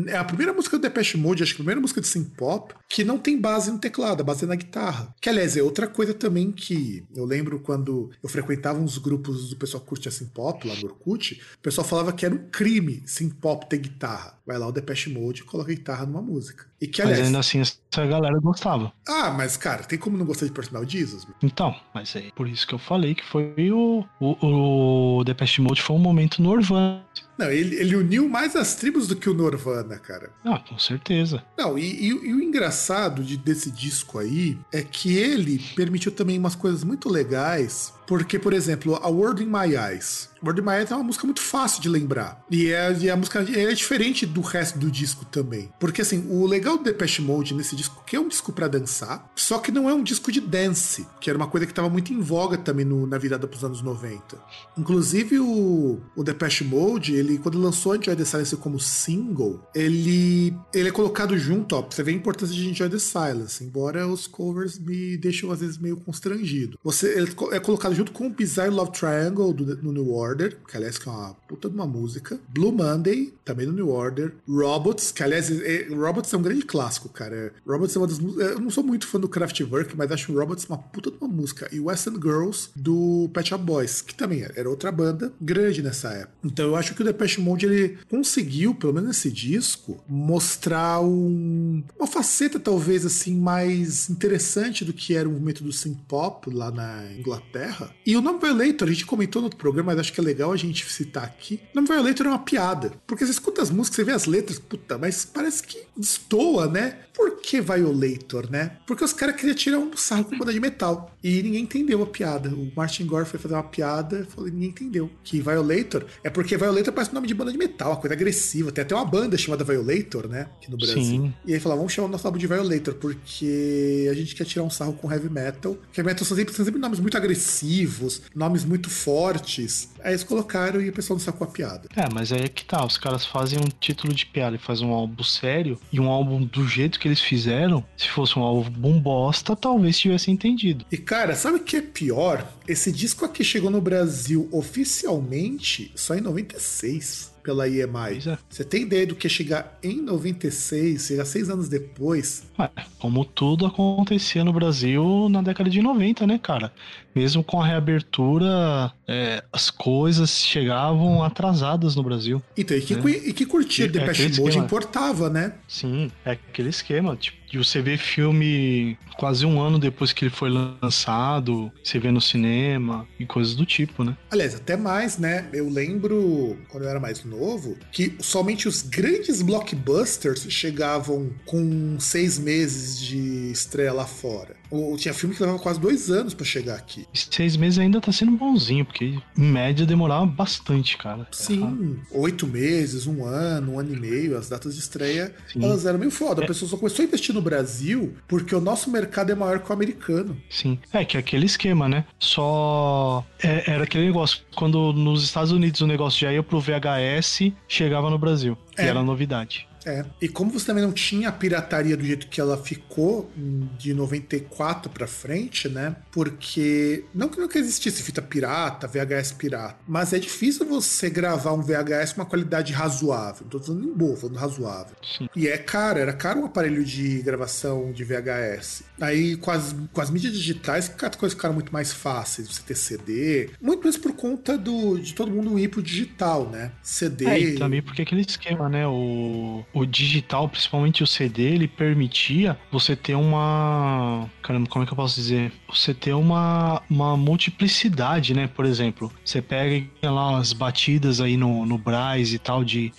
é 0.07 0.16
a 0.16 0.25
primeira 0.25 0.53
música 0.53 0.79
do 0.79 0.83
Depeche 0.83 1.16
Mode, 1.16 1.43
acho 1.43 1.53
que 1.53 1.57
a 1.57 1.64
primeira 1.64 1.81
música 1.81 2.01
de 2.01 2.07
synth 2.07 2.35
pop, 2.37 2.75
que 2.89 3.05
não 3.05 3.19
tem 3.19 3.39
base 3.39 3.71
no 3.71 3.79
teclado, 3.79 4.21
a 4.21 4.25
base 4.25 4.45
é 4.45 4.49
na 4.49 4.55
guitarra. 4.55 5.14
Que, 5.21 5.29
aliás, 5.29 5.57
é 5.57 5.62
outra 5.62 5.87
coisa 5.87 6.14
também 6.14 6.51
que 6.51 7.07
eu 7.14 7.25
lembro 7.25 7.61
quando 7.61 8.11
eu 8.23 8.29
frequentava 8.29 8.79
uns 8.79 8.99
grupos 8.99 9.51
do 9.51 9.57
pessoal 9.57 9.83
que 9.83 9.89
curte 9.89 10.09
a 10.09 10.11
synth 10.11 10.31
pop 10.33 10.66
lá 10.66 10.75
no 10.77 10.87
Orkut, 10.87 11.41
o 11.57 11.62
pessoal 11.62 11.87
falava 11.87 12.12
que 12.12 12.25
era 12.25 12.35
um 12.35 12.49
crime 12.51 13.03
synth 13.07 13.35
pop 13.41 13.69
ter 13.69 13.79
guitarra. 13.79 14.39
Vai 14.47 14.59
lá 14.59 14.66
o 14.66 14.73
Depeche 14.73 15.11
Mode 15.11 15.43
e 15.43 15.45
coloca 15.45 15.75
guitarra 15.75 16.07
numa 16.07 16.23
música. 16.23 16.66
E 16.81 16.87
que, 16.87 17.03
aliás, 17.03 17.19
mas 17.19 17.27
ainda 17.27 17.39
assim 17.41 17.61
essa 17.61 18.07
galera 18.07 18.39
gostava. 18.41 18.93
Ah, 19.07 19.31
mas 19.31 19.57
cara, 19.57 19.83
tem 19.83 19.99
como 19.99 20.16
não 20.16 20.25
gostar 20.25 20.47
de 20.47 20.53
Personal 20.53 20.89
Jesus? 20.89 21.27
Então, 21.43 21.75
mas 21.93 22.14
é 22.14 22.31
por 22.35 22.49
isso 22.49 22.66
que 22.66 22.75
eu 22.75 22.79
falei 22.79 23.14
que 23.14 23.25
foi 23.25 23.71
o, 23.73 24.05
o, 24.21 25.19
o 25.19 25.25
Depeche 25.25 25.61
Mode 25.61 25.83
foi 25.83 25.97
um 25.97 25.99
momento 25.99 26.41
Norvana. 26.41 27.05
Não, 27.39 27.51
ele, 27.51 27.77
ele 27.77 27.97
uniu 27.97 28.29
mais 28.29 28.57
as 28.57 28.75
tribos 28.75 29.07
do 29.07 29.16
que 29.16 29.31
o 29.31 29.35
Norvana, 29.35 29.99
cara. 29.99 30.31
Ah, 30.45 30.59
com 30.59 30.79
certeza. 30.79 31.43
Não, 31.57 31.79
e, 31.79 31.85
e, 31.85 32.09
e 32.09 32.35
o 32.35 32.43
engraçado 32.43 33.23
de, 33.23 33.37
desse 33.37 33.71
disco 33.71 34.19
aí 34.19 34.59
é 34.73 34.83
que 34.83 35.16
ele 35.16 35.62
permitiu 35.77 36.11
também 36.11 36.39
umas 36.39 36.55
coisas 36.55 36.83
muito 36.83 37.09
legais 37.09 37.93
porque, 38.09 38.39
por 38.39 38.55
exemplo, 38.55 38.99
A 39.03 39.09
World 39.09 39.43
in 39.43 39.47
My 39.47 39.77
Eyes. 39.77 40.31
World 40.43 40.62
in 40.62 40.64
My 40.64 40.77
Eyes 40.79 40.91
é 40.91 40.95
uma 40.95 41.05
música 41.05 41.27
muito 41.27 41.43
fácil 41.43 41.83
de 41.83 41.91
lembrar. 41.91 42.43
E, 42.51 42.73
é, 42.73 42.91
e 42.99 43.11
a 43.11 43.16
música 43.16 43.41
é 43.41 43.73
diferente 43.75 44.25
do 44.25 44.41
resto 44.41 44.79
do 44.79 44.91
disco 44.91 45.27
também. 45.27 45.71
Porque, 45.79 46.01
assim, 46.01 46.27
o 46.31 46.47
legal 46.47 46.79
do 46.79 46.85
Depeche 46.85 47.21
Mode 47.21 47.53
nesse 47.53 47.77
disco, 47.77 48.03
que 48.07 48.16
é 48.16 48.21
um 48.21 48.27
disco 48.27 48.51
para 48.51 48.66
dançar, 48.66 49.31
só 49.37 49.59
que 49.59 49.71
não 49.71 49.91
é 49.91 49.93
um 49.93 50.03
disco 50.03 50.33
de 50.33 50.41
dance, 50.41 51.07
que 51.21 51.29
era 51.29 51.37
uma 51.37 51.49
coisa 51.49 51.66
que 51.66 51.73
estava 51.73 51.91
muito 51.91 52.11
em 52.11 52.21
voga 52.21 52.57
também 52.57 52.87
no, 52.87 53.07
na 53.07 53.19
virada 53.19 53.47
pros 53.47 53.62
anos 53.62 53.83
90. 53.83 54.39
Inclusive, 54.79 55.39
o, 55.39 56.01
o 56.16 56.25
Depeche 56.25 56.64
Mode, 56.64 57.07
ele, 57.14 57.38
quando 57.38 57.59
lançou 57.59 57.96
Enjoy 57.96 58.16
the 58.16 58.24
Silence 58.24 58.56
como 58.56 58.78
single, 58.78 59.61
ele, 59.74 60.54
ele 60.74 60.88
é 60.88 60.92
colocado 60.92 61.36
junto, 61.38 61.76
ó, 61.76 61.82
você 61.82 62.02
ver 62.02 62.12
a 62.12 62.14
importância 62.14 62.54
de 62.54 62.68
Enjoy 62.68 62.88
the 62.88 62.98
Silence, 62.98 63.62
embora 63.62 64.06
os 64.06 64.26
covers 64.26 64.78
me 64.78 65.16
deixam 65.16 65.50
às 65.50 65.61
vezes 65.61 65.78
meio 65.78 65.96
constrangido. 65.96 66.78
Você, 66.82 67.18
ele 67.18 67.30
é 67.52 67.61
colocado 67.61 67.94
junto 67.94 68.12
com 68.12 68.26
o 68.26 68.30
Bizarre 68.30 68.70
Love 68.70 68.92
Triangle 68.92 69.52
do, 69.52 69.92
New 69.92 70.12
Order, 70.12 70.59
que 70.66 70.76
aliás 70.76 70.98
que 70.98 71.09
é 71.09 71.12
uma 71.12 71.34
puta 71.46 71.68
de 71.68 71.74
uma 71.74 71.86
música. 71.86 72.38
Blue 72.48 72.72
Monday, 72.72 73.34
também 73.44 73.66
no 73.66 73.72
New 73.72 73.88
Order. 73.88 74.34
Robots, 74.48 75.11
que 75.11 75.22
aliás, 75.22 75.50
é, 75.50 75.88
Robots 75.90 76.32
é 76.32 76.36
um 76.36 76.42
grande 76.42 76.62
clássico, 76.62 77.09
cara. 77.09 77.52
Robots 77.66 77.94
é 77.96 77.98
uma 77.98 78.06
das 78.06 78.18
músicas. 78.18 78.50
Eu 78.50 78.61
não 78.61 78.70
sou 78.70 78.84
muito 78.84 79.06
fã 79.06 79.18
do 79.18 79.28
Kraftwerk, 79.28 79.96
mas 79.96 80.11
acho 80.11 80.32
Robots 80.32 80.66
uma 80.66 80.78
puta 80.78 81.11
de 81.11 81.16
uma 81.20 81.28
música. 81.28 81.68
E 81.72 81.80
Western 81.80 82.20
Girls 82.20 82.70
do 82.74 83.30
Pet 83.32 83.48
Shop 83.48 83.64
Boys, 83.64 84.00
que 84.00 84.14
também 84.14 84.42
era 84.42 84.68
outra 84.68 84.92
banda 84.92 85.32
grande 85.40 85.82
nessa 85.82 86.11
época. 86.11 86.32
Então 86.44 86.66
eu 86.66 86.76
acho 86.76 86.94
que 86.99 87.03
o 87.03 87.05
Depeche 87.05 87.40
Mode 87.40 87.64
ele 87.64 87.96
conseguiu, 88.11 88.74
pelo 88.74 88.92
menos 88.92 89.09
nesse 89.09 89.30
disco, 89.30 90.03
mostrar 90.09 91.01
um, 91.01 91.82
uma 91.96 92.09
faceta 92.09 92.59
talvez 92.59 93.07
assim 93.07 93.36
mais 93.36 94.11
interessante 94.11 94.84
do 94.84 94.92
que 94.92 95.14
era 95.14 95.28
o 95.28 95.32
movimento 95.32 95.62
do 95.62 95.72
synth 95.72 95.99
pop 96.09 96.51
lá 96.51 96.72
na 96.72 97.05
Inglaterra 97.16 97.94
e 98.05 98.16
o 98.16 98.20
nome 98.20 98.40
Violator, 98.40 98.88
a 98.88 98.90
gente 98.90 99.07
comentou 99.07 99.40
no 99.40 99.46
outro 99.46 99.59
programa, 99.59 99.92
mas 99.92 100.01
acho 100.01 100.12
que 100.12 100.20
é 100.20 100.24
legal 100.24 100.53
a 100.53 100.57
gente 100.57 100.90
citar 100.90 101.24
aqui. 101.24 101.61
O 101.72 101.76
nome 101.76 101.88
Violator 101.88 102.26
é 102.26 102.30
uma 102.30 102.38
piada. 102.38 102.92
Porque 103.07 103.24
você 103.24 103.32
escuta 103.32 103.62
as 103.62 103.70
músicas, 103.70 103.96
você 103.96 104.05
vê 104.05 104.12
as 104.12 104.26
letras, 104.26 104.59
puta, 104.59 104.99
mas 104.99 105.24
parece 105.24 105.62
que 105.62 105.82
destoa, 105.96 106.66
né? 106.66 106.99
Por 107.19 107.41
que 107.41 107.61
Violator, 107.61 108.49
né? 108.49 108.77
Porque 108.87 109.03
os 109.03 109.12
caras 109.12 109.35
queriam 109.35 109.57
tirar 109.57 109.79
um 109.79 109.91
sarro 109.97 110.25
com 110.25 110.39
banda 110.39 110.53
de 110.53 110.61
metal. 110.61 111.12
E 111.23 111.43
ninguém 111.43 111.64
entendeu 111.64 112.01
a 112.01 112.07
piada. 112.07 112.49
O 112.49 112.71
Martin 112.77 113.05
Gore 113.07 113.27
foi 113.27 113.41
fazer 113.41 113.55
uma 113.55 113.64
piada 113.64 114.25
e 114.39 114.51
ninguém 114.53 114.69
entendeu. 114.69 115.11
Que 115.25 115.41
Violator 115.41 116.07
é 116.23 116.31
porque 116.31 116.57
Violator 116.57 116.95
parece 116.95 117.11
um 117.11 117.14
nome 117.14 117.27
de 117.27 117.35
banda 117.35 117.51
de 117.51 117.59
metal, 117.59 117.91
uma 117.91 117.97
coisa 117.97 118.14
agressiva. 118.14 118.71
Tem 118.71 118.83
até 118.83 118.95
uma 118.95 119.05
banda 119.05 119.37
chamada 119.37 119.64
Violator, 119.64 120.29
né? 120.29 120.49
Aqui 120.59 120.71
no 120.71 120.77
Brasil. 120.77 121.03
Sim. 121.03 121.35
E 121.45 121.53
aí 121.53 121.59
falaram, 121.59 121.81
vamos 121.81 121.93
chamar 121.93 122.07
o 122.07 122.11
nosso 122.12 122.25
álbum 122.25 122.39
de 122.39 122.47
Violator, 122.47 122.95
porque 122.95 124.07
a 124.09 124.14
gente 124.14 124.37
quer 124.37 124.45
tirar 124.45 124.62
um 124.62 124.71
sarro 124.71 124.93
com 124.93 125.11
heavy 125.11 125.29
metal. 125.29 125.77
Heavy 125.97 126.07
metal 126.07 126.25
são 126.25 126.37
sempre, 126.37 126.55
são 126.55 126.64
sempre 126.64 126.81
nomes 126.81 127.01
muito 127.01 127.16
agressivos, 127.16 128.23
nomes 128.33 128.64
muito 128.64 128.89
fortes. 128.89 129.89
Aí 130.05 130.12
eles 130.12 130.23
colocaram 130.23 130.81
e 130.81 130.89
o 130.89 130.93
pessoal 130.93 131.19
não 131.19 131.25
sacou 131.25 131.49
a 131.49 131.51
piada. 131.51 131.89
É, 131.97 132.09
mas 132.14 132.33
aí 132.33 132.43
é 132.43 132.49
que 132.49 132.64
tá. 132.64 132.87
Os 132.87 132.97
caras 132.97 133.27
fazem 133.27 133.59
um 133.59 133.69
título 133.81 134.14
de 134.14 134.25
piada 134.25 134.55
e 134.55 134.59
fazem 134.59 134.87
um 134.87 134.93
álbum 134.93 135.25
sério 135.25 135.77
e 135.93 135.99
um 135.99 136.09
álbum 136.09 136.45
do 136.45 136.64
jeito 136.69 137.01
que 137.01 137.07
eles 137.09 137.20
fizeram, 137.20 137.84
se 137.96 138.09
fosse 138.09 138.38
um 138.38 138.42
álbum 138.42 139.00
bosta, 139.00 139.56
talvez 139.56 139.98
tivesse 139.98 140.30
entendido. 140.30 140.84
E 140.90 140.96
cara, 140.96 141.34
sabe 141.34 141.59
o 141.59 141.62
que 141.62 141.76
é 141.76 141.82
pior? 141.82 142.46
Esse 142.66 142.92
disco 142.92 143.24
aqui 143.24 143.42
chegou 143.42 143.70
no 143.70 143.80
Brasil 143.80 144.48
oficialmente 144.52 145.90
só 145.94 146.14
em 146.14 146.20
96 146.20 147.38
pela 147.48 147.66
EMI. 147.66 148.18
é. 148.26 148.38
Você 148.50 148.62
tem 148.62 148.82
ideia 148.82 149.06
do 149.06 149.14
que 149.14 149.26
chegar 149.26 149.78
em 149.82 150.02
96, 150.02 151.06
chegar 151.06 151.24
seis 151.24 151.48
anos 151.48 151.66
depois? 151.66 152.42
Ué, 152.59 152.70
como 152.98 153.24
tudo 153.24 153.64
acontecia 153.64 154.44
no 154.44 154.52
Brasil 154.52 155.28
na 155.30 155.40
década 155.40 155.70
de 155.70 155.80
90, 155.80 156.26
né, 156.26 156.38
cara? 156.38 156.70
Mesmo 157.19 157.43
com 157.43 157.61
a 157.61 157.66
reabertura, 157.66 158.93
é, 159.07 159.43
as 159.53 159.71
coisas 159.71 160.31
chegavam 160.39 161.23
atrasadas 161.23 161.97
no 161.97 162.03
Brasil. 162.05 162.41
Então, 162.57 162.77
e 162.77 162.81
que, 162.81 162.95
É. 162.95 162.97
cu- 162.97 163.09
e 163.09 163.33
que 163.33 163.45
curtia 163.45 163.87
É 163.87 163.89
Depeche 163.89 164.23
aquele 164.27 164.41
Mode 164.41 164.59
importava, 164.59 165.29
né? 165.29 165.55
Sim, 165.66 166.11
é 166.25 166.31
aquele 166.33 166.69
esquema, 166.69 167.16
tipo, 167.16 167.37
de 167.51 167.59
você 167.59 167.81
ver 167.83 167.99
filme 167.99 168.97
quase 169.19 169.45
um 169.47 169.61
ano 169.61 169.79
depois 169.79 170.12
que 170.12 170.25
ele 170.27 170.31
foi 170.31 170.49
lançado, 170.51 171.73
você 171.83 171.99
vê 171.99 172.11
no 172.11 172.21
cinema 172.21 173.07
e 173.19 173.27
coisas 173.27 173.55
do 173.55 173.64
tipo, 173.66 174.05
né? 174.05 174.16
Aliás, 174.31 174.55
até 174.55 174.77
mais, 174.77 175.19
né? 175.19 175.49
Eu 175.53 175.69
lembro, 175.69 176.57
quando 176.69 176.85
eu 176.85 176.91
era 176.91 177.01
mais 177.01 177.25
novo, 177.25 177.77
que 177.91 178.14
somente 178.21 178.69
os 178.69 178.83
grandes 178.83 179.43
blockbusters 179.43 180.47
chegavam 180.51 181.31
com 181.47 181.99
seis 181.99 182.39
meses 182.39 183.01
de 183.01 183.51
estreia 183.51 183.93
lá 183.93 184.07
fora. 184.07 184.55
Ou 184.71 184.97
tinha 184.97 185.14
filme 185.14 185.35
que 185.35 185.41
levava 185.43 185.59
quase 185.59 185.81
dois 185.81 186.11
anos 186.11 186.35
pra 186.35 186.45
chegar 186.45 186.77
aqui. 186.77 187.07
Seis 187.12 187.57
meses 187.57 187.79
ainda 187.79 188.01
tá 188.01 188.12
sendo 188.12 188.33
bonzinho, 188.33 188.85
porque 188.85 189.19
em 189.37 189.43
média 189.43 189.87
demorava 189.87 190.27
bastante, 190.27 190.97
cara. 190.97 191.27
Sim, 191.33 191.99
oito 192.12 192.47
meses, 192.47 193.07
um 193.07 193.25
ano, 193.25 193.73
um 193.75 193.79
ano 193.81 193.95
e 193.95 193.99
meio, 193.99 194.37
as 194.37 194.49
datas 194.49 194.75
de 194.75 194.81
estreia, 194.81 195.35
Sim. 195.53 195.64
elas 195.64 195.87
eram 195.87 195.99
meio 195.99 196.11
foda. 196.11 196.43
A 196.45 196.47
pessoa 196.47 196.69
só 196.69 196.77
começou 196.77 197.03
a 197.03 197.07
investir 197.09 197.35
no 197.35 197.41
Brasil 197.43 198.14
porque 198.27 198.55
o 198.55 198.61
nosso 198.61 198.91
mercado 198.91 199.31
é 199.31 199.35
maior 199.35 199.59
que 199.61 199.71
o 199.71 199.73
americano. 199.73 200.37
Sim. 200.51 200.79
É 200.93 201.05
que 201.05 201.16
é 201.16 201.21
aquele 201.21 201.47
esquema, 201.47 201.89
né? 201.89 202.05
Só. 202.19 203.25
é- 203.43 203.71
era 203.71 203.85
aquele 203.85 204.07
negócio. 204.07 204.41
Quando 204.57 204.93
nos 204.93 205.23
Estados 205.23 205.53
Unidos 205.53 205.81
o 205.81 205.87
negócio 205.87 206.19
já 206.21 206.33
ia 206.33 206.43
pro 206.43 206.61
VHS, 206.61 207.53
chegava 207.69 208.09
no 208.11 208.19
Brasil. 208.19 208.57
É. 208.77 208.85
E 208.85 208.89
era 208.89 209.03
novidade. 209.03 209.68
É. 209.89 210.05
E 210.20 210.28
como 210.28 210.51
você 210.51 210.66
também 210.66 210.84
não 210.84 210.93
tinha 210.93 211.30
a 211.30 211.32
pirataria 211.32 211.97
do 211.97 212.05
jeito 212.05 212.28
que 212.28 212.41
ela 212.41 212.59
ficou 212.59 213.30
de 213.78 213.95
94 213.95 214.91
pra 214.91 215.07
frente, 215.07 215.68
né? 215.68 215.97
Porque 216.12 217.05
não 217.14 217.28
que 217.28 217.41
nunca 217.41 217.59
existisse 217.59 218.03
fita 218.03 218.20
pirata, 218.20 218.86
VHS 218.86 219.32
pirata, 219.32 219.76
mas 219.86 220.12
é 220.12 220.18
difícil 220.18 220.66
você 220.66 221.09
gravar 221.09 221.53
um 221.55 221.62
VHS 221.62 222.12
com 222.12 222.20
uma 222.20 222.26
qualidade 222.26 222.72
razoável. 222.72 223.43
Não 223.43 223.49
tô 223.49 223.61
falando 223.61 223.89
em 223.89 223.95
boa, 223.95 224.16
falando 224.16 224.36
razoável. 224.36 224.97
Sim. 225.03 225.28
E 225.34 225.49
é 225.49 225.57
caro, 225.57 225.99
era 225.99 226.12
caro 226.12 226.41
um 226.41 226.45
aparelho 226.45 226.84
de 226.84 227.22
gravação 227.22 227.91
de 227.93 228.05
VHS. 228.05 228.82
Aí 229.01 229.36
com 229.36 229.51
as, 229.51 229.74
com 229.93 230.01
as 230.01 230.11
mídias 230.11 230.34
digitais, 230.34 230.93
as 231.01 231.16
coisas 231.16 231.34
ficaram 231.34 231.55
muito 231.55 231.72
mais 231.72 231.93
fáceis, 231.93 232.49
você 232.49 232.62
ter 232.62 232.74
CD. 232.74 233.51
Muito 233.61 233.89
isso 233.89 234.01
por 234.01 234.12
conta 234.12 234.59
do, 234.59 234.99
de 234.99 235.14
todo 235.14 235.30
mundo 235.30 235.59
ir 235.59 235.68
pro 235.68 235.82
digital, 235.82 236.49
né? 236.49 236.72
CD. 236.82 237.24
É, 237.26 237.41
e 237.41 237.59
também 237.59 237.80
porque 237.80 238.03
aquele 238.03 238.20
esquema, 238.20 238.68
né? 238.68 238.86
O, 238.86 239.64
o 239.72 239.78
digital, 239.87 240.49
principalmente 240.49 241.03
o 241.03 241.07
CD, 241.07 241.43
ele 241.43 241.68
permitia 241.68 242.59
você 242.70 242.95
ter 242.95 243.14
uma. 243.14 244.29
Caramba, 244.43 244.68
como 244.68 244.83
é 244.83 244.87
que 244.87 244.93
eu 244.93 244.97
posso 244.97 245.16
dizer? 245.16 245.53
Você 245.68 245.93
ter 245.95 246.12
uma, 246.12 246.83
uma 246.89 247.16
multiplicidade, 247.16 248.35
né? 248.35 248.47
Por 248.47 248.64
exemplo, 248.64 249.12
você 249.24 249.43
pega 249.43 249.87
lá 250.03 250.39
as 250.39 250.53
batidas 250.53 251.20
aí 251.20 251.37
no, 251.37 251.66
no 251.66 251.79
Braz 251.79 252.33
e 252.33 252.39
tal 252.39 252.64
de. 252.64 252.93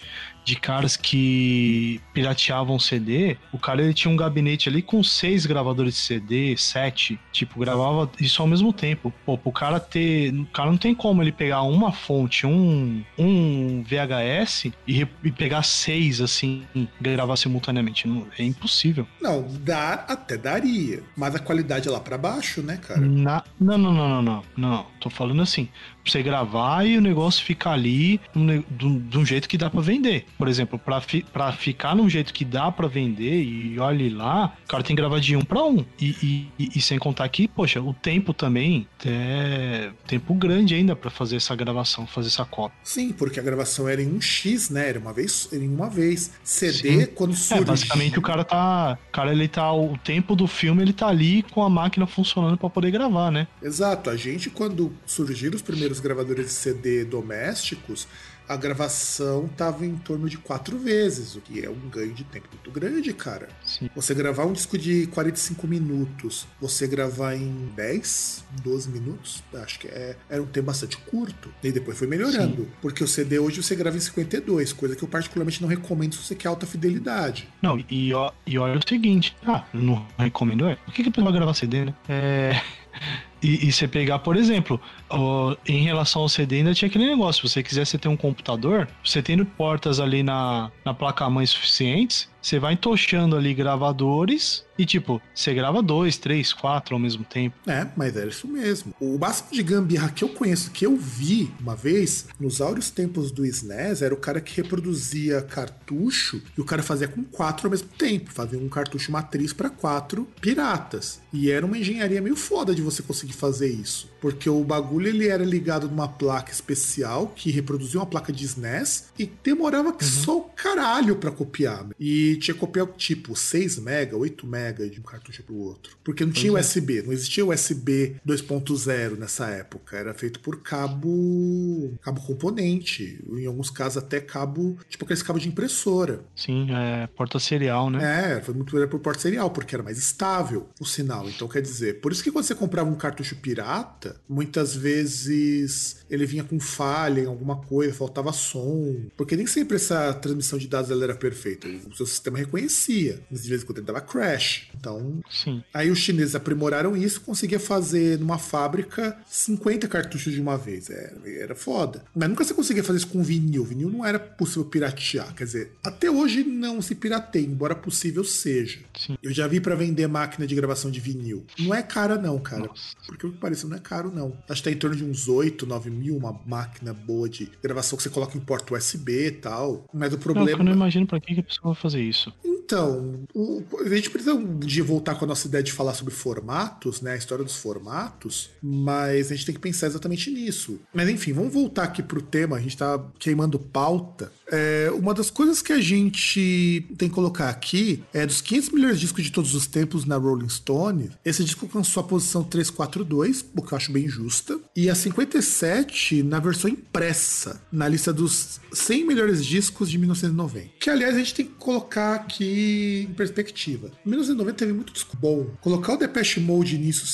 De 0.50 0.56
caras 0.56 0.98
que 0.98 2.02
pirateavam 2.12 2.80
CD, 2.80 3.38
o 3.54 3.60
cara 3.60 3.84
ele 3.84 3.94
tinha 3.94 4.12
um 4.12 4.18
gabinete 4.18 4.68
ali 4.68 4.82
com 4.82 5.04
seis 5.04 5.46
gravadores 5.46 5.94
de 5.94 6.00
CD, 6.00 6.56
sete, 6.58 7.20
tipo, 7.32 7.60
gravava 7.60 8.10
isso 8.20 8.42
ao 8.42 8.48
mesmo 8.48 8.74
tempo. 8.74 9.14
Pô, 9.24 9.38
pro 9.38 9.52
cara 9.52 9.80
ter. 9.80 10.34
O 10.34 10.48
cara 10.48 10.72
não 10.72 10.78
tem 10.80 10.96
como 10.96 11.22
ele 11.22 11.32
pegar 11.32 11.62
uma 11.62 11.92
fonte, 11.92 12.48
um, 12.48 13.04
um 13.16 13.84
VHS 13.84 14.72
e, 14.88 15.08
e 15.24 15.32
pegar 15.32 15.62
seis, 15.62 16.20
assim, 16.20 16.64
gravar 17.00 17.36
simultaneamente. 17.38 18.08
Não, 18.08 18.26
é 18.36 18.44
impossível. 18.44 19.06
Não, 19.22 19.46
dá, 19.62 20.06
até 20.08 20.36
daria. 20.36 21.04
Mas 21.16 21.36
a 21.36 21.40
qualidade 21.40 21.88
é 21.88 21.92
lá 21.92 22.00
pra 22.00 22.18
baixo, 22.18 22.64
né, 22.64 22.78
cara? 22.78 23.02
Na- 23.02 23.44
não, 23.60 23.78
não, 23.78 23.94
não, 23.94 24.10
não, 24.10 24.22
não, 24.24 24.44
não. 24.58 24.86
Tô 25.00 25.12
falando 25.12 25.44
assim, 25.44 25.70
pra 26.10 26.20
você 26.20 26.24
gravar 26.24 26.86
e 26.86 26.98
o 26.98 27.02
negócio 27.02 27.44
ficar 27.46 27.72
ali 27.74 28.20
de 28.36 29.18
um- 29.18 29.26
jeito 29.26 29.48
que 29.48 29.58
dá 29.58 29.70
pra 29.70 29.82
vender. 29.82 30.26
Por 30.38 30.48
exemplo, 30.48 30.80
pra, 30.80 31.00
fi, 31.00 31.24
pra 31.32 31.52
ficar 31.52 31.96
num 31.96 32.10
jeito 32.10 32.34
que 32.34 32.44
dá 32.44 32.72
pra 32.72 32.88
vender 32.88 33.44
e 33.44 33.78
olhe 33.80 34.10
lá, 34.10 34.54
o 34.66 34.68
cara 34.68 34.82
tem 34.84 34.96
que 34.96 35.02
gravar 35.02 35.20
de 35.20 35.36
um 35.36 35.42
pra 35.42 35.64
um. 35.64 35.86
E, 36.02 36.50
e- 36.58 36.72
e- 36.76 36.82
sem 36.82 36.98
contar 36.98 37.28
que, 37.30 37.48
poxa, 37.48 37.80
o 37.82 37.94
tempo 37.94 38.34
também 38.34 38.88
é 39.06 39.92
tempo 40.08 40.34
grande 40.34 40.74
ainda 40.74 40.96
pra 40.96 41.12
fazer 41.12 41.36
essa 41.36 41.56
gravação, 41.56 42.08
fazer 42.08 42.30
essa 42.30 42.46
cópia. 42.46 42.78
Sim, 42.84 43.12
porque 43.12 43.40
a 43.40 43.44
gravação 43.44 43.88
era 43.88 44.02
em 44.02 44.08
um 44.12 44.20
X, 44.22 44.70
né? 44.70 44.90
Era 44.90 45.00
uma 45.00 45.14
vez, 45.14 45.48
era 45.52 45.64
em 45.64 45.68
uma 45.70 45.90
vez. 45.90 46.32
CD, 46.44 46.74
Sim. 46.74 47.06
quando 47.14 47.34
É, 47.34 47.36
surgiu. 47.36 47.66
basicamente 47.66 48.18
o 48.18 48.22
cara 48.22 48.44
tá. 48.44 48.98
O 49.10 49.12
cara, 49.12 49.32
ele 49.32 49.48
tá. 49.48 49.72
O 49.72 49.98
tempo 49.98 50.36
do 50.36 50.48
filme, 50.48 50.82
ele 50.82 50.94
tá 50.94 51.08
ali 51.08 51.44
com 51.44 51.62
a 51.64 51.70
máquina 51.70 52.08
funcionando 52.08 52.58
pra 52.58 52.70
poder 52.70 52.90
gravar, 52.92 53.32
né? 53.32 53.48
Exato. 53.62 54.10
A 54.10 54.16
gente, 54.16 54.50
quando 54.50 54.92
surgiram 55.06 55.56
os 55.56 55.62
primeiros 55.62 55.99
gravadores 56.00 56.46
de 56.48 56.52
CD 56.52 57.04
domésticos, 57.06 58.08
a 58.48 58.56
gravação 58.58 59.48
tava 59.48 59.86
em 59.86 59.96
torno 59.96 60.28
de 60.28 60.36
quatro 60.36 60.76
vezes, 60.80 61.36
o 61.36 61.42
que 61.42 61.64
é 61.64 61.70
um 61.70 61.88
ganho 61.88 62.12
de 62.16 62.24
tempo 62.24 62.48
muito 62.52 62.72
grande, 62.72 63.14
cara. 63.14 63.48
Sim. 63.64 63.92
Você 63.96 64.16
gravar 64.16 64.46
um 64.46 64.54
disco 64.54 64.76
de 64.76 65.06
45 65.06 65.68
minutos, 65.68 66.48
você 66.60 66.88
gravar 66.88 67.36
em 67.36 67.70
10, 67.76 68.44
12 68.64 68.90
minutos, 68.90 69.44
acho 69.54 69.78
que 69.78 69.88
é, 69.88 70.16
era 70.28 70.42
um 70.42 70.48
tempo 70.48 70.66
bastante 70.66 70.98
curto. 70.98 71.54
E 71.64 71.72
depois 71.72 71.96
foi 71.96 72.08
melhorando. 72.08 72.68
Porque 72.82 73.04
o 73.04 73.08
CD 73.08 73.38
hoje 73.38 73.62
você 73.62 73.76
grava 73.76 73.98
em 73.98 74.00
52, 74.00 74.74
coisa 74.74 74.96
que 74.96 75.04
eu 75.04 75.08
particularmente 75.08 75.62
não 75.62 75.70
recomendo 75.70 76.16
se 76.16 76.24
você 76.24 76.34
quer 76.34 76.48
alta 76.48 76.66
fidelidade. 76.66 77.48
Não, 77.62 77.80
e, 77.88 78.12
ó- 78.16 78.32
e 78.48 78.58
olha 78.58 78.80
o 78.80 78.88
seguinte, 78.90 79.36
ah, 79.46 79.64
não 79.72 80.08
recomendo, 80.18 80.68
é. 80.68 80.76
Por 80.76 80.92
que, 80.96 81.04
que 81.04 81.10
a 81.10 81.12
pessoa 81.12 81.32
gravar 81.32 81.54
CD, 81.54 81.86
né? 81.86 81.94
É. 82.08 82.60
E, 83.42 83.68
e 83.68 83.72
você 83.72 83.88
pegar, 83.88 84.20
por 84.20 84.36
exemplo, 84.36 84.80
ó, 85.10 85.56
em 85.66 85.84
relação 85.84 86.22
ao 86.22 86.30
CD, 86.30 86.58
ainda 86.58 86.74
tinha 86.74 86.90
aquele 86.90 87.08
negócio. 87.08 87.48
Se 87.48 87.54
você 87.54 87.64
quiser 87.64 87.86
você 87.86 87.98
ter 87.98 88.08
um 88.08 88.18
computador, 88.18 88.88
você 89.04 89.22
tendo 89.22 89.46
portas 89.46 90.00
ali 90.00 90.24
na, 90.24 90.72
na 90.84 90.94
placa-mãe 90.94 91.46
suficientes, 91.46 92.29
você 92.50 92.58
vai 92.58 92.74
entochando 92.74 93.36
ali 93.36 93.54
gravadores 93.54 94.66
e, 94.80 94.86
tipo, 94.86 95.22
você 95.36 95.54
grava 95.54 95.84
dois, 95.84 96.18
três, 96.18 96.54
quatro 96.54 96.96
ao 96.96 97.00
mesmo 97.00 97.26
tempo. 97.26 97.58
É, 97.68 97.86
mas 97.98 98.16
era 98.16 98.30
isso 98.30 98.48
mesmo. 98.48 98.94
O 99.00 99.20
máximo 99.20 99.50
de 99.52 99.62
gambiarra 99.62 100.10
que 100.10 100.24
eu 100.24 100.30
conheço, 100.30 100.72
que 100.72 100.86
eu 100.86 100.96
vi 100.96 101.52
uma 101.60 101.76
vez, 101.76 102.28
nos 102.40 102.62
áureos 102.62 102.90
tempos 102.90 103.30
do 103.30 103.46
SNES, 103.46 104.02
era 104.02 104.14
o 104.14 104.18
cara 104.18 104.40
que 104.40 104.56
reproduzia 104.56 105.42
cartucho 105.42 106.42
e 106.58 106.62
o 106.62 106.64
cara 106.64 106.82
fazia 106.82 107.10
com 107.10 107.24
quatro 107.26 107.68
ao 107.68 107.72
mesmo 107.72 107.90
tempo. 107.90 108.32
Fazia 108.32 108.58
um 108.58 108.70
cartucho 108.70 109.12
matriz 109.12 109.52
para 109.52 109.70
quatro 109.70 110.26
piratas. 110.40 111.20
E 111.34 111.52
era 111.52 111.66
uma 111.66 111.78
engenharia 111.78 112.22
meio 112.22 112.38
foda 112.38 112.74
de 112.74 112.82
você 112.82 113.04
conseguir 113.04 113.34
fazer 113.34 113.68
isso. 113.68 114.10
Porque 114.22 114.50
o 114.50 114.64
bagulho 114.64 115.08
ele 115.08 115.28
era 115.28 115.44
ligado 115.44 115.90
numa 115.90 116.08
placa 116.08 116.52
especial 116.52 117.28
que 117.36 117.52
reproduzia 117.52 118.00
uma 118.00 118.06
placa 118.06 118.32
de 118.32 118.46
SNES 118.46 119.10
e 119.20 119.30
demorava 119.44 119.92
que 119.92 120.06
só 120.06 120.38
o 120.38 120.44
caralho 120.44 121.18
pra 121.18 121.32
copiar. 121.32 121.86
E 122.00 122.39
tinha 122.40 122.54
que 122.54 122.60
copiar 122.60 122.88
tipo 122.98 123.36
6 123.36 123.80
mega, 123.80 124.18
8 124.18 124.48
mega 124.48 124.90
de 124.90 125.00
um 125.00 125.04
cartucho 125.04 125.44
pro 125.44 125.56
outro. 125.56 125.98
Porque 126.04 126.26
não 126.26 126.32
tinha. 126.32 126.50
USB, 126.54 127.04
não 127.04 127.14
existia 127.14 127.46
USB 127.46 128.16
2.0 128.26 129.18
nessa 129.18 129.48
época. 129.48 129.98
Era 129.98 130.14
feito 130.14 130.40
por 130.40 130.62
cabo 130.62 131.98
cabo 132.02 132.22
componente. 132.22 133.24
Em 133.32 133.46
alguns 133.46 133.70
casos 133.70 133.98
até 133.98 134.20
cabo, 134.20 134.78
tipo 134.88 135.04
aqueles 135.06 135.24
cabos 135.24 135.42
de 135.42 135.50
impressora. 135.50 136.22
Sim, 136.36 136.68
é 136.72 137.08
porta 137.08 137.40
serial, 137.40 137.90
né? 137.90 138.38
É, 138.38 138.42
foi 138.42 138.54
muito 138.54 138.74
melhor 138.74 138.90
por 138.90 139.00
porta 139.00 139.22
serial, 139.22 139.50
porque 139.50 139.76
era 139.76 139.84
mais 139.84 139.98
estável 139.98 140.70
o 140.80 140.86
sinal. 140.86 141.30
Então, 141.30 141.48
quer 141.48 141.62
dizer, 141.62 142.00
por 142.02 142.12
isso 142.12 142.24
que 142.24 142.32
quando 142.32 142.46
você 142.46 142.56
comprava 142.56 142.90
um 142.90 142.96
cartucho 142.96 143.36
pirata, 143.36 144.16
muitas 144.28 144.76
vezes 144.76 146.06
ele 146.10 146.26
vinha 146.26 146.44
com 146.44 146.60
falha 146.60 147.22
em 147.22 147.26
alguma 147.26 147.58
coisa, 147.58 147.94
faltava 147.94 148.32
som. 148.34 148.96
Porque 149.16 149.36
nem 149.36 149.46
sempre 149.46 149.76
essa 149.76 150.14
transmissão 150.14 150.58
de 150.58 150.68
dados 150.68 150.92
ela 150.92 151.04
era 151.04 151.16
perfeita. 151.16 151.68
O 151.68 151.90
sistema 152.20 152.38
reconhecia, 152.38 153.20
mas 153.30 153.44
de 153.44 153.50
vez 153.50 153.64
em 153.64 153.66
quando 153.66 153.78
ele 153.80 153.88
dava 153.88 154.02
crash. 154.02 154.68
Então, 154.78 155.20
Sim. 155.30 155.64
Aí 155.74 155.90
os 155.90 156.00
chineses 156.00 156.36
aprimoraram 156.36 156.96
isso, 156.96 157.22
conseguia 157.22 157.60
fazer 157.60 158.20
numa 158.20 158.38
fábrica 158.38 159.18
50 159.28 159.88
cartuchos 159.88 160.34
de 160.34 160.42
uma 160.42 160.58
vez. 160.58 160.90
Era, 160.90 161.14
era 161.26 161.56
foda. 161.56 162.04
Mas 162.16 162.30
nunca 162.30 162.44
você 162.44 162.54
conseguia 162.54 162.84
fazer 162.84 162.98
isso 163.00 163.08
com 163.08 163.24
vinil. 163.24 163.64
Vinil 163.64 163.90
não 163.90 164.06
era 164.06 164.20
possível 164.20 164.66
piratear. 164.66 165.34
Quer 165.36 165.44
dizer, 165.46 165.72
até 165.84 166.10
hoje 166.10 166.44
não 166.44 166.82
se 166.82 166.96
pirateia, 166.96 167.46
embora 167.46 167.76
possível 167.76 168.24
seja. 168.24 168.80
Sim. 168.98 169.18
Eu 169.22 169.32
já 169.32 169.48
vi 169.48 169.60
pra 169.60 169.76
vender 169.76 170.08
máquina 170.08 170.46
de 170.48 170.56
gravação 170.56 170.90
de 170.92 171.00
vinil. 171.00 171.46
Não 171.60 171.74
é 171.74 171.82
cara, 171.82 172.18
não, 172.18 172.38
cara. 172.40 172.68
Nossa. 172.68 172.96
Porque 173.06 173.26
o 173.26 173.32
que 173.32 173.38
parece 173.38 173.66
não 173.68 173.78
é 173.78 173.80
caro, 173.80 174.12
não. 174.14 174.38
Acho 174.48 174.62
que 174.64 174.70
tá 174.70 174.76
em 174.76 174.78
torno 174.80 174.96
de 174.96 175.04
uns 175.04 175.28
8, 175.28 175.66
9 175.66 175.90
mil, 175.90 176.16
uma 176.18 176.40
máquina 176.46 176.94
boa 176.94 177.30
de 177.30 177.50
gravação 177.62 177.98
que 177.98 178.04
você 178.04 178.10
coloca 178.10 178.38
em 178.38 178.42
porta 178.42 178.74
USB 178.74 179.28
e 179.28 179.32
tal. 179.32 179.86
Mas 179.94 180.10
o 180.14 180.16
Não, 180.16 180.18
eu 180.18 180.20
problema. 180.20 180.64
não 180.64 180.72
imagino 180.74 181.06
pra 181.08 181.20
que 181.20 181.40
a 181.40 181.44
pessoa 181.44 181.74
vai 181.74 181.82
fazer 181.82 182.02
isso. 182.02 182.09
Então, 182.44 183.24
o, 183.34 183.64
a 183.80 183.90
gente 183.90 184.12
precisa 184.12 184.40
dia 184.60 184.84
voltar 184.84 185.16
com 185.16 185.26
a 185.26 185.28
nossa 185.28 185.48
ideia 185.48 185.64
de 185.64 185.72
falar 185.72 185.96
sobre 185.96 186.14
formatos, 186.14 187.02
né? 187.02 187.14
A 187.14 187.18
história 187.18 187.44
dos 187.44 187.56
formatos, 187.56 188.52
mas 188.62 189.32
a 189.32 189.36
gente 189.36 189.48
tem 189.48 189.56
que 189.56 189.62
pensar 189.62 189.88
exatamente 189.88 190.30
nisso. 190.30 190.80
Mas 190.94 191.10
enfim, 191.10 191.34
vamos 191.34 191.52
voltar 191.52 191.84
aqui 191.84 192.04
pro 192.04 192.22
tema, 192.22 192.58
a 192.58 192.60
gente 192.60 192.78
tá 192.78 193.04
queimando 193.18 193.58
pauta. 193.58 194.32
É, 194.52 194.92
uma 194.94 195.14
das 195.14 195.32
coisas 195.32 195.62
que 195.62 195.74
a 195.74 195.80
gente 195.80 196.86
tem 196.98 197.10
que 197.10 197.16
colocar 197.16 197.50
aqui 197.50 198.04
é 198.14 198.26
dos 198.26 198.42
500 198.42 198.70
melhores 198.70 199.00
discos 199.00 199.24
de 199.24 199.32
todos 199.32 199.56
os 199.56 199.66
tempos 199.66 200.06
na 200.06 200.18
Rolling 200.18 200.50
Stone, 200.50 201.10
esse 201.26 201.44
disco 201.44 201.66
alcançou 201.66 202.02
a 202.02 202.04
posição 202.04 202.44
342, 202.44 203.46
o 203.56 203.62
que 203.62 203.74
eu 203.74 203.78
acho 203.78 203.92
bem 203.92 204.08
justa, 204.08 204.60
e 204.76 204.90
a 204.90 204.96
57 204.96 206.22
na 206.24 206.40
versão 206.40 206.70
impressa, 206.70 207.62
na 207.72 207.88
lista 207.88 208.14
dos 208.14 208.60
100 208.72 209.06
melhores 209.06 209.46
discos 209.46 209.90
de 209.90 209.98
1990. 209.98 210.70
Que, 210.80 210.90
aliás, 210.90 211.16
a 211.16 211.20
gente 211.20 211.34
tem 211.34 211.46
que 211.46 211.54
colocar 211.54 211.99
aqui 212.00 213.08
em 213.10 213.14
perspectiva. 213.14 213.92
Em 214.06 214.10
1990 214.10 214.58
teve 214.58 214.74
muito 214.74 214.94
disco 214.94 215.18
bom. 215.18 215.48
Colocar 215.62 215.94
o 215.94 215.98
Depeche 215.98 216.40
Mode 216.40 216.78
nisso, 216.78 217.06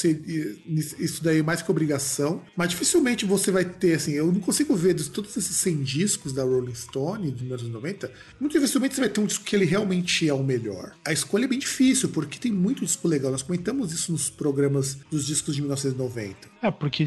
isso 0.99 1.23
daí 1.23 1.39
é 1.39 1.43
mais 1.43 1.61
que 1.61 1.71
obrigação, 1.71 2.41
mas 2.55 2.69
dificilmente 2.69 3.25
você 3.25 3.51
vai 3.51 3.65
ter, 3.65 3.95
assim, 3.95 4.13
eu 4.13 4.31
não 4.31 4.39
consigo 4.39 4.75
ver 4.75 4.95
todos 5.09 5.36
esses 5.36 5.55
100 5.57 5.83
discos 5.83 6.33
da 6.33 6.43
Rolling 6.43 6.75
Stone 6.75 7.31
de 7.31 7.43
1990, 7.43 8.11
muito 8.39 8.53
dificilmente 8.53 8.95
você 8.95 9.01
vai 9.01 9.09
ter 9.09 9.21
um 9.21 9.25
disco 9.25 9.43
que 9.43 9.55
ele 9.55 9.65
realmente 9.65 10.27
é 10.27 10.33
o 10.33 10.43
melhor. 10.43 10.93
A 11.05 11.11
escolha 11.11 11.45
é 11.45 11.47
bem 11.47 11.59
difícil, 11.59 12.09
porque 12.09 12.39
tem 12.39 12.51
muito 12.51 12.86
disco 12.86 13.07
legal. 13.07 13.31
Nós 13.31 13.41
comentamos 13.41 13.91
isso 13.91 14.11
nos 14.11 14.29
programas 14.29 14.97
dos 15.09 15.25
discos 15.25 15.55
de 15.55 15.61
1990. 15.61 16.55
É, 16.61 16.71
porque 16.71 17.03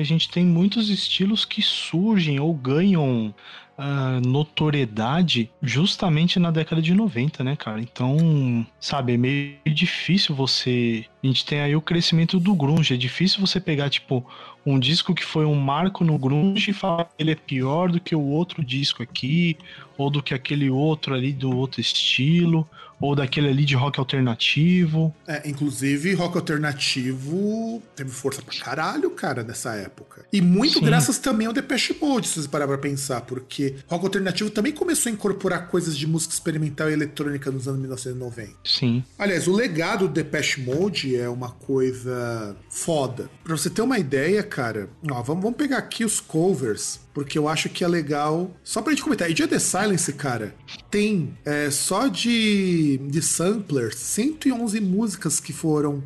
a 0.00 0.04
gente 0.04 0.30
tem 0.30 0.44
muitos 0.44 0.88
estilos 0.88 1.44
que 1.44 1.60
surgem 1.60 2.40
ou 2.40 2.54
ganham 2.54 3.34
uh, 3.78 4.26
notoriedade 4.26 5.50
justamente 5.62 6.38
na 6.38 6.50
década 6.50 6.80
de 6.80 6.94
90, 6.94 7.42
né, 7.44 7.56
cara? 7.56 7.80
Então, 7.80 8.66
sabe, 8.80 9.14
é 9.14 9.16
meio 9.16 9.58
difícil 9.66 10.34
você. 10.34 11.04
A 11.22 11.26
gente 11.26 11.44
tem 11.44 11.60
aí 11.60 11.74
o 11.74 11.80
crescimento 11.80 12.38
do 12.38 12.54
Grunge. 12.54 12.94
É 12.94 12.96
difícil 12.96 13.40
você 13.40 13.60
pegar, 13.60 13.88
tipo, 13.90 14.24
um 14.64 14.78
disco 14.78 15.14
que 15.14 15.24
foi 15.24 15.44
um 15.44 15.54
marco 15.54 16.04
no 16.04 16.18
Grunge 16.18 16.70
e 16.70 16.74
falar 16.74 17.04
que 17.04 17.12
ele 17.18 17.32
é 17.32 17.36
pior 17.36 17.90
do 17.90 18.00
que 18.00 18.14
o 18.14 18.22
outro 18.22 18.64
disco 18.64 19.02
aqui, 19.02 19.56
ou 19.96 20.10
do 20.10 20.22
que 20.22 20.34
aquele 20.34 20.70
outro 20.70 21.14
ali 21.14 21.32
do 21.32 21.56
outro 21.56 21.80
estilo 21.80 22.68
ou 23.04 23.14
daquele 23.14 23.48
ali 23.48 23.66
de 23.66 23.74
rock 23.74 24.00
alternativo. 24.00 25.14
É, 25.26 25.46
inclusive, 25.46 26.14
rock 26.14 26.38
alternativo 26.38 27.82
teve 27.94 28.08
força 28.08 28.40
pra 28.40 28.54
caralho, 28.58 29.10
cara, 29.10 29.42
nessa 29.42 29.74
época. 29.74 30.24
E 30.32 30.40
muito 30.40 30.78
Sim. 30.78 30.86
graças 30.86 31.18
também 31.18 31.46
ao 31.46 31.52
Depeche 31.52 31.94
Mode, 32.00 32.28
se 32.28 32.40
você 32.40 32.48
parar 32.48 32.66
pra 32.66 32.78
pensar, 32.78 33.20
porque 33.20 33.74
rock 33.86 34.06
alternativo 34.06 34.48
também 34.48 34.72
começou 34.72 35.10
a 35.10 35.12
incorporar 35.12 35.68
coisas 35.68 35.98
de 35.98 36.06
música 36.06 36.32
experimental 36.32 36.88
e 36.88 36.94
eletrônica 36.94 37.50
nos 37.50 37.68
anos 37.68 37.78
1990. 37.80 38.52
Sim. 38.64 39.04
Aliás, 39.18 39.46
o 39.46 39.52
legado 39.52 40.08
do 40.08 40.14
Depeche 40.14 40.62
Mode 40.62 41.14
é 41.14 41.28
uma 41.28 41.50
coisa 41.50 42.56
foda. 42.70 43.28
Pra 43.44 43.54
você 43.54 43.68
ter 43.68 43.82
uma 43.82 43.98
ideia, 43.98 44.42
cara, 44.42 44.88
ó, 45.10 45.22
vamos, 45.22 45.42
vamos 45.42 45.58
pegar 45.58 45.76
aqui 45.76 46.06
os 46.06 46.20
covers 46.20 47.03
porque 47.14 47.38
eu 47.38 47.48
acho 47.48 47.68
que 47.68 47.84
é 47.84 47.88
legal. 47.88 48.54
Só 48.64 48.82
pra 48.82 48.92
gente 48.92 49.02
comentar, 49.02 49.32
Dia 49.32 49.46
The 49.46 49.60
Silence, 49.60 50.12
cara, 50.12 50.54
tem 50.90 51.38
é, 51.44 51.70
só 51.70 52.08
de, 52.08 52.98
de 52.98 53.22
samplers 53.22 53.96
111 53.96 54.80
músicas 54.80 55.38
que 55.38 55.52
foram 55.52 56.02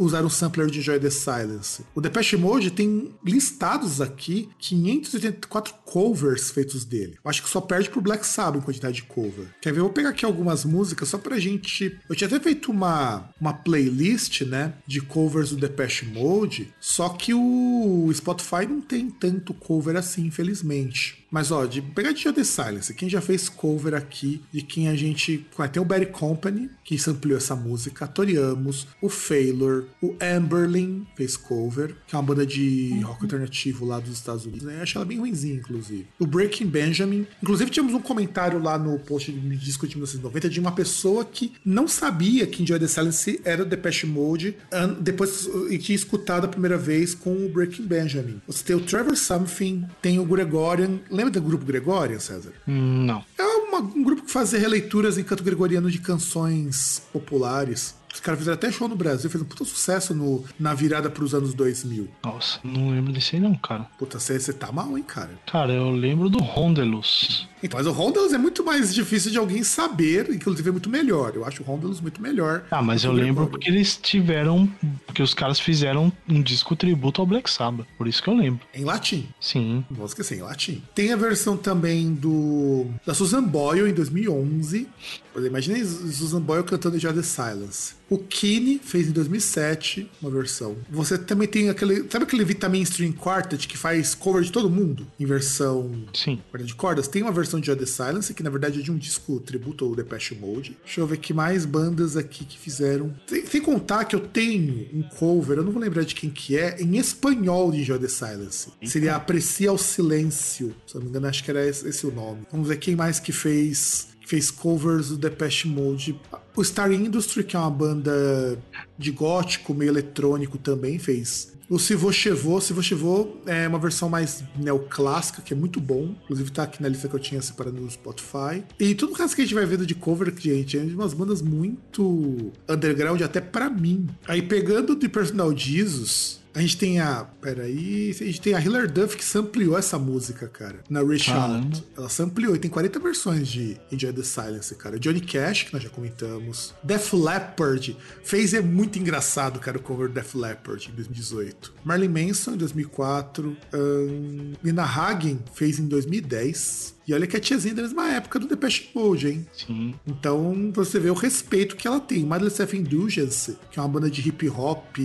usaram 0.00 0.26
o 0.26 0.30
sampler 0.30 0.66
de 0.66 0.80
Joy 0.80 0.98
The 0.98 1.10
Silence. 1.10 1.84
O 1.94 2.00
Depeche 2.00 2.36
Mode 2.36 2.72
tem 2.72 3.14
listados 3.24 4.00
aqui 4.00 4.48
584 4.58 5.74
covers 5.84 6.50
feitos 6.50 6.84
dele. 6.84 7.18
Eu 7.24 7.30
acho 7.30 7.42
que 7.42 7.48
só 7.48 7.60
perde 7.60 7.88
pro 7.88 8.00
Black 8.00 8.26
Sabbath 8.26 8.60
em 8.60 8.64
quantidade 8.64 8.96
de 8.96 9.02
cover. 9.04 9.46
Quer 9.60 9.72
ver? 9.72 9.78
Eu 9.78 9.84
vou 9.84 9.92
pegar 9.92 10.08
aqui 10.10 10.24
algumas 10.24 10.64
músicas 10.64 11.08
só 11.08 11.18
pra 11.18 11.38
gente. 11.38 11.96
Eu 12.08 12.16
tinha 12.16 12.26
até 12.26 12.40
feito 12.40 12.72
uma, 12.72 13.30
uma 13.40 13.52
playlist, 13.52 14.42
né, 14.42 14.74
de 14.86 15.00
covers 15.00 15.50
do 15.50 15.56
Depeche 15.56 16.06
Mode, 16.06 16.72
só 16.80 17.10
que 17.10 17.32
o 17.32 18.10
Spotify 18.12 18.66
não 18.68 18.80
tem 18.80 19.08
tanto 19.08 19.54
cover 19.54 19.96
assim, 19.96 20.26
infelizmente 20.26 20.47
infelizmente. 20.48 21.17
Mas 21.30 21.50
ó, 21.50 21.66
de 21.66 21.82
pegadinha 21.82 22.32
The 22.32 22.44
Silence, 22.44 22.94
quem 22.94 23.08
já 23.08 23.20
fez 23.20 23.48
cover 23.48 23.94
aqui, 23.94 24.42
de 24.52 24.62
quem 24.62 24.88
a 24.88 24.94
gente. 24.94 25.46
Tem 25.72 25.82
o 25.82 25.84
Barry 25.84 26.06
Company, 26.06 26.70
que 26.84 26.96
ampliou 27.08 27.36
essa 27.36 27.54
música, 27.54 28.04
a 28.04 28.08
Tori 28.08 28.36
Amos, 28.36 28.86
o 29.00 29.08
Failure, 29.08 29.86
o 30.02 30.16
Amberlin 30.20 31.06
fez 31.16 31.36
cover, 31.36 31.94
que 32.06 32.14
é 32.14 32.18
uma 32.18 32.24
banda 32.24 32.46
de 32.46 32.98
rock 33.00 33.22
alternativo 33.22 33.84
lá 33.84 34.00
dos 34.00 34.12
Estados 34.12 34.46
Unidos. 34.46 34.64
Né? 34.64 34.78
Eu 34.78 34.82
acho 34.82 34.96
ela 34.96 35.04
bem 35.04 35.18
ruimzinha, 35.18 35.54
inclusive. 35.54 36.06
O 36.18 36.26
Breaking 36.26 36.66
Benjamin. 36.66 37.26
Inclusive, 37.42 37.70
tínhamos 37.70 37.94
um 37.94 38.00
comentário 38.00 38.62
lá 38.62 38.78
no 38.78 38.98
post 38.98 39.30
de 39.30 39.56
disco 39.56 39.86
de 39.86 39.96
1990 39.96 40.48
de 40.48 40.60
uma 40.60 40.72
pessoa 40.72 41.24
que 41.24 41.52
não 41.64 41.86
sabia 41.86 42.46
que 42.46 42.62
Enjoy 42.62 42.78
the 42.78 42.86
Silence 42.86 43.40
era 43.44 43.62
o 43.62 43.66
Depeche 43.66 44.06
Mode, 44.06 44.56
depois 45.00 45.48
e 45.70 45.78
tinha 45.78 45.96
escutado 45.96 46.44
a 46.44 46.48
primeira 46.48 46.78
vez 46.78 47.14
com 47.14 47.32
o 47.32 47.48
Breaking 47.48 47.86
Benjamin. 47.86 48.40
Você 48.46 48.64
tem 48.64 48.76
o 48.76 48.80
Trevor 48.80 49.16
Something, 49.16 49.86
tem 50.00 50.18
o 50.18 50.24
Gregorian 50.24 50.98
Lembra 51.18 51.32
do 51.32 51.42
grupo 51.42 51.64
Gregorian, 51.64 52.20
César? 52.20 52.52
Não. 52.64 53.24
É 53.36 53.42
uma, 53.42 53.80
um 53.80 54.04
grupo 54.04 54.22
que 54.22 54.30
fazia 54.30 54.56
releituras 54.56 55.18
em 55.18 55.24
canto 55.24 55.42
gregoriano 55.42 55.90
de 55.90 55.98
canções 55.98 57.02
populares. 57.12 57.96
Os 58.18 58.20
caras 58.20 58.40
fizeram 58.40 58.56
até 58.56 58.72
show 58.72 58.88
no 58.88 58.96
Brasil, 58.96 59.30
fez 59.30 59.40
um 59.40 59.46
puta 59.46 59.64
sucesso 59.64 60.12
no, 60.12 60.44
na 60.58 60.74
virada 60.74 61.08
pros 61.08 61.36
anos 61.36 61.54
2000. 61.54 62.08
Nossa, 62.24 62.58
não 62.64 62.90
lembro 62.90 63.12
desse 63.12 63.36
aí 63.36 63.40
não, 63.40 63.54
cara. 63.54 63.84
Puta, 63.96 64.18
você 64.18 64.52
tá 64.52 64.72
mal, 64.72 64.98
hein, 64.98 65.04
cara? 65.06 65.30
Cara, 65.46 65.72
eu 65.72 65.88
lembro 65.88 66.28
do 66.28 66.40
Rondelus. 66.40 67.46
Então, 67.62 67.78
mas 67.78 67.86
o 67.86 67.92
Rondelus 67.92 68.32
é 68.32 68.38
muito 68.38 68.64
mais 68.64 68.92
difícil 68.92 69.30
de 69.30 69.38
alguém 69.38 69.62
saber, 69.62 70.30
inclusive 70.30 70.68
é 70.68 70.72
muito 70.72 70.90
melhor. 70.90 71.32
Eu 71.34 71.44
acho 71.44 71.62
o 71.62 71.66
Rondelus 71.66 72.00
muito 72.00 72.20
melhor. 72.20 72.64
Ah, 72.70 72.82
mas 72.82 73.04
eu 73.04 73.12
lembro 73.12 73.46
porque 73.46 73.70
eles 73.70 73.96
tiveram. 73.96 74.68
Porque 75.06 75.22
os 75.22 75.34
caras 75.34 75.58
fizeram 75.60 76.12
um 76.28 76.42
disco 76.42 76.74
tributo 76.74 77.20
ao 77.20 77.26
Black 77.26 77.48
Sabbath. 77.50 77.86
Por 77.96 78.06
isso 78.06 78.22
que 78.22 78.28
eu 78.28 78.34
lembro. 78.34 78.66
Em 78.74 78.84
latim. 78.84 79.28
Sim. 79.40 79.84
Não 79.90 79.98
vou 79.98 80.06
esquecer, 80.06 80.38
em 80.38 80.42
latim. 80.42 80.82
Tem 80.94 81.12
a 81.12 81.16
versão 81.16 81.56
também 81.56 82.12
do. 82.14 82.86
da 83.06 83.14
Susan 83.14 83.42
Boyle 83.42 83.88
em 83.88 83.94
2011. 83.94 84.88
Imaginei 85.36 85.84
Susan 85.84 86.40
Boyle 86.40 86.64
cantando 86.64 86.98
Já 86.98 87.12
The 87.12 87.22
Silence. 87.22 87.94
O 88.10 88.18
Kine 88.18 88.80
fez 88.82 89.08
em 89.08 89.12
2007 89.12 90.10
uma 90.22 90.30
versão. 90.30 90.76
Você 90.90 91.18
também 91.18 91.46
tem 91.46 91.68
aquele. 91.68 92.06
Sabe 92.10 92.24
aquele 92.24 92.44
Vitamin 92.44 92.82
String 92.82 93.12
Quartet 93.12 93.68
que 93.68 93.76
faz 93.76 94.14
cover 94.14 94.42
de 94.42 94.50
todo 94.50 94.70
mundo? 94.70 95.06
Em 95.20 95.26
versão. 95.26 96.04
Sim. 96.14 96.40
De 96.58 96.74
cordas? 96.74 97.06
Tem 97.06 97.22
uma 97.22 97.32
versão 97.32 97.60
de 97.60 97.74
The 97.74 97.86
Silence, 97.86 98.32
que 98.32 98.42
na 98.42 98.50
verdade 98.50 98.80
é 98.80 98.82
de 98.82 98.90
um 98.90 98.96
disco 98.96 99.38
tributo 99.40 99.84
ao 99.84 99.94
Depeche 99.94 100.34
Mode. 100.34 100.76
Deixa 100.84 101.00
eu 101.00 101.06
ver 101.06 101.18
que 101.18 101.34
mais 101.34 101.66
bandas 101.66 102.16
aqui 102.16 102.44
que 102.44 102.58
fizeram. 102.58 103.14
Sem, 103.26 103.44
sem, 103.44 103.60
contar 103.60 104.04
que 104.04 104.16
eu 104.16 104.20
tenho 104.20 104.88
um 104.94 105.02
cover, 105.02 105.58
eu 105.58 105.64
não 105.64 105.72
vou 105.72 105.82
lembrar 105.82 106.04
de 106.04 106.14
quem 106.14 106.30
que 106.30 106.56
é, 106.56 106.80
em 106.80 106.96
espanhol 106.96 107.70
de 107.70 107.86
The 107.86 108.08
Silence. 108.08 108.70
Eita. 108.80 108.92
Seria 108.92 109.16
Aprecia 109.16 109.72
o 109.72 109.78
Silêncio. 109.78 110.74
Se 110.86 110.94
eu 110.94 111.00
não 111.00 111.06
me 111.06 111.10
engano, 111.10 111.26
acho 111.26 111.44
que 111.44 111.50
era 111.50 111.66
esse, 111.66 111.86
esse 111.86 112.06
o 112.06 112.12
nome. 112.12 112.42
Vamos 112.50 112.68
ver 112.68 112.78
quem 112.78 112.96
mais 112.96 113.20
que 113.20 113.32
fez 113.32 114.08
fez 114.28 114.50
covers 114.50 115.08
do 115.08 115.16
Depeche 115.16 115.66
Mode. 115.66 116.20
O 116.58 116.64
Star 116.64 116.90
Industry, 116.90 117.44
que 117.44 117.54
é 117.54 117.58
uma 117.60 117.70
banda 117.70 118.58
de 118.98 119.12
gótico, 119.12 119.72
meio 119.72 119.92
eletrônico 119.92 120.58
também, 120.58 120.98
fez. 120.98 121.52
O 121.70 121.78
Você 121.78 121.94
Vou 121.94 123.42
é 123.44 123.68
uma 123.68 123.78
versão 123.78 124.08
mais 124.08 124.42
neoclássica, 124.56 125.42
que 125.42 125.52
é 125.52 125.56
muito 125.56 125.78
bom. 125.78 126.14
Inclusive 126.24 126.50
tá 126.50 126.62
aqui 126.62 126.82
na 126.82 126.88
lista 126.88 127.08
que 127.08 127.14
eu 127.14 127.20
tinha 127.20 127.42
separado 127.42 127.78
no 127.78 127.90
Spotify. 127.90 128.64
E 128.80 128.94
tudo 128.94 129.12
o 129.12 129.14
resto 129.14 129.36
que 129.36 129.42
a 129.42 129.44
gente 129.44 129.54
vai 129.54 129.66
vendo 129.66 129.84
de 129.84 129.94
cover, 129.94 130.32
gente, 130.38 130.78
é 130.78 130.84
de 130.84 130.94
umas 130.94 131.12
bandas 131.12 131.42
muito 131.42 132.52
underground, 132.66 133.20
até 133.20 133.40
para 133.40 133.68
mim. 133.68 134.08
Aí 134.26 134.40
pegando 134.40 134.96
de 134.96 135.08
Personal 135.10 135.54
Jesus, 135.54 136.40
a 136.58 136.60
gente 136.60 136.76
tem 136.76 136.98
a. 136.98 137.24
Peraí. 137.40 138.10
A 138.10 138.24
gente 138.24 138.40
tem 138.40 138.52
a 138.54 138.60
Hilary 138.60 138.88
Duff 138.88 139.16
que 139.16 139.24
sampleou 139.24 139.78
essa 139.78 139.96
música, 139.96 140.48
cara. 140.48 140.80
Na 140.90 141.02
Reach 141.02 141.30
Out. 141.30 141.84
Ela 141.96 142.08
sampleou 142.08 142.56
e 142.56 142.58
tem 142.58 142.68
40 142.68 142.98
versões 142.98 143.46
de 143.46 143.76
Enjoy 143.92 144.12
the 144.12 144.24
Silence, 144.24 144.74
cara. 144.74 144.98
Johnny 144.98 145.20
Cash, 145.20 145.64
que 145.64 145.72
nós 145.72 145.82
já 145.82 145.88
comentamos. 145.88 146.74
Def 146.82 147.12
Leppard 147.12 147.96
fez 148.24 148.54
é 148.54 148.60
muito 148.60 148.98
engraçado, 148.98 149.60
cara, 149.60 149.78
o 149.78 149.80
cover 149.80 150.08
Def 150.08 150.34
Leppard 150.34 150.88
em 150.90 150.94
2018. 150.96 151.57
Marilyn 151.84 152.08
Manson 152.08 152.52
em 152.52 152.56
2004. 152.56 153.56
Um, 153.72 154.52
Nina 154.62 154.84
Hagen 154.84 155.38
fez 155.54 155.78
em 155.78 155.86
2010. 155.86 156.98
E 157.08 157.14
olha 157.14 157.26
que 157.26 157.34
a 157.34 157.40
tiazinha 157.40 157.72
é 157.72 157.76
da 157.76 157.82
mesma 157.82 158.10
época 158.10 158.38
do 158.38 158.46
Depeche 158.46 158.90
Mode, 158.94 159.28
hein? 159.28 159.46
Sim. 159.54 159.94
Então 160.06 160.70
você 160.74 161.00
vê 161.00 161.08
o 161.08 161.14
respeito 161.14 161.74
que 161.74 161.88
ela 161.88 161.98
tem. 161.98 162.22
Madly 162.22 162.50
Self 162.50 162.76
Indulgence, 162.76 163.56
que 163.70 163.78
é 163.78 163.82
uma 163.82 163.88
banda 163.88 164.10
de 164.10 164.28
hip 164.28 164.46
hop 164.50 164.98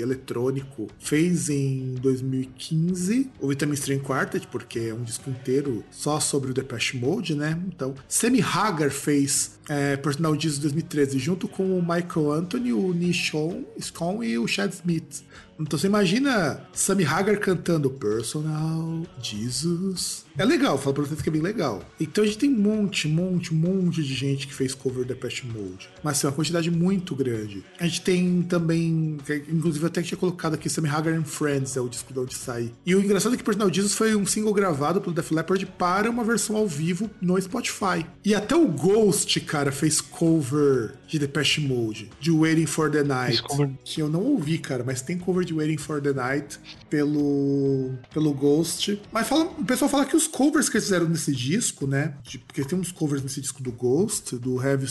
eletrônico, 0.00 0.86
fez 1.00 1.50
em 1.50 1.94
2015 1.94 3.28
o 3.40 3.48
Vitamin 3.48 3.74
String 3.74 3.98
Quartet, 3.98 4.46
porque 4.46 4.78
é 4.78 4.94
um 4.94 5.02
disco 5.02 5.28
inteiro 5.28 5.84
só 5.90 6.20
sobre 6.20 6.52
o 6.52 6.54
Depeche 6.54 6.96
Mode, 6.96 7.34
né? 7.34 7.60
Então, 7.66 7.92
Sammy 8.06 8.40
Hagar 8.40 8.92
fez 8.92 9.58
é, 9.68 9.96
Personal 9.96 10.38
Jesus 10.38 10.60
2013 10.60 11.18
junto 11.18 11.48
com 11.48 11.76
o 11.76 11.82
Michael 11.82 12.30
Anthony, 12.30 12.72
o 12.72 12.94
Nishon 12.94 13.64
Scon 13.80 14.22
e 14.22 14.38
o 14.38 14.46
Chad 14.46 14.72
Smith. 14.72 15.24
Então 15.58 15.78
você 15.78 15.86
imagina 15.86 16.62
Sammy 16.72 17.04
Hagar 17.04 17.38
cantando 17.38 17.90
Personal 17.90 19.02
Jesus. 19.20 20.24
É 20.38 20.44
legal, 20.44 20.78
falo 20.78 20.94
pra 20.94 21.04
vocês 21.04 21.20
que 21.20 21.28
é 21.28 21.32
bem 21.32 21.42
legal. 21.42 21.82
Então 21.98 22.22
a 22.22 22.26
gente 22.26 22.38
tem 22.38 22.48
um 22.48 22.56
monte, 22.56 23.08
monte, 23.08 23.52
monte 23.52 24.04
de 24.04 24.14
gente 24.14 24.46
que 24.46 24.54
fez 24.54 24.72
cover 24.72 25.04
da 25.04 25.14
Depeche 25.14 25.44
Mode. 25.44 25.90
Mas 26.02 26.18
assim, 26.18 26.28
uma 26.28 26.32
quantidade 26.32 26.70
muito 26.70 27.16
grande. 27.16 27.64
A 27.80 27.86
gente 27.88 28.02
tem 28.02 28.42
também, 28.42 29.18
inclusive 29.48 29.84
até 29.84 30.00
que 30.00 30.08
tinha 30.08 30.18
colocado 30.18 30.54
aqui 30.54 30.70
Sammy 30.70 30.88
Hagar 30.88 31.14
and 31.14 31.24
Friends, 31.24 31.76
é 31.76 31.80
o 31.80 31.88
disco 31.88 32.12
de 32.12 32.20
onde 32.20 32.36
sai. 32.36 32.70
E 32.86 32.94
o 32.94 33.00
engraçado 33.02 33.34
é 33.34 33.36
que 33.36 33.42
Personal 33.42 33.72
Jesus 33.72 33.94
foi 33.94 34.14
um 34.14 34.24
single 34.24 34.54
gravado 34.54 35.00
pelo 35.00 35.12
Def 35.12 35.32
Leppard 35.32 35.66
para 35.66 36.08
uma 36.08 36.22
versão 36.22 36.56
ao 36.56 36.68
vivo 36.68 37.10
no 37.20 37.40
Spotify. 37.40 38.06
E 38.24 38.32
até 38.32 38.54
o 38.54 38.68
Ghost, 38.68 39.40
cara, 39.40 39.72
fez 39.72 40.00
cover 40.00 40.94
de 41.08 41.18
Depeche 41.18 41.60
Mode, 41.60 42.10
de 42.20 42.30
Waiting 42.30 42.66
for 42.66 42.88
the 42.88 43.02
Night, 43.02 43.42
que 43.84 44.00
eu 44.00 44.08
não 44.08 44.22
ouvi, 44.22 44.58
cara, 44.58 44.84
mas 44.84 45.02
tem 45.02 45.18
cover 45.18 45.47
Waiting 45.52 45.78
for 45.78 46.00
the 46.00 46.12
Night 46.12 46.58
pelo, 46.88 47.94
pelo 48.12 48.32
Ghost. 48.32 49.00
Mas 49.12 49.28
fala, 49.28 49.44
o 49.44 49.64
pessoal 49.64 49.88
fala 49.88 50.06
que 50.06 50.16
os 50.16 50.26
covers 50.26 50.68
que 50.68 50.76
eles 50.76 50.84
fizeram 50.84 51.08
nesse 51.08 51.34
disco, 51.34 51.86
né? 51.86 52.14
De, 52.22 52.38
porque 52.38 52.64
tem 52.64 52.78
uns 52.78 52.92
covers 52.92 53.22
nesse 53.22 53.40
disco 53.40 53.62
do 53.62 53.72
Ghost, 53.72 54.36
do 54.36 54.60
Have 54.60 54.86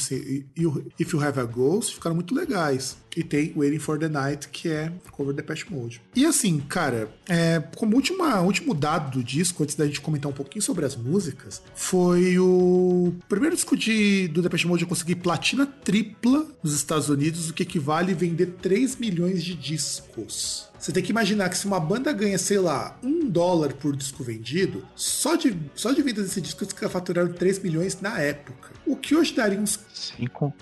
You 0.56 0.86
If 1.00 1.14
You 1.14 1.22
Have 1.22 1.40
a 1.40 1.46
Ghost, 1.46 1.96
ficaram 1.96 2.16
muito 2.16 2.34
legais. 2.34 2.98
E 3.16 3.24
tem 3.24 3.54
Waiting 3.56 3.80
for 3.80 3.98
the 3.98 4.08
Night, 4.08 4.48
que 4.50 4.70
é 4.70 4.92
cover 5.12 5.34
de 5.34 5.38
Depeche 5.38 5.66
Mode. 5.70 6.02
E 6.16 6.26
assim, 6.26 6.60
cara, 6.60 7.10
é, 7.28 7.64
como 7.76 7.96
última, 7.96 8.42
último 8.42 8.74
dado 8.74 9.18
do 9.18 9.24
disco, 9.24 9.64
antes 9.64 9.76
da 9.76 9.86
gente 9.86 10.02
comentar 10.02 10.32
um 10.32 10.36
pouquinho 10.36 10.62
sobre 10.62 10.86
as 10.86 10.96
músicas, 10.96 11.62
foi 11.74 12.38
o 12.38 13.14
primeiro 13.28 13.56
disco 13.56 13.76
de, 13.76 14.28
do 14.28 14.42
Depeche 14.42 14.68
Mode 14.68 14.84
a 14.84 14.88
conseguir 14.88 15.16
platina 15.16 15.66
tripla 15.66 16.46
nos 16.62 16.74
Estados 16.74 17.10
Unidos, 17.10 17.50
o 17.50 17.54
que 17.54 17.64
equivale 17.64 18.12
a 18.12 18.16
vender 18.16 18.58
3 18.62 18.98
milhões 18.98 19.44
de 19.44 19.56
discos. 19.56 20.68
Você 20.80 20.92
tem 20.92 21.04
que 21.04 21.12
imaginar 21.12 21.50
que 21.50 21.58
se 21.58 21.66
uma 21.66 21.80
banda 21.80 22.14
ganha, 22.14 22.38
sei 22.38 22.60
lá, 22.60 22.98
um 23.04 23.28
dólar 23.28 23.74
por 23.74 23.96
disco 23.96 24.24
vendido, 24.24 24.86
só 24.96 25.36
de, 25.36 25.58
só 25.74 25.92
de 25.92 26.02
venda 26.02 26.22
desse 26.22 26.40
disco 26.40 26.64
eles 26.64 26.74
faturaram 26.92 27.34
3 27.34 27.60
milhões 27.60 28.00
na 28.00 28.20
época. 28.20 28.77
O 28.88 28.96
que 28.96 29.14
hoje 29.14 29.34
daria 29.34 29.60
uns. 29.60 29.80
Cinco. 29.94 30.54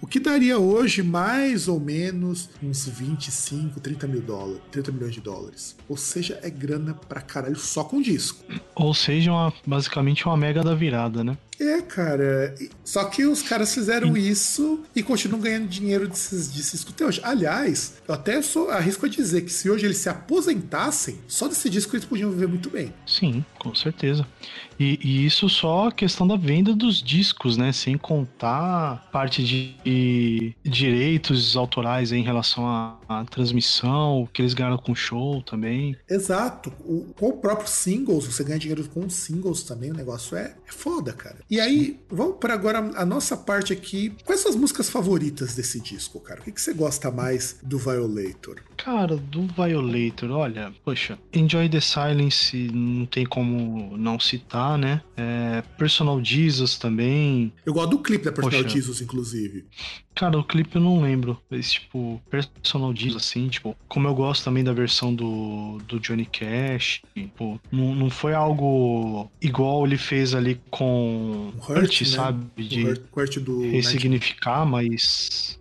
O 0.00 0.06
que 0.06 0.18
daria 0.18 0.58
hoje 0.58 1.02
mais 1.02 1.68
ou 1.68 1.78
menos 1.78 2.48
uns 2.62 2.88
25, 2.88 3.78
30 3.80 4.06
mil 4.06 4.22
dólares. 4.22 4.62
30 4.72 4.92
milhões 4.92 5.14
de 5.14 5.20
dólares. 5.20 5.76
Ou 5.88 5.96
seja, 5.96 6.40
é 6.42 6.48
grana 6.48 6.94
pra 6.94 7.20
caralho 7.20 7.56
só 7.56 7.84
com 7.84 8.00
disco. 8.00 8.42
Ou 8.74 8.94
seja, 8.94 9.30
uma, 9.30 9.52
basicamente 9.66 10.24
uma 10.24 10.36
mega 10.36 10.62
da 10.62 10.74
virada, 10.74 11.22
né? 11.22 11.36
É, 11.60 11.82
cara. 11.82 12.54
Só 12.82 13.04
que 13.04 13.26
os 13.26 13.42
caras 13.42 13.74
fizeram 13.74 14.16
isso 14.16 14.80
e 14.96 15.02
continuam 15.02 15.42
ganhando 15.42 15.68
dinheiro 15.68 16.08
desses, 16.08 16.48
desses 16.48 16.86
até 16.88 17.04
hoje. 17.04 17.20
Aliás, 17.22 18.00
eu 18.08 18.14
até 18.14 18.40
sou, 18.40 18.70
arrisco 18.70 19.04
a 19.04 19.08
dizer 19.08 19.42
que 19.42 19.52
se 19.52 19.68
hoje 19.68 19.84
eles 19.84 19.98
se 19.98 20.08
aposentassem, 20.08 21.18
só 21.28 21.46
desse 21.46 21.68
disco 21.68 21.94
eles 21.94 22.06
podiam 22.06 22.30
viver 22.30 22.48
muito 22.48 22.70
bem. 22.70 22.94
Sim, 23.06 23.44
com 23.58 23.74
certeza. 23.74 24.26
E, 24.80 24.98
e, 25.04 25.26
isso 25.26 25.46
só 25.50 25.88
a 25.88 25.92
questão 25.92 26.26
da 26.26 26.36
venda 26.36 26.74
dos 26.74 27.02
discos, 27.02 27.58
né? 27.58 27.70
Sem 27.70 27.98
contar 27.98 29.10
parte 29.12 29.44
de, 29.44 30.54
direitos 30.64 31.54
autorais 31.54 32.12
em 32.12 32.22
relação 32.22 32.66
à, 32.66 32.98
à, 33.06 33.24
transmissão, 33.26 34.26
que 34.32 34.40
eles 34.40 34.54
ganharam 34.54 34.78
com 34.78 34.92
o 34.92 34.96
show 34.96 35.42
também. 35.42 35.94
Exato. 36.08 36.72
O, 36.80 37.12
com 37.18 37.28
o 37.28 37.32
próprio 37.34 37.68
singles, 37.68 38.24
você 38.24 38.42
ganha 38.42 38.58
dinheiro 38.58 38.88
com 38.88 39.10
singles 39.10 39.64
também, 39.64 39.90
o 39.90 39.94
negócio 39.94 40.34
é, 40.34 40.54
é 40.66 40.72
foda, 40.72 41.12
cara. 41.12 41.36
E 41.50 41.60
aí, 41.60 42.00
vamos 42.08 42.36
para 42.38 42.54
agora 42.54 42.78
a 42.78 43.04
nossa 43.04 43.36
parte 43.36 43.74
aqui. 43.74 44.14
Quais 44.24 44.40
são 44.40 44.50
as 44.50 44.56
músicas 44.56 44.88
favoritas 44.88 45.54
desse 45.54 45.78
disco, 45.78 46.18
cara? 46.20 46.40
O 46.40 46.44
que, 46.44 46.52
que 46.52 46.60
você 46.60 46.72
gosta 46.72 47.10
mais 47.10 47.58
do 47.62 47.78
Violator? 47.78 48.62
Cara, 48.78 49.16
do 49.16 49.46
Violator, 49.46 50.30
olha, 50.30 50.72
poxa, 50.82 51.18
Enjoy 51.34 51.68
the 51.68 51.80
Silence 51.80 52.56
não 52.72 53.04
tem 53.04 53.26
como 53.26 53.94
não 53.98 54.18
citar, 54.18 54.69
né? 54.76 55.02
É, 55.16 55.62
Personal 55.78 56.22
Jesus 56.24 56.76
também. 56.76 57.52
Eu 57.64 57.72
gosto 57.72 57.90
do 57.90 57.98
clipe 57.98 58.24
da 58.24 58.32
Personal 58.32 58.62
poxa, 58.62 58.74
Jesus, 58.74 59.00
inclusive. 59.00 59.64
Cara, 60.14 60.38
o 60.38 60.44
clipe 60.44 60.76
eu 60.76 60.82
não 60.82 61.00
lembro. 61.00 61.40
Esse, 61.50 61.72
tipo, 61.72 62.20
Personal 62.30 62.94
Jesus, 62.94 63.22
assim, 63.22 63.48
tipo, 63.48 63.76
como 63.88 64.08
eu 64.08 64.14
gosto 64.14 64.44
também 64.44 64.62
da 64.62 64.72
versão 64.72 65.14
do, 65.14 65.78
do 65.86 65.98
Johnny 65.98 66.26
Cash, 66.26 67.02
tipo, 67.14 67.60
não, 67.70 67.94
não 67.94 68.10
foi 68.10 68.34
algo 68.34 69.30
igual 69.40 69.86
ele 69.86 69.96
fez 69.96 70.34
ali 70.34 70.60
com 70.70 71.52
Hurt, 71.58 71.78
Hurt 71.78 72.00
né? 72.02 72.06
sabe? 72.06 72.64
De 72.64 72.84
Hurt, 72.84 73.02
Hurt 73.16 73.38
do 73.38 73.60
ressignificar, 73.70 74.66
mas 74.66 75.58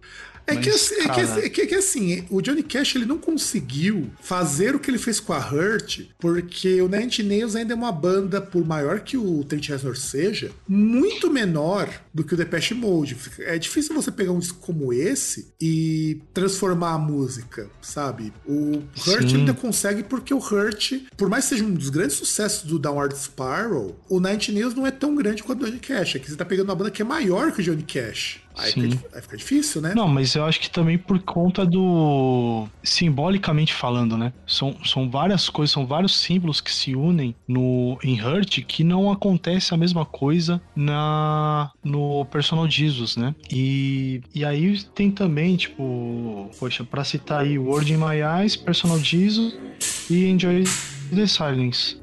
é, 0.49 0.61
que, 0.61 0.69
assim, 0.69 0.95
é, 0.95 1.09
que, 1.09 1.21
é, 1.21 1.49
que, 1.49 1.61
é 1.61 1.65
que, 1.67 1.75
assim, 1.75 2.25
o 2.29 2.41
Johnny 2.41 2.63
Cash 2.63 2.95
ele 2.95 3.05
não 3.05 3.17
conseguiu 3.17 4.09
fazer 4.21 4.75
o 4.75 4.79
que 4.79 4.89
ele 4.89 4.97
fez 4.97 5.19
com 5.19 5.33
a 5.33 5.39
Hurt, 5.39 6.01
porque 6.19 6.81
o 6.81 6.87
Nine 6.87 7.23
Nails 7.23 7.55
ainda 7.55 7.73
é 7.73 7.75
uma 7.75 7.91
banda, 7.91 8.41
por 8.41 8.65
maior 8.65 8.99
que 8.99 9.17
o 9.17 9.43
Trent 9.43 9.67
Reznor 9.69 9.97
seja, 9.97 10.51
muito 10.67 11.31
menor 11.31 11.89
do 12.13 12.23
que 12.23 12.33
o 12.33 12.37
Depeche 12.37 12.73
Mode. 12.73 13.17
É 13.39 13.57
difícil 13.57 13.95
você 13.95 14.11
pegar 14.11 14.31
um 14.31 14.39
disco 14.39 14.59
como 14.59 14.93
esse 14.93 15.53
e 15.59 16.21
transformar 16.33 16.93
a 16.93 16.97
música, 16.97 17.69
sabe? 17.81 18.33
O 18.45 18.81
Hurt 19.07 19.33
ainda 19.33 19.53
consegue 19.53 20.03
porque 20.03 20.33
o 20.33 20.37
Hurt, 20.37 20.93
por 21.17 21.29
mais 21.29 21.45
que 21.45 21.49
seja 21.49 21.63
um 21.63 21.73
dos 21.73 21.89
grandes 21.89 22.15
sucessos 22.15 22.63
do 22.63 22.79
Downward 22.79 23.15
Spiral, 23.17 23.95
o 24.09 24.19
Nine 24.19 24.39
Nails 24.51 24.73
não 24.73 24.85
é 24.85 24.91
tão 24.91 25.15
grande 25.15 25.43
quanto 25.43 25.63
o 25.63 25.65
Johnny 25.65 25.79
Cash. 25.79 26.15
Aqui 26.15 26.29
você 26.29 26.35
tá 26.35 26.45
pegando 26.45 26.69
uma 26.69 26.75
banda 26.75 26.91
que 26.91 27.01
é 27.01 27.05
maior 27.05 27.51
que 27.51 27.61
o 27.61 27.63
Johnny 27.63 27.83
Cash. 27.83 28.41
Aí 28.59 28.71
Sim. 28.71 28.91
Fica, 28.91 29.09
aí 29.13 29.21
fica 29.21 29.37
difícil, 29.37 29.81
né? 29.81 29.93
Não, 29.95 30.07
mas 30.07 30.35
eu 30.35 30.45
acho 30.45 30.59
que 30.59 30.69
também 30.69 30.97
por 30.97 31.19
conta 31.21 31.65
do. 31.65 32.67
Simbolicamente 32.83 33.73
falando, 33.73 34.17
né? 34.17 34.33
São, 34.45 34.75
são 34.85 35.09
várias 35.09 35.49
coisas, 35.49 35.71
são 35.71 35.85
vários 35.85 36.17
símbolos 36.17 36.59
que 36.61 36.71
se 36.71 36.95
unem 36.95 37.35
no 37.47 37.97
em 38.03 38.19
Hurt 38.21 38.63
que 38.65 38.83
não 38.83 39.11
acontece 39.11 39.73
a 39.73 39.77
mesma 39.77 40.05
coisa 40.05 40.61
na 40.75 41.71
no 41.83 42.25
Personal 42.25 42.69
Jesus, 42.69 43.15
né? 43.15 43.33
E, 43.51 44.21
e 44.33 44.43
aí 44.43 44.81
tem 44.95 45.11
também, 45.11 45.55
tipo, 45.55 46.49
poxa, 46.59 46.83
pra 46.83 47.03
citar 47.03 47.41
aí 47.41 47.57
Word 47.57 47.93
in 47.93 47.97
My 47.97 48.41
Eyes, 48.41 48.55
Personal 48.55 48.99
Jesus 48.99 49.57
e 50.09 50.25
Enjoy 50.25 50.63
the 51.13 51.27
Silence. 51.27 51.97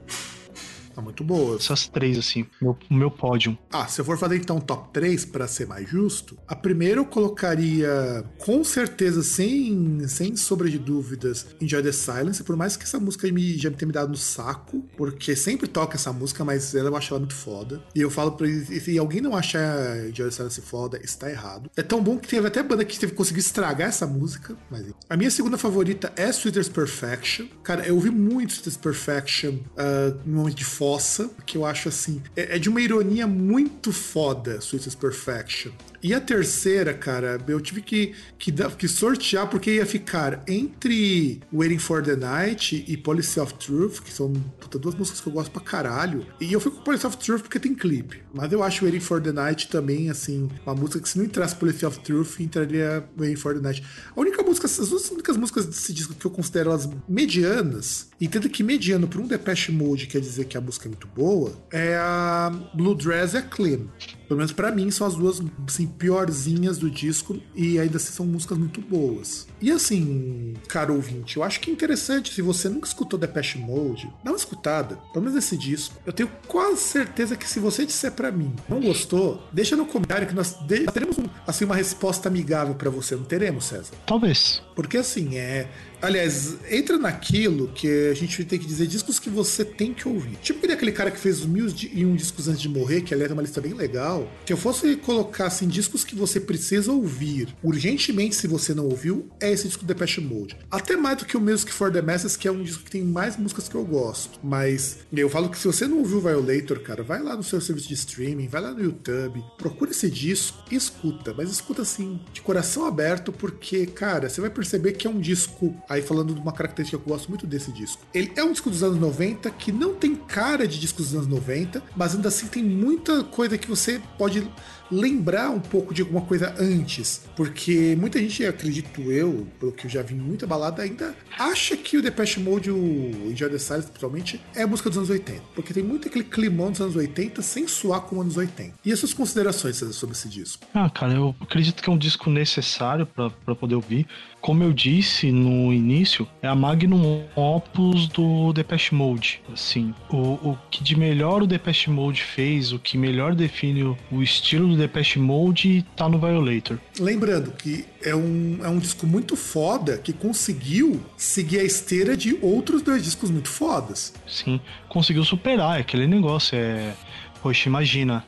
Tá 0.97 1.03
muito 1.03 1.23
boa. 1.23 1.57
Essas 1.57 1.87
três, 1.89 2.17
assim, 2.17 2.47
o 2.59 2.65
meu, 2.65 2.79
meu 2.91 3.11
pódio. 3.11 3.57
Ah, 3.71 3.87
se 3.87 4.01
eu 4.01 4.05
for 4.05 4.17
fazer 4.17 4.37
então 4.37 4.59
top 4.59 4.89
3 4.95 5.27
para 5.27 5.47
ser 5.47 5.67
mais 5.67 5.87
justo, 5.87 6.39
a 6.49 6.57
primeira 6.57 6.99
eu 6.99 7.05
colocaria 7.05 8.25
com 8.39 8.65
certeza, 8.65 9.23
sem, 9.23 10.09
sem 10.09 10.35
sombra 10.37 10.71
de 10.71 10.79
dúvidas, 10.79 11.49
Enjoy 11.61 11.83
the 11.83 11.93
Silence, 11.93 12.43
por 12.43 12.57
mais 12.57 12.79
que 12.79 12.85
essa 12.85 12.99
música 12.99 13.31
me, 13.31 13.59
já 13.59 13.69
me 13.69 13.77
tenha 13.77 13.89
me 13.89 13.93
dado 13.93 14.09
no 14.09 14.17
saco, 14.17 14.83
porque 14.97 15.37
sempre 15.37 15.69
toca 15.69 15.97
essa 15.97 16.11
música, 16.15 16.43
mas 16.47 16.75
ela 16.75 16.89
eu 16.89 16.97
acho 16.97 17.13
ela 17.13 17.21
muito 17.21 17.35
foda. 17.35 17.83
E 17.95 18.01
eu 18.01 18.11
falo 18.11 18.33
pra 18.33 18.49
eles, 18.49 18.83
se 18.83 18.99
alguém 18.99 19.21
não 19.21 19.37
achar 19.37 19.99
Enjoy 20.09 20.25
the 20.25 20.31
Silence 20.31 20.63
foda, 20.63 20.99
está 21.05 21.31
errado. 21.31 21.71
É 21.77 21.83
tão 21.83 22.03
bom 22.03 22.17
que 22.17 22.27
teve 22.27 22.47
até 22.47 22.63
banda 22.63 22.87
que 22.87 22.99
teve 22.99 23.13
que 23.13 23.19
conseguir 23.19 23.41
estragar 23.41 23.89
essa 23.89 24.07
música, 24.07 24.57
mas 24.71 24.87
a 25.11 25.17
minha 25.19 25.31
segunda 25.31 25.59
favorita 25.59 26.11
é 26.17 26.33
Sweeter's 26.33 26.71
Perfection. 26.71 27.49
Cara, 27.63 27.87
eu 27.87 27.97
ouvi 27.97 28.09
muito 28.09 28.55
Sweeter's 28.55 28.79
Perfection 28.79 29.57
uh, 29.57 30.19
no 30.25 30.39
momento 30.39 30.57
de 30.57 30.65
foda 30.65 30.86
fossa, 30.87 31.29
que 31.45 31.59
eu 31.59 31.67
acho 31.67 31.89
assim. 31.89 32.23
É, 32.37 32.55
é 32.55 32.59
de 32.61 32.69
uma 32.69 32.81
ironia 32.81 33.27
muito 33.27 33.93
foda, 33.93 34.59
Sweetest 34.59 34.97
Perfection. 34.97 35.73
E 36.07 36.15
a 36.15 36.21
terceira, 36.21 36.95
cara, 36.95 37.37
eu 37.49 37.61
tive 37.61 37.83
que, 37.83 38.15
que, 38.39 38.53
que 38.53 38.87
sortear 38.87 39.49
porque 39.49 39.73
ia 39.73 39.85
ficar 39.85 40.45
entre 40.47 41.41
Waiting 41.53 41.81
for 41.81 42.01
the 42.01 42.15
Night 42.15 42.85
e 42.87 42.97
Policy 42.97 43.41
of 43.41 43.55
Truth, 43.55 44.03
que 44.03 44.13
são 44.13 44.33
puta, 44.33 44.79
duas 44.79 44.95
músicas 44.95 45.21
que 45.21 45.27
eu 45.27 45.33
gosto 45.33 45.51
pra 45.51 45.61
caralho. 45.61 46.25
E 46.41 46.53
eu 46.53 46.61
fico 46.61 46.77
com 46.77 46.83
Policy 46.85 47.09
of 47.09 47.17
Truth 47.17 47.43
porque 47.43 47.59
tem 47.59 47.75
clipe. 47.75 48.23
Mas 48.33 48.53
eu 48.53 48.63
acho 48.63 48.85
Waiting 48.85 49.01
for 49.01 49.21
the 49.21 49.33
Night 49.33 49.69
também, 49.69 50.09
assim, 50.09 50.49
uma 50.65 50.77
música 50.77 51.01
que 51.01 51.09
se 51.09 51.19
não 51.19 51.25
entrasse 51.25 51.57
Policy 51.57 51.85
of 51.85 51.99
Truth, 51.99 52.39
entraria 52.39 53.05
Waiting 53.19 53.35
for 53.35 53.55
the 53.55 53.61
Night. 53.61 53.83
A 54.15 54.21
única 54.21 54.45
música, 54.45 54.67
as 54.67 54.89
duas 54.89 55.11
únicas 55.11 55.37
músicas 55.37 55.67
desse 55.67 55.93
disco 55.93 56.15
que 56.15 56.25
eu 56.25 56.31
considero 56.31 56.71
elas 56.71 56.89
medianas, 57.09 58.11
entenda 58.21 58.49
que 58.49 58.63
mediano 58.63 59.09
por 59.09 59.21
um 59.21 59.27
Depeche 59.27 59.73
Mode 59.73 60.07
quer 60.07 60.21
dizer 60.21 60.45
que 60.45 60.57
a 60.57 60.61
música 60.61 60.87
é 60.87 60.91
muito 60.91 61.09
boa, 61.09 61.53
é 61.73 61.97
a 61.97 62.53
Blue 62.77 62.95
Dress 62.95 63.35
e 63.35 63.39
a 63.39 63.43
Clean. 63.43 63.89
Pelo 64.29 64.39
menos 64.39 64.53
para 64.53 64.73
mim 64.73 64.91
são 64.91 65.07
as 65.07 65.15
duas 65.15 65.41
assim, 65.67 65.87
piorzinhas 65.87 66.79
do 66.79 66.91
disco 66.91 67.39
e 67.55 67.79
ainda 67.79 67.97
assim 67.97 68.13
são 68.13 68.27
músicas 68.27 68.59
muito 68.59 68.81
boas. 68.81 69.47
E 69.61 69.71
assim, 69.71 70.55
caro 70.69 70.95
ouvinte, 70.95 71.37
eu 71.37 71.43
acho 71.43 71.61
que 71.61 71.71
é 71.71 71.73
interessante, 71.73 72.33
se 72.33 72.43
você 72.43 72.69
nunca 72.69 72.87
escutou 72.87 73.19
Depeche 73.19 73.59
Mode, 73.59 74.11
dá 74.23 74.31
uma 74.31 74.37
escutada, 74.37 74.97
pelo 75.13 75.25
menos 75.25 75.39
esse 75.39 75.57
disco. 75.57 75.95
Eu 76.05 76.13
tenho 76.13 76.31
quase 76.47 76.81
certeza 76.81 77.37
que 77.37 77.49
se 77.49 77.59
você 77.59 77.87
disser 77.87 78.13
para 78.13 78.31
mim, 78.31 78.55
não 78.69 78.81
gostou, 78.81 79.43
deixa 79.53 79.77
no 79.77 79.87
comentário 79.87 80.27
que 80.27 80.35
nós, 80.35 80.57
teremos 80.93 81.19
um, 81.19 81.25
assim, 81.47 81.65
uma 81.65 81.77
resposta 81.77 82.29
amigável 82.29 82.75
para 82.75 82.91
você, 82.91 83.17
não 83.17 83.25
teremos, 83.25 83.65
César? 83.67 83.95
Talvez. 84.07 84.63
Porque 84.75 84.99
assim, 84.99 85.37
é 85.37 85.69
Aliás, 86.01 86.57
entra 86.71 86.99
naquilo 86.99 87.69
que 87.69 88.11
a 88.11 88.15
gente 88.15 88.45
tem 88.45 88.59
que 88.59 88.67
dizer 88.67 88.87
discos 88.87 89.19
que 89.19 89.31
você 89.31 89.65
tem 89.65 89.95
que 89.95 90.07
ouvir. 90.07 90.37
Tipo 90.43 90.67
aquele 90.71 90.93
cara 90.93 91.11
que 91.11 91.19
fez 91.19 91.41
os 91.41 91.47
mil 91.47 91.67
e 91.93 92.05
um 92.05 92.15
discos 92.15 92.49
antes 92.49 92.61
de 92.61 92.69
morrer, 92.69 93.01
que 93.01 93.15
aliás 93.15 93.31
é 93.31 93.35
uma 93.35 93.43
lista 93.43 93.61
bem 93.61 93.73
legal. 93.73 94.31
Se 94.45 94.53
eu 94.53 94.57
fosse 94.57 94.97
colocar 94.97 95.47
assim, 95.47 95.67
discos 95.67 96.05
que 96.05 96.15
você 96.15 96.39
precisa 96.39 96.93
ouvir 96.93 97.49
urgentemente 97.63 98.35
se 98.35 98.47
você 98.47 98.75
não 98.75 98.85
ouviu, 98.85 99.29
é 99.41 99.46
esse 99.53 99.67
disco 99.67 99.85
Depeche 99.85 100.21
Mode. 100.21 100.57
Até 100.71 100.97
mais 100.97 101.19
do 101.19 101.25
que 101.25 101.37
o 101.37 101.41
Music 101.41 101.73
for 101.73 101.93
the 101.93 102.03
Masses, 102.03 102.37
que 102.37 102.49
é 102.49 102.53
um 102.53 102.63
disco 102.63 102.85
que 102.85 102.91
tem 102.91 103.05
mais 103.05 103.37
músicas 103.37 103.69
que 103.69 103.75
eu 103.75 103.85
gosto. 103.85 104.39
Mas 104.43 104.99
eu 105.13 105.29
falo 105.29 105.49
que 105.49 105.59
se 105.59 105.67
você 105.67 105.87
não 105.87 105.99
ouviu 105.99 106.21
Violator, 106.21 106.81
cara, 106.81 107.03
vai 107.03 107.23
lá 107.23 107.37
no 107.37 107.43
seu 107.43 107.61
serviço 107.61 107.89
de 107.89 107.95
streaming, 107.95 108.49
vai 108.49 108.61
lá 108.61 108.73
no 108.73 108.83
YouTube, 108.83 109.45
procura 109.57 109.91
esse 109.91 110.11
disco 110.11 110.59
e 110.71 110.75
escuta. 110.75 111.35
Mas 111.37 111.51
escuta 111.51 111.83
assim, 111.83 112.21
de 112.33 112.41
coração 112.41 112.85
aberto, 112.85 113.33
porque, 113.33 113.87
cara, 113.87 114.29
você 114.29 114.41
vai 114.41 114.51
perceber 114.51 114.93
que 114.93 115.07
é 115.07 115.11
um 115.11 115.21
disco. 115.21 115.75
Aí 115.89 116.03
falando 116.03 116.35
de 116.35 116.41
uma 116.41 116.53
característica 116.53 116.99
que 116.99 117.09
eu 117.09 117.15
gosto 117.15 117.29
muito 117.29 117.47
desse 117.47 117.73
disco. 117.73 118.03
Ele 118.15 118.33
é 118.37 118.45
um 118.45 118.53
disco 118.53 118.71
dos 118.71 118.83
anos 118.83 118.99
90 118.99 119.51
que 119.51 119.73
não 119.73 119.95
tem 119.95 120.15
cara 120.15 120.67
de 120.67 120.79
discos 120.79 121.07
dos 121.07 121.15
anos 121.15 121.27
90, 121.27 121.83
mas 121.97 122.15
ainda 122.15 122.29
assim 122.29 122.47
tem 122.47 122.63
muita 122.63 123.25
coisa 123.25 123.59
que 123.59 123.69
você 123.69 124.01
pode 124.19 124.49
lembrar 124.91 125.51
um 125.51 125.61
pouco 125.61 125.93
de 125.93 126.03
alguma 126.03 126.23
coisa 126.23 126.55
antes, 126.59 127.25
porque 127.37 127.97
muita 127.99 128.19
gente, 128.19 128.45
acredito 128.45 129.01
eu, 129.11 129.47
pelo 129.59 129.73
que 129.73 129.87
eu 129.87 129.91
já 129.91 130.03
vi 130.03 130.15
muita 130.15 130.47
balada, 130.47 130.83
ainda 130.83 131.15
acha 131.39 131.77
que 131.77 131.97
o 131.97 132.03
Depeche 132.03 132.41
Mode, 132.41 132.71
o 132.71 133.31
Enjoy 133.31 133.51
the 133.51 133.59
Silence, 133.59 133.89
principalmente, 133.89 134.41
é 134.55 134.63
a 134.63 134.67
música 134.67 134.89
dos 134.89 134.99
anos 134.99 135.11
80, 135.11 135.43
porque 135.55 135.75
tem 135.75 135.83
muito 135.83 136.09
aquele 136.09 136.25
climão 136.25 136.71
dos 136.71 136.81
anos 136.81 136.97
80 136.97 137.43
sem 137.43 137.67
suar 137.67 138.03
como 138.03 138.21
anos 138.21 138.37
80. 138.37 138.75
E 138.85 138.93
as 138.93 138.99
suas 138.99 139.13
considerações 139.13 139.77
sobre 139.77 140.15
esse 140.15 140.29
disco? 140.29 140.65
Ah, 140.75 140.89
cara, 140.89 141.15
eu 141.15 141.35
acredito 141.41 141.83
que 141.83 141.91
é 141.91 141.93
um 141.93 141.99
disco 141.99 142.31
necessário 142.31 143.07
para 143.07 143.55
poder 143.55 143.75
ouvir. 143.75 144.07
Como 144.41 144.63
eu 144.63 144.73
disse 144.73 145.33
no 145.33 145.73
início, 145.73 146.27
é 146.41 146.47
a 146.47 146.55
magnum 146.55 147.25
opus 147.35 148.07
do 148.09 148.53
Depeche 148.53 148.95
Mode. 148.95 149.43
Assim, 149.53 149.93
o, 150.09 150.51
o 150.51 150.59
que 150.71 150.85
de 150.85 150.97
melhor 150.97 151.43
o 151.43 151.47
Depeche 151.47 151.91
Mode 151.91 152.23
fez, 152.23 152.73
o 152.73 152.79
que 152.79 152.97
melhor 152.97 153.35
define 153.35 153.83
o 153.83 154.23
estilo 154.23 154.76
do 154.77 154.83
Depeche 154.83 155.19
Mode 155.19 155.85
tá 155.97 156.09
no 156.09 156.19
Violator. 156.19 156.79
Lembrando 157.01 157.51
que 157.53 157.85
é 158.03 158.15
um, 158.15 158.59
é 158.63 158.69
um 158.69 158.79
disco 158.79 159.07
muito 159.07 159.35
foda 159.35 159.99
que 159.99 160.13
conseguiu 160.13 161.01
seguir 161.17 161.61
a 161.61 161.65
esteira 161.65 162.17
de 162.17 162.39
outros 162.43 162.83
dois 162.83 163.03
discos 163.03 163.31
muito 163.31 163.49
fodas. 163.49 164.13
Sim, 164.27 164.61
conseguiu 164.89 165.25
superar 165.25 165.79
é 165.79 165.81
aquele 165.81 166.07
negócio. 166.07 166.57
É. 166.57 166.95
Poxa, 167.43 167.69
imagina, 167.69 168.25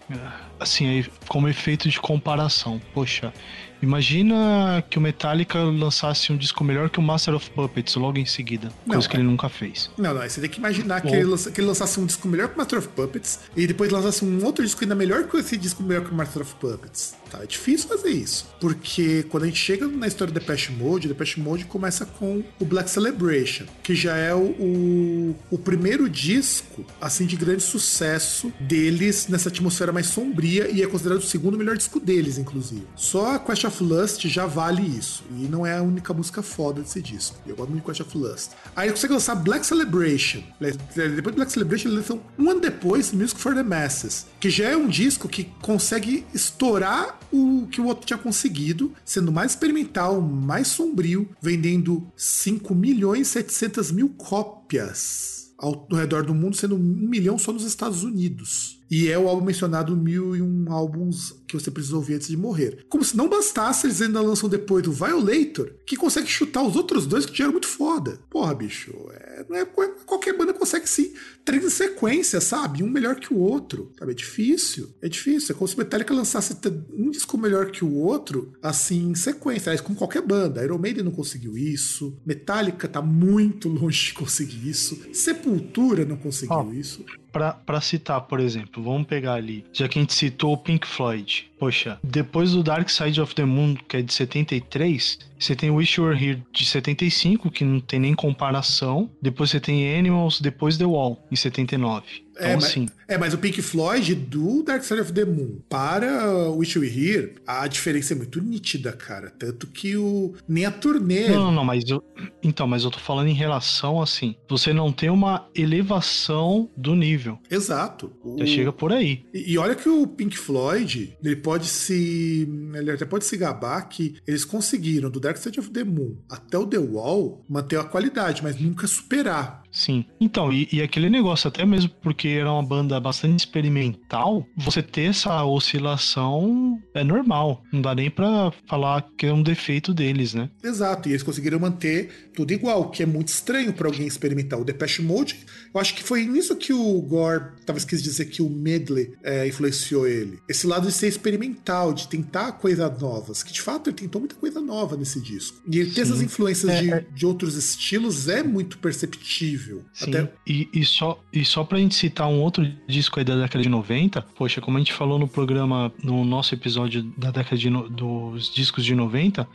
assim, 0.60 1.04
como 1.26 1.48
efeito 1.48 1.88
de 1.88 1.98
comparação. 1.98 2.80
Poxa, 2.94 3.32
Imagina 3.80 4.82
que 4.88 4.98
o 4.98 5.00
Metallica 5.00 5.58
lançasse 5.58 6.32
um 6.32 6.36
disco 6.36 6.64
melhor 6.64 6.90
que 6.90 6.98
o 6.98 7.02
Master 7.02 7.34
of 7.34 7.50
Puppets 7.50 7.94
logo 7.94 8.18
em 8.18 8.26
seguida. 8.26 8.72
Não, 8.86 8.94
coisa 8.94 9.08
que 9.08 9.16
ele 9.16 9.22
nunca 9.22 9.48
fez. 9.48 9.90
Não, 9.96 10.12
não. 10.12 10.22
Você 10.22 10.40
tem 10.40 10.50
que 10.50 10.58
imaginar 10.58 11.00
que, 11.00 11.08
ele 11.08 11.24
lança, 11.24 11.50
que 11.50 11.60
ele 11.60 11.68
lançasse 11.68 12.00
um 12.00 12.06
disco 12.06 12.26
melhor 12.28 12.48
que 12.48 12.54
o 12.54 12.58
Master 12.58 12.78
of 12.78 12.88
Puppets 12.88 13.40
e 13.56 13.66
depois 13.66 13.90
lançasse 13.90 14.24
um 14.24 14.44
outro 14.44 14.64
disco 14.64 14.82
ainda 14.82 14.94
melhor 14.94 15.24
que 15.24 15.36
esse 15.36 15.56
disco 15.56 15.82
melhor 15.82 16.04
que 16.04 16.10
o 16.10 16.14
Master 16.14 16.42
of 16.42 16.54
Puppets. 16.56 17.14
Tá? 17.30 17.42
É 17.42 17.46
difícil 17.46 17.88
fazer 17.88 18.10
isso. 18.10 18.48
Porque 18.60 19.24
quando 19.24 19.44
a 19.44 19.46
gente 19.46 19.58
chega 19.58 19.86
na 19.86 20.06
história 20.06 20.32
do 20.32 20.38
Depeche 20.38 20.72
Mode, 20.72 21.08
Depeche 21.08 21.40
Mode 21.40 21.64
começa 21.64 22.04
com 22.04 22.42
o 22.58 22.64
Black 22.64 22.90
Celebration, 22.90 23.66
que 23.82 23.94
já 23.94 24.16
é 24.16 24.34
o, 24.34 24.38
o, 24.38 25.36
o 25.50 25.58
primeiro 25.58 26.08
disco 26.08 26.84
assim 27.00 27.26
de 27.26 27.36
grande 27.36 27.62
sucesso 27.62 28.52
deles 28.60 29.28
nessa 29.28 29.48
atmosfera 29.48 29.92
mais 29.92 30.06
sombria 30.06 30.70
e 30.70 30.82
é 30.82 30.86
considerado 30.86 31.18
o 31.18 31.26
segundo 31.26 31.56
melhor 31.58 31.76
disco 31.76 32.00
deles, 32.00 32.38
inclusive. 32.38 32.86
Só 32.96 33.34
a 33.34 33.38
Question 33.38 33.68
of 33.68 33.84
Lust 33.84 34.28
já 34.28 34.46
vale 34.46 34.82
isso. 34.82 35.24
E 35.36 35.48
não 35.48 35.66
é 35.66 35.76
a 35.76 35.82
única 35.82 36.12
música 36.12 36.42
foda 36.42 36.82
desse 36.82 37.00
disco. 37.00 37.36
Eu 37.46 37.56
gosto 37.56 37.70
muito 37.70 37.82
de 37.82 37.86
Question 37.86 38.06
of 38.06 38.18
Lust. 38.18 38.50
Aí 38.74 38.86
ele 38.86 38.94
consegue 38.94 39.12
lançar 39.12 39.34
Black 39.34 39.66
Celebration. 39.66 40.42
Depois 40.60 41.14
de 41.14 41.22
Black 41.32 41.52
Celebration, 41.52 41.88
eles 41.88 41.98
lançam 41.98 42.20
um 42.38 42.50
ano 42.50 42.60
depois 42.60 43.12
Music 43.12 43.40
for 43.40 43.54
the 43.54 43.62
Masses, 43.62 44.26
que 44.40 44.50
já 44.50 44.68
é 44.68 44.76
um 44.76 44.88
disco 44.88 45.28
que 45.28 45.44
consegue 45.60 46.24
estourar 46.32 47.17
o 47.32 47.66
que 47.66 47.80
o 47.80 47.86
outro 47.86 48.06
tinha 48.06 48.18
conseguido, 48.18 48.92
sendo 49.04 49.32
mais 49.32 49.52
experimental, 49.52 50.20
mais 50.20 50.68
sombrio, 50.68 51.28
vendendo 51.40 52.10
5 52.16 52.74
milhões 52.74 53.28
e 53.28 53.30
700 53.30 53.90
mil 53.92 54.08
cópias 54.10 55.52
ao, 55.58 55.86
ao 55.90 55.98
redor 55.98 56.24
do 56.24 56.34
mundo, 56.34 56.56
sendo 56.56 56.76
um 56.76 56.78
milhão 56.78 57.38
só 57.38 57.52
nos 57.52 57.64
Estados 57.64 58.04
Unidos. 58.04 58.77
E 58.90 59.08
é 59.08 59.18
o 59.18 59.28
álbum 59.28 59.44
mencionado 59.44 59.96
mil 59.96 60.34
e 60.34 60.42
um 60.42 60.72
álbuns 60.72 61.34
que 61.46 61.58
você 61.58 61.70
precisa 61.70 61.96
ouvir 61.96 62.14
antes 62.14 62.28
de 62.28 62.36
morrer. 62.36 62.84
Como 62.88 63.04
se 63.04 63.16
não 63.16 63.28
bastasse, 63.28 63.86
eles 63.86 64.00
ainda 64.00 64.20
lançam 64.20 64.48
depois 64.48 64.82
do 64.82 64.92
Violator, 64.92 65.72
que 65.86 65.96
consegue 65.96 66.26
chutar 66.26 66.62
os 66.62 66.76
outros 66.76 67.06
dois 67.06 67.26
que 67.26 67.36
já 67.36 67.44
eram 67.44 67.52
muito 67.52 67.66
foda. 67.66 68.18
Porra, 68.30 68.54
bicho, 68.54 68.92
é, 69.12 69.46
não 69.48 69.56
é 69.56 69.64
qualquer 69.64 70.36
banda 70.36 70.52
consegue 70.52 70.88
sim. 70.88 71.12
Três 71.44 71.64
em 71.64 71.70
sequência, 71.70 72.40
sabe? 72.40 72.82
Um 72.82 72.90
melhor 72.90 73.16
que 73.16 73.32
o 73.32 73.38
outro. 73.38 73.92
Sabe? 73.98 74.12
É 74.12 74.14
difícil. 74.14 74.94
É 75.00 75.08
difícil. 75.08 75.54
É 75.54 75.58
como 75.58 75.68
se 75.68 75.78
Metallica 75.78 76.12
lançasse 76.12 76.56
um 76.92 77.10
disco 77.10 77.38
melhor 77.38 77.70
que 77.70 77.84
o 77.84 77.94
outro, 77.94 78.52
assim, 78.62 79.10
em 79.10 79.14
sequência. 79.14 79.70
Aliás, 79.70 79.80
como 79.80 79.98
qualquer 79.98 80.22
banda. 80.22 80.62
Iron 80.62 80.78
Maiden 80.78 81.04
não 81.04 81.12
conseguiu 81.12 81.56
isso. 81.56 82.18
Metallica 82.24 82.86
tá 82.86 83.00
muito 83.00 83.68
longe 83.70 84.06
de 84.06 84.14
conseguir 84.14 84.68
isso. 84.68 84.98
Sepultura 85.12 86.04
não 86.04 86.16
conseguiu 86.16 86.68
oh. 86.68 86.72
isso 86.72 87.04
para 87.32 87.80
citar, 87.80 88.20
por 88.22 88.40
exemplo, 88.40 88.82
vamos 88.82 89.06
pegar 89.06 89.34
ali, 89.34 89.64
já 89.72 89.88
que 89.88 89.98
a 89.98 90.02
gente 90.02 90.14
citou 90.14 90.52
o 90.52 90.58
Pink 90.58 90.86
Floyd. 90.86 91.50
Poxa, 91.58 91.98
depois 92.02 92.52
do 92.52 92.62
Dark 92.62 92.88
Side 92.88 93.20
of 93.20 93.34
the 93.34 93.44
Moon, 93.44 93.74
que 93.88 93.96
é 93.96 94.02
de 94.02 94.12
73, 94.12 95.18
você 95.38 95.56
tem 95.56 95.70
Wish 95.70 96.00
You 96.00 96.06
Were 96.06 96.24
Here 96.24 96.42
de 96.52 96.64
75, 96.64 97.50
que 97.50 97.64
não 97.64 97.80
tem 97.80 98.00
nem 98.00 98.14
comparação. 98.14 99.10
Depois 99.20 99.50
você 99.50 99.60
tem 99.60 99.96
Animals, 99.98 100.40
depois 100.40 100.76
The 100.76 100.84
Wall, 100.84 101.24
em 101.30 101.36
79. 101.36 102.27
Então, 102.38 102.50
é, 102.50 102.54
assim. 102.54 102.82
Mas, 102.82 102.92
é, 103.08 103.18
mas 103.18 103.34
o 103.34 103.38
Pink 103.38 103.60
Floyd 103.60 104.14
do 104.14 104.62
Dark 104.62 104.82
Side 104.82 105.00
of 105.00 105.12
the 105.12 105.24
Moon 105.24 105.58
para 105.68 106.50
Wish 106.50 106.78
You 106.78 106.82
Were 106.82 107.08
Here, 107.08 107.34
a 107.46 107.66
diferença 107.66 108.14
é 108.14 108.16
muito 108.16 108.40
nítida, 108.40 108.92
cara. 108.92 109.30
Tanto 109.30 109.66
que 109.66 109.96
o. 109.96 110.34
Nem 110.46 110.64
a 110.64 110.70
turnê. 110.70 111.28
Não, 111.28 111.46
não, 111.46 111.52
não, 111.52 111.64
mas 111.64 111.88
eu. 111.88 112.02
Então, 112.42 112.66
mas 112.66 112.84
eu 112.84 112.90
tô 112.90 112.98
falando 112.98 113.28
em 113.28 113.34
relação 113.34 114.00
assim. 114.00 114.36
Você 114.48 114.72
não 114.72 114.92
tem 114.92 115.10
uma 115.10 115.48
elevação 115.54 116.70
do 116.76 116.94
nível. 116.94 117.38
Exato. 117.50 118.12
O... 118.22 118.44
chega 118.46 118.72
por 118.72 118.92
aí. 118.92 119.24
E, 119.34 119.52
e 119.52 119.58
olha 119.58 119.74
que 119.74 119.88
o 119.88 120.06
Pink 120.06 120.38
Floyd, 120.38 121.16
ele 121.22 121.36
pode 121.36 121.66
se. 121.66 122.48
Ele 122.74 122.92
até 122.92 123.04
pode 123.04 123.24
se 123.24 123.36
gabar 123.36 123.88
que 123.88 124.16
eles 124.26 124.44
conseguiram 124.44 125.10
do 125.10 125.18
Dark 125.18 125.36
Side 125.36 125.58
of 125.58 125.70
the 125.70 125.82
Moon 125.82 126.16
até 126.30 126.56
o 126.56 126.66
The 126.66 126.78
Wall 126.78 127.44
manter 127.48 127.78
a 127.80 127.84
qualidade, 127.84 128.42
mas 128.42 128.60
nunca 128.60 128.86
superar. 128.86 129.62
Sim. 129.70 130.04
Então, 130.20 130.52
e, 130.52 130.68
e, 130.72 130.82
aquele 130.82 131.08
negócio, 131.08 131.48
até 131.48 131.64
mesmo 131.64 131.90
porque 132.02 132.28
era 132.28 132.52
uma 132.52 132.62
banda 132.62 132.98
bastante 132.98 133.40
experimental, 133.40 134.46
você 134.56 134.82
ter 134.82 135.10
essa 135.10 135.44
oscilação 135.44 136.78
é 136.94 137.04
normal. 137.04 137.62
Não 137.72 137.80
dá 137.80 137.94
nem 137.94 138.10
pra 138.10 138.52
falar 138.66 139.06
que 139.16 139.26
é 139.26 139.32
um 139.32 139.42
defeito 139.42 139.92
deles, 139.92 140.34
né? 140.34 140.50
Exato, 140.62 141.08
e 141.08 141.12
eles 141.12 141.22
conseguiram 141.22 141.58
manter 141.58 142.30
tudo 142.34 142.52
igual, 142.52 142.90
que 142.90 143.02
é 143.02 143.06
muito 143.06 143.28
estranho 143.28 143.72
para 143.72 143.88
alguém 143.88 144.06
experimentar. 144.06 144.58
O 144.58 144.64
Depeche 144.64 145.02
Mode, 145.02 145.38
eu 145.74 145.80
acho 145.80 145.94
que 145.94 146.02
foi 146.02 146.24
nisso 146.24 146.56
que 146.56 146.72
o 146.72 147.00
Gore 147.02 147.44
talvez 147.66 147.84
quis 147.84 148.02
dizer 148.02 148.26
que 148.26 148.42
o 148.42 148.48
medley 148.48 149.12
é, 149.22 149.46
influenciou 149.46 150.06
ele. 150.06 150.38
Esse 150.48 150.66
lado 150.66 150.86
de 150.86 150.92
ser 150.92 151.08
experimental, 151.08 151.92
de 151.92 152.08
tentar 152.08 152.52
coisas 152.52 152.98
novas, 153.00 153.42
que 153.42 153.52
de 153.52 153.60
fato 153.60 153.90
ele 153.90 153.96
tentou 153.96 154.20
muita 154.20 154.34
coisa 154.36 154.60
nova 154.60 154.96
nesse 154.96 155.20
disco. 155.20 155.58
E 155.70 155.78
ele 155.78 155.90
ter 155.90 156.02
essas 156.02 156.22
influências 156.22 156.70
é, 156.70 156.80
de, 156.80 156.92
é. 156.92 157.06
de 157.14 157.26
outros 157.26 157.56
estilos 157.56 158.28
é 158.28 158.42
muito 158.42 158.78
perceptível 158.78 159.57
Sim. 159.92 160.10
Até... 160.10 160.32
E, 160.46 160.68
e, 160.72 160.84
só, 160.84 161.18
e 161.32 161.44
só 161.44 161.64
pra 161.64 161.78
gente 161.78 161.94
citar 161.94 162.28
um 162.28 162.40
outro 162.40 162.66
disco 162.86 163.18
aí 163.18 163.24
da 163.24 163.36
década 163.36 163.62
de 163.62 163.68
90, 163.68 164.22
poxa, 164.36 164.60
como 164.60 164.76
a 164.76 164.80
gente 164.80 164.92
falou 164.92 165.18
no 165.18 165.28
programa, 165.28 165.92
no 166.02 166.24
nosso 166.24 166.54
episódio 166.54 167.02
da 167.16 167.30
década 167.30 167.56
de 167.56 167.68
dos 167.68 168.52
discos 168.52 168.84
de 168.84 168.94
90, 168.94 169.42
a 169.42 169.46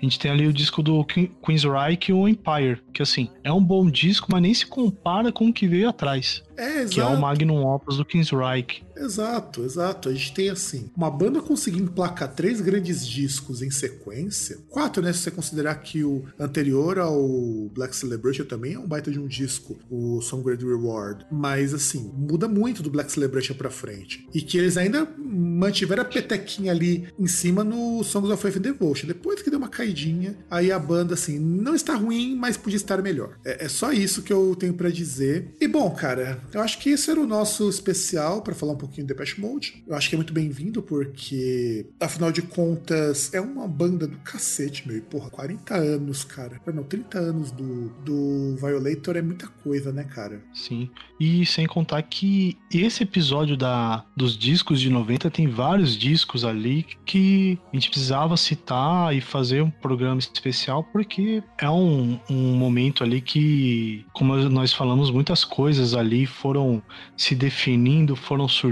gente 0.00 0.18
tem 0.18 0.30
ali 0.30 0.46
o 0.46 0.52
disco 0.52 0.82
do 0.82 1.04
Queensryche 1.04 2.10
e 2.10 2.12
o 2.12 2.28
Empire, 2.28 2.82
que 2.92 3.02
assim, 3.02 3.30
é 3.44 3.52
um 3.52 3.62
bom 3.62 3.88
disco, 3.88 4.28
mas 4.30 4.42
nem 4.42 4.54
se 4.54 4.66
compara 4.66 5.30
com 5.32 5.48
o 5.48 5.52
que 5.52 5.68
veio 5.68 5.88
atrás. 5.88 6.42
É, 6.56 6.84
que 6.84 7.00
é 7.00 7.04
o 7.04 7.18
Magnum 7.18 7.66
Opus 7.66 7.96
do 7.96 8.04
Queensryche. 8.04 8.82
Exato, 9.00 9.64
exato. 9.64 10.08
A 10.08 10.12
gente 10.12 10.34
tem 10.34 10.50
assim, 10.50 10.90
uma 10.96 11.10
banda 11.10 11.40
conseguir 11.40 11.80
emplacar 11.80 12.32
três 12.34 12.60
grandes 12.60 13.06
discos 13.06 13.62
em 13.62 13.70
sequência, 13.70 14.58
quatro, 14.68 15.02
né? 15.02 15.12
Se 15.12 15.20
você 15.20 15.30
considerar 15.30 15.74
que 15.76 16.04
o 16.04 16.24
anterior 16.38 16.98
ao 16.98 17.70
Black 17.72 17.96
Celebration 17.96 18.44
também 18.44 18.74
é 18.74 18.78
um 18.78 18.86
baita 18.86 19.10
de 19.10 19.18
um 19.18 19.26
disco, 19.26 19.78
o 19.90 20.20
Song 20.20 20.42
Great 20.44 20.64
Reward. 20.64 21.26
Mas 21.30 21.72
assim, 21.72 22.12
muda 22.14 22.46
muito 22.46 22.82
do 22.82 22.90
Black 22.90 23.10
Celebration 23.10 23.54
pra 23.54 23.70
frente. 23.70 24.28
E 24.34 24.42
que 24.42 24.58
eles 24.58 24.76
ainda 24.76 25.08
mantiveram 25.18 26.02
a 26.02 26.06
petequinha 26.06 26.72
ali 26.72 27.08
em 27.18 27.26
cima 27.26 27.64
no 27.64 28.04
Songs 28.04 28.30
of 28.30 28.42
Faith 28.42 28.58
and 28.58 28.62
Devotion. 28.62 29.06
Depois 29.06 29.40
que 29.42 29.50
deu 29.50 29.58
uma 29.58 29.68
caidinha, 29.68 30.36
aí 30.50 30.70
a 30.70 30.78
banda, 30.78 31.14
assim, 31.14 31.38
não 31.38 31.74
está 31.74 31.94
ruim, 31.94 32.36
mas 32.36 32.56
podia 32.56 32.76
estar 32.76 33.00
melhor. 33.00 33.38
É, 33.44 33.64
é 33.64 33.68
só 33.68 33.92
isso 33.92 34.22
que 34.22 34.32
eu 34.32 34.54
tenho 34.56 34.74
para 34.74 34.90
dizer. 34.90 35.54
E 35.60 35.66
bom, 35.66 35.90
cara, 35.90 36.42
eu 36.52 36.60
acho 36.60 36.78
que 36.78 36.90
esse 36.90 37.10
era 37.10 37.20
o 37.20 37.26
nosso 37.26 37.68
especial 37.68 38.42
para 38.42 38.54
falar 38.54 38.72
um 38.72 38.76
pouco 38.76 38.89
pouquinho 38.90 39.06
de 39.06 39.14
Depeche 39.14 39.40
Mode. 39.40 39.82
Eu 39.86 39.94
acho 39.94 40.08
que 40.08 40.14
é 40.14 40.18
muito 40.18 40.32
bem-vindo, 40.32 40.82
porque, 40.82 41.86
afinal 42.00 42.32
de 42.32 42.42
contas, 42.42 43.32
é 43.32 43.40
uma 43.40 43.66
banda 43.66 44.06
do 44.06 44.18
cacete, 44.18 44.86
meu. 44.86 44.98
E, 44.98 45.00
porra, 45.00 45.30
40 45.30 45.74
anos, 45.74 46.24
cara. 46.24 46.60
Não, 46.66 46.82
30 46.82 47.18
anos 47.18 47.50
do, 47.52 47.88
do 48.04 48.56
Violator 48.56 49.16
é 49.16 49.22
muita 49.22 49.46
coisa, 49.46 49.92
né, 49.92 50.04
cara? 50.04 50.42
Sim. 50.52 50.90
E 51.18 51.46
sem 51.46 51.66
contar 51.66 52.02
que 52.02 52.56
esse 52.72 53.02
episódio 53.02 53.56
da, 53.56 54.04
dos 54.16 54.36
discos 54.36 54.80
de 54.80 54.90
90 54.90 55.30
tem 55.30 55.46
vários 55.46 55.96
discos 55.96 56.44
ali 56.44 56.86
que 57.04 57.58
a 57.72 57.76
gente 57.76 57.90
precisava 57.90 58.36
citar 58.36 59.14
e 59.14 59.20
fazer 59.20 59.62
um 59.62 59.70
programa 59.70 60.18
especial, 60.18 60.82
porque 60.84 61.42
é 61.58 61.70
um, 61.70 62.18
um 62.28 62.54
momento 62.54 63.04
ali 63.04 63.20
que, 63.20 64.04
como 64.12 64.34
nós 64.48 64.72
falamos, 64.72 65.10
muitas 65.10 65.44
coisas 65.44 65.94
ali 65.94 66.26
foram 66.26 66.82
se 67.16 67.34
definindo, 67.34 68.16
foram 68.16 68.48
surgindo, 68.48 68.69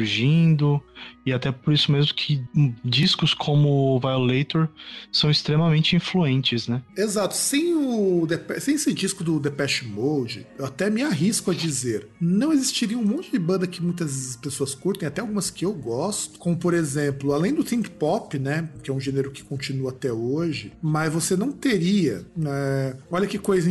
e 1.24 1.32
até 1.32 1.52
por 1.52 1.72
isso 1.72 1.92
mesmo 1.92 2.14
que 2.14 2.42
discos 2.84 3.34
como 3.34 4.00
Violator 4.00 4.68
são 5.12 5.30
extremamente 5.30 5.94
influentes, 5.94 6.66
né? 6.68 6.82
Exato. 6.96 7.34
Sem, 7.34 7.77
sem 8.60 8.74
esse 8.74 8.92
disco 8.92 9.22
do 9.22 9.38
Depeche 9.38 9.86
Mode, 9.86 10.46
eu 10.58 10.64
até 10.64 10.90
me 10.90 11.02
arrisco 11.02 11.50
a 11.50 11.54
dizer, 11.54 12.08
não 12.20 12.52
existiria 12.52 12.98
um 12.98 13.04
monte 13.04 13.30
de 13.30 13.38
banda 13.38 13.66
que 13.66 13.82
muitas 13.82 14.36
pessoas 14.36 14.74
curtem, 14.74 15.06
até 15.06 15.20
algumas 15.20 15.50
que 15.50 15.64
eu 15.64 15.72
gosto, 15.72 16.38
como 16.38 16.56
por 16.56 16.74
exemplo, 16.74 17.32
além 17.32 17.52
do 17.52 17.64
think 17.64 17.90
pop, 17.90 18.38
né, 18.38 18.68
que 18.82 18.90
é 18.90 18.94
um 18.94 19.00
gênero 19.00 19.30
que 19.30 19.42
continua 19.42 19.90
até 19.90 20.12
hoje, 20.12 20.72
mas 20.82 21.12
você 21.12 21.36
não 21.36 21.52
teria, 21.52 22.24
é, 22.44 22.96
olha 23.10 23.26
que 23.26 23.38
coisa 23.38 23.70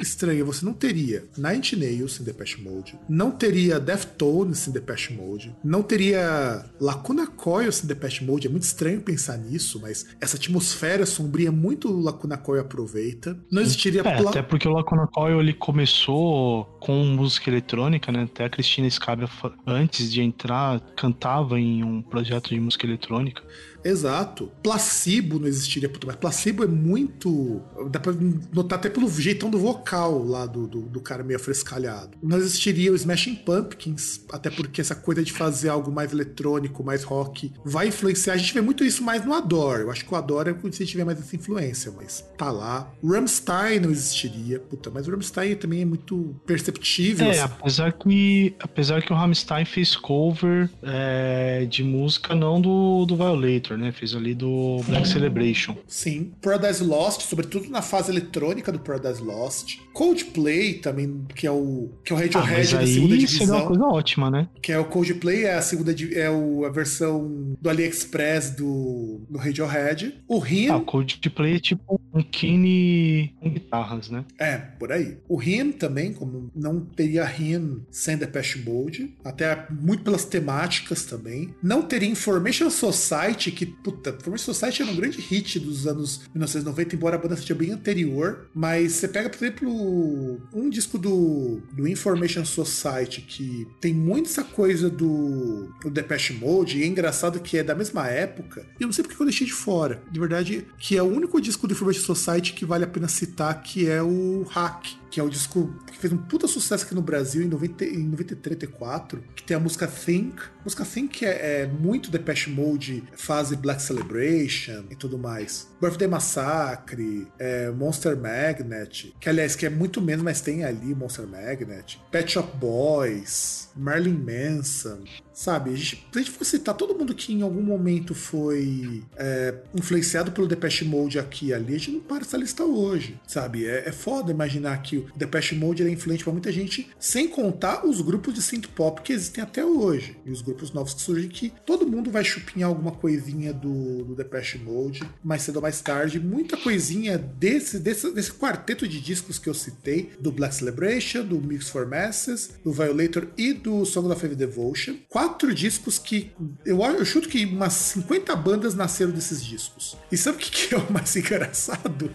estranha, 0.00 0.44
você 0.44 0.64
não 0.64 0.72
teria 0.72 1.24
Nine 1.36 1.60
Nails 1.76 2.20
em 2.20 2.24
Depeche 2.24 2.60
Mode, 2.60 2.98
não 3.08 3.30
teria 3.30 3.78
Deftones 3.78 4.66
em 4.66 4.72
Depeche 4.72 5.12
Mode, 5.12 5.54
não 5.62 5.82
teria 5.82 6.64
Lacuna 6.80 7.26
Coil 7.26 7.70
em 7.70 7.86
Depeche 7.86 8.24
Mode, 8.24 8.46
é 8.46 8.50
muito 8.50 8.64
estranho 8.64 9.00
pensar 9.00 9.36
nisso, 9.38 9.80
mas 9.80 10.06
essa 10.20 10.36
atmosfera 10.36 11.06
sombria 11.06 11.52
muito 11.52 11.90
Lacuna 11.90 12.36
Coil 12.36 12.60
aproveita. 12.60 13.38
Não 13.50 13.59
existiria... 13.60 14.02
É, 14.02 14.26
até 14.26 14.42
porque 14.42 14.66
o 14.66 14.72
Lacuna 14.72 15.06
Coil 15.06 15.40
ele 15.40 15.52
começou 15.52 16.64
com 16.80 17.04
música 17.04 17.50
eletrônica, 17.50 18.10
né, 18.10 18.24
até 18.24 18.44
a 18.44 18.50
Cristina 18.50 18.88
Scabia 18.88 19.28
antes 19.66 20.12
de 20.12 20.22
entrar 20.22 20.80
cantava 20.96 21.58
em 21.58 21.82
um 21.84 22.02
projeto 22.02 22.50
de 22.50 22.60
música 22.60 22.86
eletrônica. 22.86 23.42
Exato. 23.84 24.50
Placebo 24.62 25.38
não 25.38 25.46
existiria, 25.46 25.88
puta, 25.88 26.06
mas 26.06 26.16
placebo 26.16 26.64
é 26.64 26.66
muito. 26.66 27.60
Dá 27.90 27.98
pra 27.98 28.12
notar 28.52 28.78
até 28.78 28.88
pelo 28.88 29.08
jeitão 29.08 29.50
do 29.50 29.58
vocal 29.58 30.24
lá 30.24 30.46
do, 30.46 30.66
do, 30.66 30.82
do 30.82 31.00
cara 31.00 31.22
meio 31.22 31.38
frescalhado. 31.38 32.16
Não 32.22 32.36
existiria 32.36 32.92
o 32.92 32.94
Smashing 32.94 33.36
Pumpkins, 33.36 34.24
até 34.30 34.50
porque 34.50 34.80
essa 34.80 34.94
coisa 34.94 35.22
de 35.22 35.32
fazer 35.32 35.68
algo 35.68 35.90
mais 35.90 36.12
eletrônico, 36.12 36.84
mais 36.84 37.02
rock, 37.02 37.52
vai 37.64 37.88
influenciar. 37.88 38.34
A 38.34 38.36
gente 38.36 38.54
vê 38.54 38.60
muito 38.60 38.84
isso 38.84 39.02
mais 39.02 39.24
no 39.24 39.32
Adore. 39.32 39.82
Eu 39.82 39.90
acho 39.90 40.04
que 40.04 40.12
o 40.12 40.16
Adore 40.16 40.50
é 40.50 40.54
quando 40.54 40.74
você 40.74 40.84
tiver 40.84 41.04
mais 41.04 41.18
essa 41.18 41.34
influência, 41.36 41.92
mas 41.96 42.24
tá 42.36 42.50
lá. 42.50 42.90
Rammstein 43.02 43.80
não 43.80 43.90
existiria, 43.90 44.60
puta, 44.60 44.90
mas 44.90 45.06
o 45.06 45.10
Rammstein 45.10 45.56
também 45.56 45.82
é 45.82 45.84
muito 45.84 46.36
perceptível. 46.46 47.26
É, 47.26 47.30
assim. 47.30 47.40
apesar 47.40 47.92
que, 47.92 48.54
apesar 48.60 49.02
que 49.02 49.12
o 49.12 49.16
Rammstein 49.16 49.64
fez 49.64 49.96
cover 49.96 50.70
é, 50.82 51.66
de 51.68 51.82
música 51.82 52.34
não 52.34 52.60
do, 52.60 53.04
do 53.06 53.16
Violator 53.16 53.69
né? 53.76 53.92
Fez 53.92 54.14
ali 54.14 54.34
do 54.34 54.80
Black 54.86 55.08
Celebration. 55.08 55.76
Sim. 55.86 56.32
Paradise 56.40 56.82
Lost, 56.82 57.22
sobretudo 57.22 57.68
na 57.68 57.82
fase 57.82 58.10
eletrônica 58.10 58.70
do 58.72 58.78
Paradise 58.78 59.22
Lost. 59.22 59.78
Coldplay 59.92 60.74
também, 60.74 61.24
que 61.34 61.46
é 61.46 61.50
o 61.50 61.90
que 62.04 62.12
é 62.12 62.16
o 62.16 62.18
Radiohead 62.18 62.76
ah, 62.76 62.78
da 62.80 62.86
segunda 62.86 63.16
divisão. 63.16 63.56
É 63.56 63.58
uma 63.60 63.66
coisa 63.66 63.84
ótima, 63.84 64.30
né? 64.30 64.48
Que 64.62 64.72
é 64.72 64.78
o 64.78 64.84
Coldplay, 64.84 65.44
é 65.44 65.54
a 65.54 65.62
segunda 65.62 65.94
é 66.14 66.30
o, 66.30 66.64
a 66.64 66.70
versão 66.70 67.56
do 67.60 67.68
AliExpress 67.68 68.50
do, 68.50 69.20
do 69.28 69.38
Radiohead. 69.38 70.20
O 70.28 70.38
Rim. 70.38 70.68
Ah, 70.68 70.76
o 70.76 70.82
Coldplay 70.82 71.56
é 71.56 71.58
tipo 71.58 72.00
um 72.12 72.22
Kine 72.22 73.34
com 73.40 73.50
guitarras, 73.50 74.10
né? 74.10 74.24
É, 74.38 74.56
por 74.56 74.92
aí. 74.92 75.18
O 75.28 75.36
Rim 75.36 75.72
também, 75.72 76.12
como 76.12 76.50
não 76.54 76.80
teria 76.80 77.24
Rim 77.24 77.82
sem 77.90 78.16
Depeche 78.16 78.62
Mode, 78.62 79.14
até 79.24 79.66
muito 79.70 80.02
pelas 80.02 80.24
temáticas 80.24 81.04
também. 81.04 81.54
Não 81.62 81.82
teria 81.82 82.08
Information 82.08 82.70
Society, 82.70 83.50
que, 83.60 83.66
puta, 83.66 84.08
Information 84.08 84.54
Society 84.54 84.80
era 84.80 84.90
um 84.90 84.96
grande 84.96 85.20
hit 85.20 85.60
dos 85.60 85.86
anos 85.86 86.22
1990, 86.34 86.96
embora 86.96 87.16
a 87.16 87.18
banda 87.18 87.36
seja 87.36 87.54
bem 87.54 87.72
anterior, 87.72 88.48
mas 88.54 88.92
você 88.92 89.06
pega, 89.06 89.28
por 89.28 89.36
exemplo, 89.36 90.40
um 90.50 90.70
disco 90.70 90.96
do, 90.96 91.60
do 91.70 91.86
Information 91.86 92.42
Society 92.46 93.20
que 93.20 93.68
tem 93.78 93.92
muito 93.92 94.30
essa 94.30 94.42
coisa 94.42 94.88
do, 94.88 95.70
do 95.82 95.90
Depeche 95.90 96.32
Mode, 96.32 96.78
e 96.78 96.84
é 96.84 96.86
engraçado 96.86 97.38
que 97.38 97.58
é 97.58 97.62
da 97.62 97.74
mesma 97.74 98.08
época, 98.08 98.64
e 98.78 98.82
eu 98.82 98.86
não 98.86 98.94
sei 98.94 99.04
porque 99.04 99.20
eu 99.20 99.26
deixei 99.26 99.46
de 99.46 99.52
fora. 99.52 100.02
De 100.10 100.18
verdade, 100.18 100.66
que 100.78 100.96
é 100.96 101.02
o 101.02 101.06
único 101.06 101.38
disco 101.38 101.68
do 101.68 101.74
Information 101.74 102.00
Society 102.00 102.54
que 102.54 102.64
vale 102.64 102.84
a 102.84 102.88
pena 102.88 103.08
citar, 103.08 103.62
que 103.62 103.86
é 103.86 104.02
o 104.02 104.46
Hack 104.48 104.99
que 105.10 105.18
é 105.18 105.22
o 105.22 105.28
disco 105.28 105.74
que 105.86 105.98
fez 105.98 106.12
um 106.12 106.18
puta 106.18 106.46
sucesso 106.46 106.84
aqui 106.84 106.94
no 106.94 107.02
Brasil 107.02 107.42
em, 107.42 107.48
90, 107.48 107.84
em 107.84 108.06
93, 108.06 108.60
94, 108.60 109.22
que 109.34 109.42
tem 109.42 109.56
a 109.56 109.60
música 109.60 109.86
Think. 109.86 110.42
A 110.60 110.64
música 110.64 110.84
Think 110.84 111.24
é, 111.24 111.62
é 111.62 111.66
muito 111.66 112.10
Depeche 112.10 112.50
Mode, 112.50 113.02
fase 113.14 113.56
Black 113.56 113.82
Celebration 113.82 114.84
e 114.90 114.96
tudo 114.96 115.18
mais. 115.18 115.68
Birthday 115.80 116.08
Massacre, 116.08 117.26
é, 117.38 117.70
Monster 117.70 118.16
Magnet, 118.16 119.14
que 119.18 119.28
aliás 119.28 119.56
que 119.56 119.66
é 119.66 119.70
muito 119.70 120.00
menos, 120.00 120.22
mas 120.22 120.40
tem 120.40 120.64
ali 120.64 120.94
Monster 120.94 121.26
Magnet. 121.26 122.00
Pet 122.10 122.30
Shop 122.30 122.56
Boys, 122.56 123.70
Marilyn 123.76 124.18
Manson, 124.18 125.04
sabe? 125.40 125.70
A 125.70 125.74
gente, 125.74 126.06
se 126.12 126.18
a 126.18 126.18
gente 126.18 126.30
for 126.30 126.44
citar 126.44 126.74
todo 126.74 126.94
mundo 126.94 127.14
que 127.14 127.32
em 127.32 127.40
algum 127.40 127.62
momento 127.62 128.14
foi 128.14 129.02
é, 129.16 129.54
influenciado 129.74 130.32
pelo 130.32 130.46
Depeche 130.46 130.84
Mode 130.84 131.18
aqui 131.18 131.46
e 131.46 131.54
ali, 131.54 131.74
a 131.74 131.78
gente 131.78 131.92
não 131.92 132.00
para 132.00 132.20
essa 132.20 132.36
lista 132.36 132.62
hoje, 132.62 133.18
sabe? 133.26 133.64
É, 133.64 133.88
é 133.88 133.92
foda 133.92 134.30
imaginar 134.30 134.82
que 134.82 134.98
o 134.98 135.06
Depeche 135.16 135.54
Mode 135.54 135.82
é 135.82 135.88
influente 135.88 136.24
para 136.24 136.32
muita 136.34 136.52
gente, 136.52 136.90
sem 136.98 137.26
contar 137.26 137.86
os 137.86 138.02
grupos 138.02 138.34
de 138.34 138.42
synth 138.42 138.68
pop 138.74 139.00
que 139.00 139.14
existem 139.14 139.42
até 139.42 139.64
hoje 139.64 140.14
e 140.26 140.30
os 140.30 140.42
grupos 140.42 140.72
novos 140.72 140.92
que 140.92 141.00
surgem 141.00 141.30
que 141.30 141.50
todo 141.64 141.86
mundo 141.86 142.10
vai 142.10 142.22
chupinhar 142.22 142.68
alguma 142.68 142.92
coisinha 142.92 143.50
do, 143.50 144.04
do 144.04 144.14
Depeche 144.14 144.58
Mode 144.58 145.02
mais 145.24 145.40
cedo 145.40 145.56
ou 145.56 145.62
mais 145.62 145.80
tarde, 145.80 146.20
muita 146.20 146.58
coisinha 146.58 147.16
desse, 147.16 147.78
desse, 147.78 148.12
desse 148.12 148.32
quarteto 148.32 148.86
de 148.86 149.00
discos 149.00 149.38
que 149.38 149.48
eu 149.48 149.54
citei, 149.54 150.10
do 150.20 150.30
Black 150.30 150.54
Celebration, 150.54 151.24
do 151.24 151.40
Mix 151.40 151.70
for 151.70 151.86
Masses, 151.86 152.50
do 152.62 152.72
Violator 152.72 153.28
e 153.38 153.54
do 153.54 153.86
Song 153.86 154.12
of 154.12 154.22
Heavy 154.22 154.36
Devotion. 154.36 154.96
Quatro 155.08 155.29
discos 155.54 155.98
que 155.98 156.32
eu, 156.64 156.82
eu 156.82 157.04
chuto 157.04 157.28
que 157.28 157.44
umas 157.44 157.72
50 157.72 158.34
bandas 158.36 158.74
nasceram 158.74 159.12
desses 159.12 159.44
discos. 159.44 159.96
E 160.10 160.16
sabe 160.16 160.36
o 160.36 160.40
que, 160.40 160.50
que 160.50 160.74
é 160.74 160.78
o 160.78 160.92
mais 160.92 161.14
engraçado? 161.16 162.14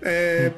É, 0.00 0.52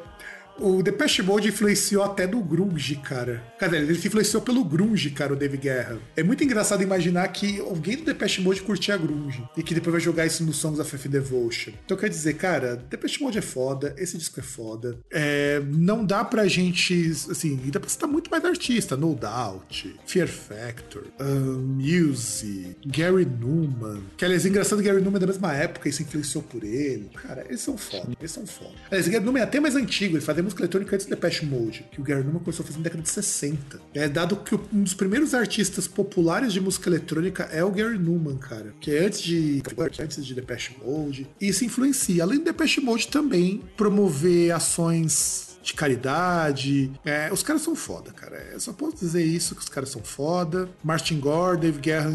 o 0.61 0.83
Depeche 0.83 1.23
Mode 1.23 1.49
influenciou 1.49 2.03
até 2.03 2.27
do 2.27 2.41
grunge, 2.41 2.97
cara. 2.97 3.43
Cadê? 3.59 3.79
Ele 3.79 3.95
se 3.95 4.09
influenciou 4.09 4.43
pelo 4.43 4.65
grunge, 4.65 5.11
cara, 5.11 5.33
o 5.33 5.37
Dave 5.37 5.57
Guerra. 5.57 5.99
É 6.17 6.23
muito 6.23 6.45
engraçado 6.45 6.83
imaginar 6.83 7.27
que 7.29 7.61
alguém 7.61 7.97
do 7.97 8.05
Depeche 8.05 8.41
Mode 8.41 8.63
curtia 8.63 8.97
grunge 8.97 9.43
e 9.57 9.63
que 9.63 9.75
depois 9.75 9.93
vai 9.93 10.01
jogar 10.01 10.27
isso 10.27 10.45
nos 10.45 10.57
Songs 10.57 10.81
of 10.81 10.95
F 10.95 11.09
Devotion. 11.09 11.73
Então 11.85 11.97
quer 11.97 12.09
dizer, 12.09 12.35
cara, 12.35 12.77
Depeche 12.77 13.23
Mode 13.23 13.39
é 13.39 13.43
foda, 13.43 13.95
esse 13.99 14.17
disco 14.17 14.41
é 14.41 14.43
foda. 14.43 14.99
É, 15.11 15.61
não 15.67 16.05
dá 16.05 16.25
pra 16.25 16.47
gente, 16.47 17.11
assim, 17.31 17.57
dá 17.67 17.81
pra 17.81 17.89
citar 17.89 18.09
muito 18.09 18.31
mais 18.31 18.45
artista, 18.45 18.97
No 18.97 19.15
Doubt, 19.15 19.97
Fear 20.07 20.29
Factor, 20.29 21.05
um, 21.21 21.81
Muse, 21.81 22.77
Gary 22.87 23.25
Newman. 23.25 24.03
Que 24.17 24.25
aliás, 24.25 24.45
é 24.45 24.49
engraçado, 24.49 24.83
Gary 24.83 25.01
Newman 25.01 25.17
é 25.17 25.21
da 25.21 25.27
mesma 25.27 25.55
época 25.55 25.89
e 25.89 25.93
se 25.93 26.03
influenciou 26.03 26.43
por 26.43 26.63
ele. 26.65 27.11
Cara, 27.15 27.45
eles 27.49 27.61
são 27.61 27.77
foda, 27.77 28.09
eles 28.19 28.31
são 28.31 28.47
foda. 28.47 28.75
Aliás, 28.91 29.09
Gary 29.09 29.25
Newman 29.25 29.41
é 29.41 29.45
até 29.45 29.61
mais 29.61 29.77
antigo, 29.77 30.17
ele 30.17 30.25
fazia 30.25 30.43
música 30.51 30.63
eletrônica 30.63 30.95
antes 30.95 31.07
do 31.07 31.11
Depeche 31.11 31.47
Mode, 31.47 31.87
que 31.91 32.01
o 32.01 32.05
Gary 32.05 32.23
Newman 32.23 32.41
começou 32.41 32.65
a 32.65 32.67
fazer 32.67 32.79
na 32.79 32.85
década 32.85 33.03
de 33.03 33.09
60. 33.09 33.81
É 33.95 34.09
dado 34.09 34.37
que 34.37 34.55
um 34.55 34.83
dos 34.83 34.95
primeiros 34.95 35.35
artistas 35.35 35.87
populares 35.87 36.53
de 36.53 36.61
música 36.61 36.89
eletrônica 36.89 37.45
é 37.45 37.65
o 37.65 37.71
Gary 37.71 37.99
Newman, 37.99 38.37
cara, 38.37 38.75
que 38.81 38.91
é 38.91 39.07
antes 39.07 39.23
de 39.23 39.63
antes 40.01 40.25
de 40.25 40.35
Depeche 40.35 40.77
Mode. 40.85 41.29
E 41.41 41.49
isso 41.49 41.65
influencia, 41.65 42.23
além 42.23 42.39
do 42.39 42.45
Depeche 42.45 42.81
Mode 42.81 43.09
também 43.09 43.63
promover 43.77 44.53
ações 44.53 45.50
de 45.63 45.75
caridade. 45.75 46.91
É, 47.05 47.33
os 47.33 47.43
caras 47.43 47.63
são 47.63 47.75
foda, 47.75 48.13
cara. 48.13 48.37
Eu 48.53 48.61
só 48.61 48.73
posso 48.73 48.97
dizer 48.97 49.25
isso, 49.25 49.55
que 49.55 49.61
os 49.61 49.69
caras 49.69 49.91
são 49.91 50.03
foda. 50.03 50.69
Martin 50.83 51.21
Gore, 51.21 51.59
Dave 51.59 51.81
Guerra 51.81 52.11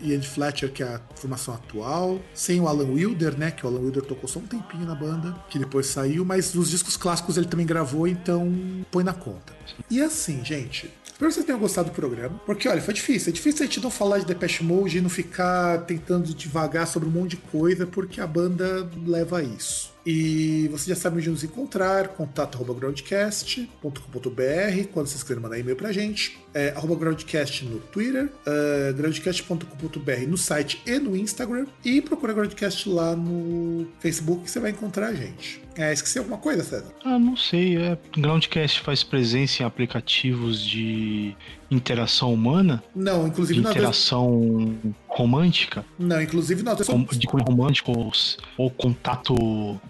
e 0.00 0.14
Andy 0.14 0.28
Fletcher, 0.28 0.72
que 0.72 0.82
é 0.82 0.86
a 0.86 1.00
formação 1.14 1.54
atual. 1.54 2.20
Sem 2.34 2.60
o 2.60 2.68
Alan 2.68 2.90
Wilder, 2.90 3.38
né? 3.38 3.50
Que 3.50 3.64
o 3.64 3.68
Alan 3.68 3.80
Wilder 3.80 4.02
tocou 4.02 4.28
só 4.28 4.38
um 4.38 4.46
tempinho 4.46 4.86
na 4.86 4.94
banda, 4.94 5.34
que 5.48 5.58
depois 5.58 5.86
saiu. 5.86 6.24
Mas 6.24 6.54
os 6.54 6.70
discos 6.70 6.96
clássicos 6.96 7.36
ele 7.36 7.46
também 7.46 7.66
gravou, 7.66 8.06
então 8.06 8.52
põe 8.90 9.04
na 9.04 9.12
conta. 9.12 9.52
E 9.90 10.00
assim, 10.00 10.44
gente, 10.44 10.90
Espero 11.20 11.28
que 11.28 11.34
vocês 11.34 11.46
tenham 11.46 11.60
gostado 11.60 11.90
do 11.90 11.94
programa. 11.94 12.40
Porque, 12.46 12.66
olha, 12.66 12.80
foi 12.80 12.94
difícil. 12.94 13.28
É 13.28 13.32
difícil 13.34 13.62
a 13.62 13.66
gente 13.66 13.78
não 13.82 13.90
falar 13.90 14.20
de 14.20 14.24
Depeche 14.24 14.64
Mode 14.64 14.96
e 14.96 15.00
não 15.02 15.10
ficar 15.10 15.82
tentando 15.82 16.32
devagar 16.32 16.86
sobre 16.86 17.10
um 17.10 17.12
monte 17.12 17.32
de 17.32 17.36
coisa, 17.36 17.86
porque 17.86 18.22
a 18.22 18.26
banda 18.26 18.88
leva 19.04 19.40
a 19.40 19.42
isso. 19.42 19.89
E 20.04 20.68
você 20.68 20.90
já 20.90 20.96
sabe 20.96 21.18
onde 21.18 21.28
nos 21.28 21.44
encontrar, 21.44 22.08
contato 22.08 22.56
arroba 22.56 22.74
groundcast.com.br, 22.74 24.88
quando 24.92 25.06
vocês 25.06 25.22
quiserem 25.22 25.42
mandar 25.42 25.58
e-mail 25.58 25.76
pra 25.76 25.92
gente. 25.92 26.38
É, 26.52 26.74
groundcast 26.98 27.64
no 27.64 27.78
Twitter, 27.78 28.26
uh, 28.26 28.94
groundcast.com.br 28.94 30.26
no 30.26 30.38
site 30.38 30.82
e 30.86 30.98
no 30.98 31.16
Instagram. 31.16 31.66
E 31.84 32.00
procura 32.00 32.32
Groundcast 32.32 32.88
lá 32.88 33.14
no 33.14 33.86
Facebook 34.00 34.44
que 34.44 34.50
você 34.50 34.58
vai 34.58 34.70
encontrar 34.70 35.08
a 35.08 35.14
gente. 35.14 35.62
É, 35.80 35.94
esqueci 35.94 36.18
alguma 36.18 36.36
coisa, 36.36 36.62
César? 36.62 36.92
Ah, 37.02 37.18
não 37.18 37.34
sei. 37.34 37.78
É, 37.78 37.96
Groundcast 38.14 38.80
faz 38.80 39.02
presença 39.02 39.62
em 39.62 39.66
aplicativos 39.66 40.62
de 40.62 41.34
interação 41.70 42.34
humana? 42.34 42.82
Não, 42.94 43.26
inclusive 43.26 43.60
de 43.62 43.66
interação 43.66 44.76
romântica? 45.08 45.84
Não, 45.98 46.20
inclusive 46.20 46.62
nós 46.62 46.84
somos... 46.84 47.18
De 47.18 47.26
cunho 47.26 47.44
romântico 47.44 47.92
ou, 47.96 48.12
ou, 48.58 48.70
contato, 48.70 49.34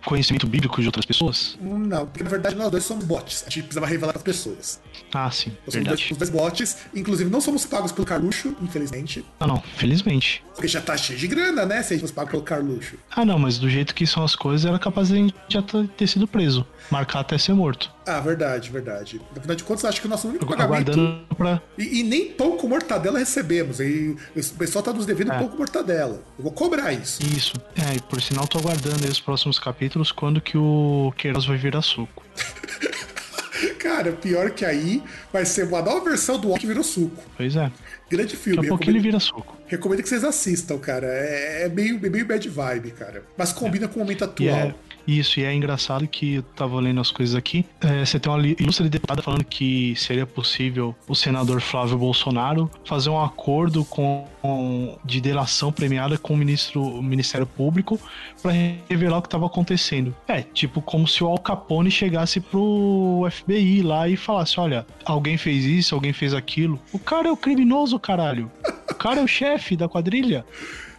conhecimento 0.04 0.46
bíblico 0.46 0.80
de 0.80 0.86
outras 0.86 1.04
pessoas? 1.04 1.58
Não, 1.60 2.06
porque 2.06 2.22
na 2.22 2.30
verdade 2.30 2.54
nós 2.54 2.70
dois 2.70 2.84
somos 2.84 3.04
bots. 3.04 3.44
A 3.46 3.50
gente 3.50 3.62
precisava 3.64 3.86
revelar 3.86 4.12
para 4.12 4.18
as 4.18 4.24
pessoas. 4.24 4.80
Ah, 5.12 5.30
sim. 5.30 5.52
Nós 5.64 5.74
somos 5.74 5.88
dois, 5.88 6.18
dois 6.18 6.30
bots. 6.30 6.76
Inclusive 6.94 7.30
não 7.30 7.40
somos 7.40 7.64
pagos 7.66 7.92
pelo 7.92 8.06
Carluxo, 8.06 8.54
infelizmente. 8.60 9.24
Ah, 9.40 9.46
não, 9.46 9.60
felizmente. 9.76 10.44
Porque 10.54 10.68
já 10.68 10.80
tá 10.80 10.96
cheio 10.96 11.18
de 11.18 11.26
grana, 11.26 11.64
né? 11.64 11.82
Se 11.82 11.94
a 11.94 11.96
gente 11.96 12.02
fosse 12.02 12.12
pago 12.12 12.30
pelo 12.30 12.42
Carluxo. 12.42 12.96
Ah, 13.10 13.24
não, 13.24 13.38
mas 13.38 13.58
do 13.58 13.68
jeito 13.68 13.94
que 13.94 14.06
são 14.06 14.22
as 14.22 14.36
coisas, 14.36 14.66
era 14.66 14.78
capaz 14.78 15.08
de 15.08 15.14
a 15.14 15.16
gente 15.16 15.34
já 15.48 15.62
ter 15.86 16.06
sido 16.06 16.26
preso. 16.26 16.66
Marcar 16.90 17.20
até 17.20 17.38
ser 17.38 17.52
morto. 17.52 17.90
Ah, 18.06 18.20
verdade, 18.20 18.70
verdade. 18.70 19.20
Afinal 19.36 19.56
de 19.56 19.64
contas, 19.64 19.84
acho 19.84 20.00
que 20.00 20.06
o 20.06 20.10
nosso 20.10 20.28
único 20.28 20.46
pagamento. 20.46 20.92
Pra... 21.36 21.62
E, 21.78 22.00
e, 22.00 22.02
nem 22.02 22.32
pão 22.32 22.56
com 22.56 22.68
mortadela 22.68 23.18
recebemos. 23.18 23.80
E 23.80 24.16
o 24.34 24.54
pessoal 24.58 24.82
tá 24.82 24.92
nos 24.92 25.06
devendo 25.06 25.32
é. 25.32 25.38
pão 25.38 25.48
com 25.48 25.56
mortadela. 25.56 26.22
Eu 26.38 26.44
vou 26.44 26.52
cobrar 26.52 26.92
isso. 26.92 27.22
Isso. 27.22 27.54
É, 27.76 27.96
e 27.96 28.00
por 28.02 28.20
sinal, 28.20 28.46
tô 28.46 28.58
aguardando 28.58 29.04
aí 29.04 29.10
os 29.10 29.20
próximos 29.20 29.58
capítulos 29.58 30.10
quando 30.10 30.40
que 30.40 30.56
o 30.56 31.12
Queiroz 31.16 31.46
vai 31.46 31.56
virar 31.56 31.82
suco. 31.82 32.24
Cara, 33.78 34.12
pior 34.12 34.50
que 34.50 34.64
aí 34.64 35.02
vai 35.32 35.44
ser 35.44 35.64
uma 35.64 35.82
nova 35.82 36.04
versão 36.04 36.38
do 36.38 36.54
que 36.54 36.66
virou 36.66 36.82
suco. 36.82 37.22
Pois 37.36 37.56
é. 37.56 37.70
Grande 38.10 38.36
filme. 38.36 38.56
Daqui 38.56 38.68
a 38.68 38.70
pouco 38.70 38.90
ele 38.90 38.98
vira 38.98 39.20
suco. 39.20 39.56
Recomendo 39.66 40.02
que 40.02 40.08
vocês 40.08 40.24
assistam, 40.24 40.78
cara. 40.78 41.06
É, 41.06 41.64
é 41.64 41.68
meio, 41.68 42.04
é 42.04 42.08
meio 42.08 42.26
bad 42.26 42.48
vibe, 42.48 42.90
cara. 42.92 43.24
Mas 43.36 43.52
combina 43.52 43.84
é. 43.84 43.88
com 43.88 43.96
o 43.96 44.02
momento 44.02 44.24
atual. 44.24 44.74
Isso, 45.10 45.40
e 45.40 45.44
é 45.44 45.52
engraçado 45.52 46.06
que 46.06 46.34
eu 46.34 46.42
tava 46.42 46.78
lendo 46.78 47.00
as 47.00 47.10
coisas 47.10 47.34
aqui. 47.34 47.66
É, 47.80 48.04
você 48.04 48.20
tem 48.20 48.32
uma 48.32 48.46
ilustre 48.46 48.88
deputada 48.88 49.20
falando 49.20 49.44
que 49.44 49.92
seria 49.96 50.24
possível 50.24 50.94
o 51.08 51.16
senador 51.16 51.60
Flávio 51.60 51.98
Bolsonaro 51.98 52.70
fazer 52.84 53.10
um 53.10 53.20
acordo 53.20 53.84
com, 53.84 54.24
com 54.40 54.96
de 55.04 55.20
delação 55.20 55.72
premiada 55.72 56.16
com 56.16 56.34
o, 56.34 56.36
ministro, 56.36 56.80
o 56.80 57.02
Ministério 57.02 57.44
Público 57.44 57.98
para 58.40 58.52
revelar 58.88 59.18
o 59.18 59.22
que 59.22 59.26
estava 59.26 59.46
acontecendo. 59.46 60.14
É, 60.28 60.42
tipo 60.42 60.80
como 60.80 61.08
se 61.08 61.24
o 61.24 61.26
Al 61.26 61.38
Capone 61.38 61.90
chegasse 61.90 62.38
pro 62.38 63.26
FBI 63.32 63.82
lá 63.82 64.08
e 64.08 64.16
falasse: 64.16 64.60
olha, 64.60 64.86
alguém 65.04 65.36
fez 65.36 65.64
isso, 65.64 65.92
alguém 65.92 66.12
fez 66.12 66.32
aquilo. 66.32 66.78
O 66.92 67.00
cara 67.00 67.28
é 67.28 67.32
o 67.32 67.36
criminoso, 67.36 67.98
caralho. 67.98 68.48
O 68.88 68.94
cara 68.94 69.20
é 69.20 69.24
o 69.24 69.28
chefe 69.28 69.74
da 69.74 69.88
quadrilha. 69.88 70.44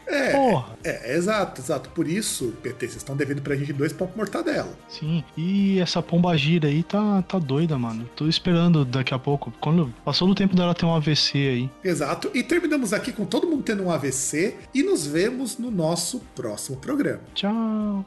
É, 0.08 0.32
Porra. 0.32 0.78
É, 0.84 1.14
é, 1.14 1.18
exato, 1.18 1.62
exato. 1.62 1.89
Por 1.89 2.08
isso, 2.08 2.54
PT, 2.62 2.88
vocês 2.88 2.97
estão 2.97 3.16
devendo 3.16 3.41
pra 3.41 3.56
gente 3.56 3.74
dois 3.74 3.93
com 3.93 4.08
mortadela. 4.16 4.74
Sim, 4.89 5.24
e 5.38 5.80
essa 5.80 6.02
pomba 6.02 6.36
gira 6.38 6.68
aí 6.68 6.84
tá, 6.84 7.22
tá 7.24 7.39
doida, 7.39 7.78
mano. 7.78 8.10
Tô 8.16 8.28
esperando 8.28 8.84
daqui 8.84 9.14
a 9.14 9.20
pouco. 9.20 9.54
Quando 9.60 9.93
passou 10.04 10.28
do 10.28 10.36
tempo 10.36 10.56
dela 10.56 10.76
ter 10.76 10.86
um 10.86 10.93
AVC 10.93 11.38
aí. 11.38 11.70
Exato. 11.84 12.30
E 12.34 12.43
terminamos 12.43 12.93
aqui 12.93 13.12
com 13.12 13.26
todo 13.26 13.47
mundo 13.47 13.64
tendo 13.64 13.84
um 13.84 13.91
AVC. 13.91 14.56
E 14.74 14.84
nos 14.84 15.06
vemos 15.06 15.58
no 15.58 15.72
nosso 15.72 16.20
próximo 16.36 16.78
programa. 16.78 17.22
Tchau. 17.34 18.06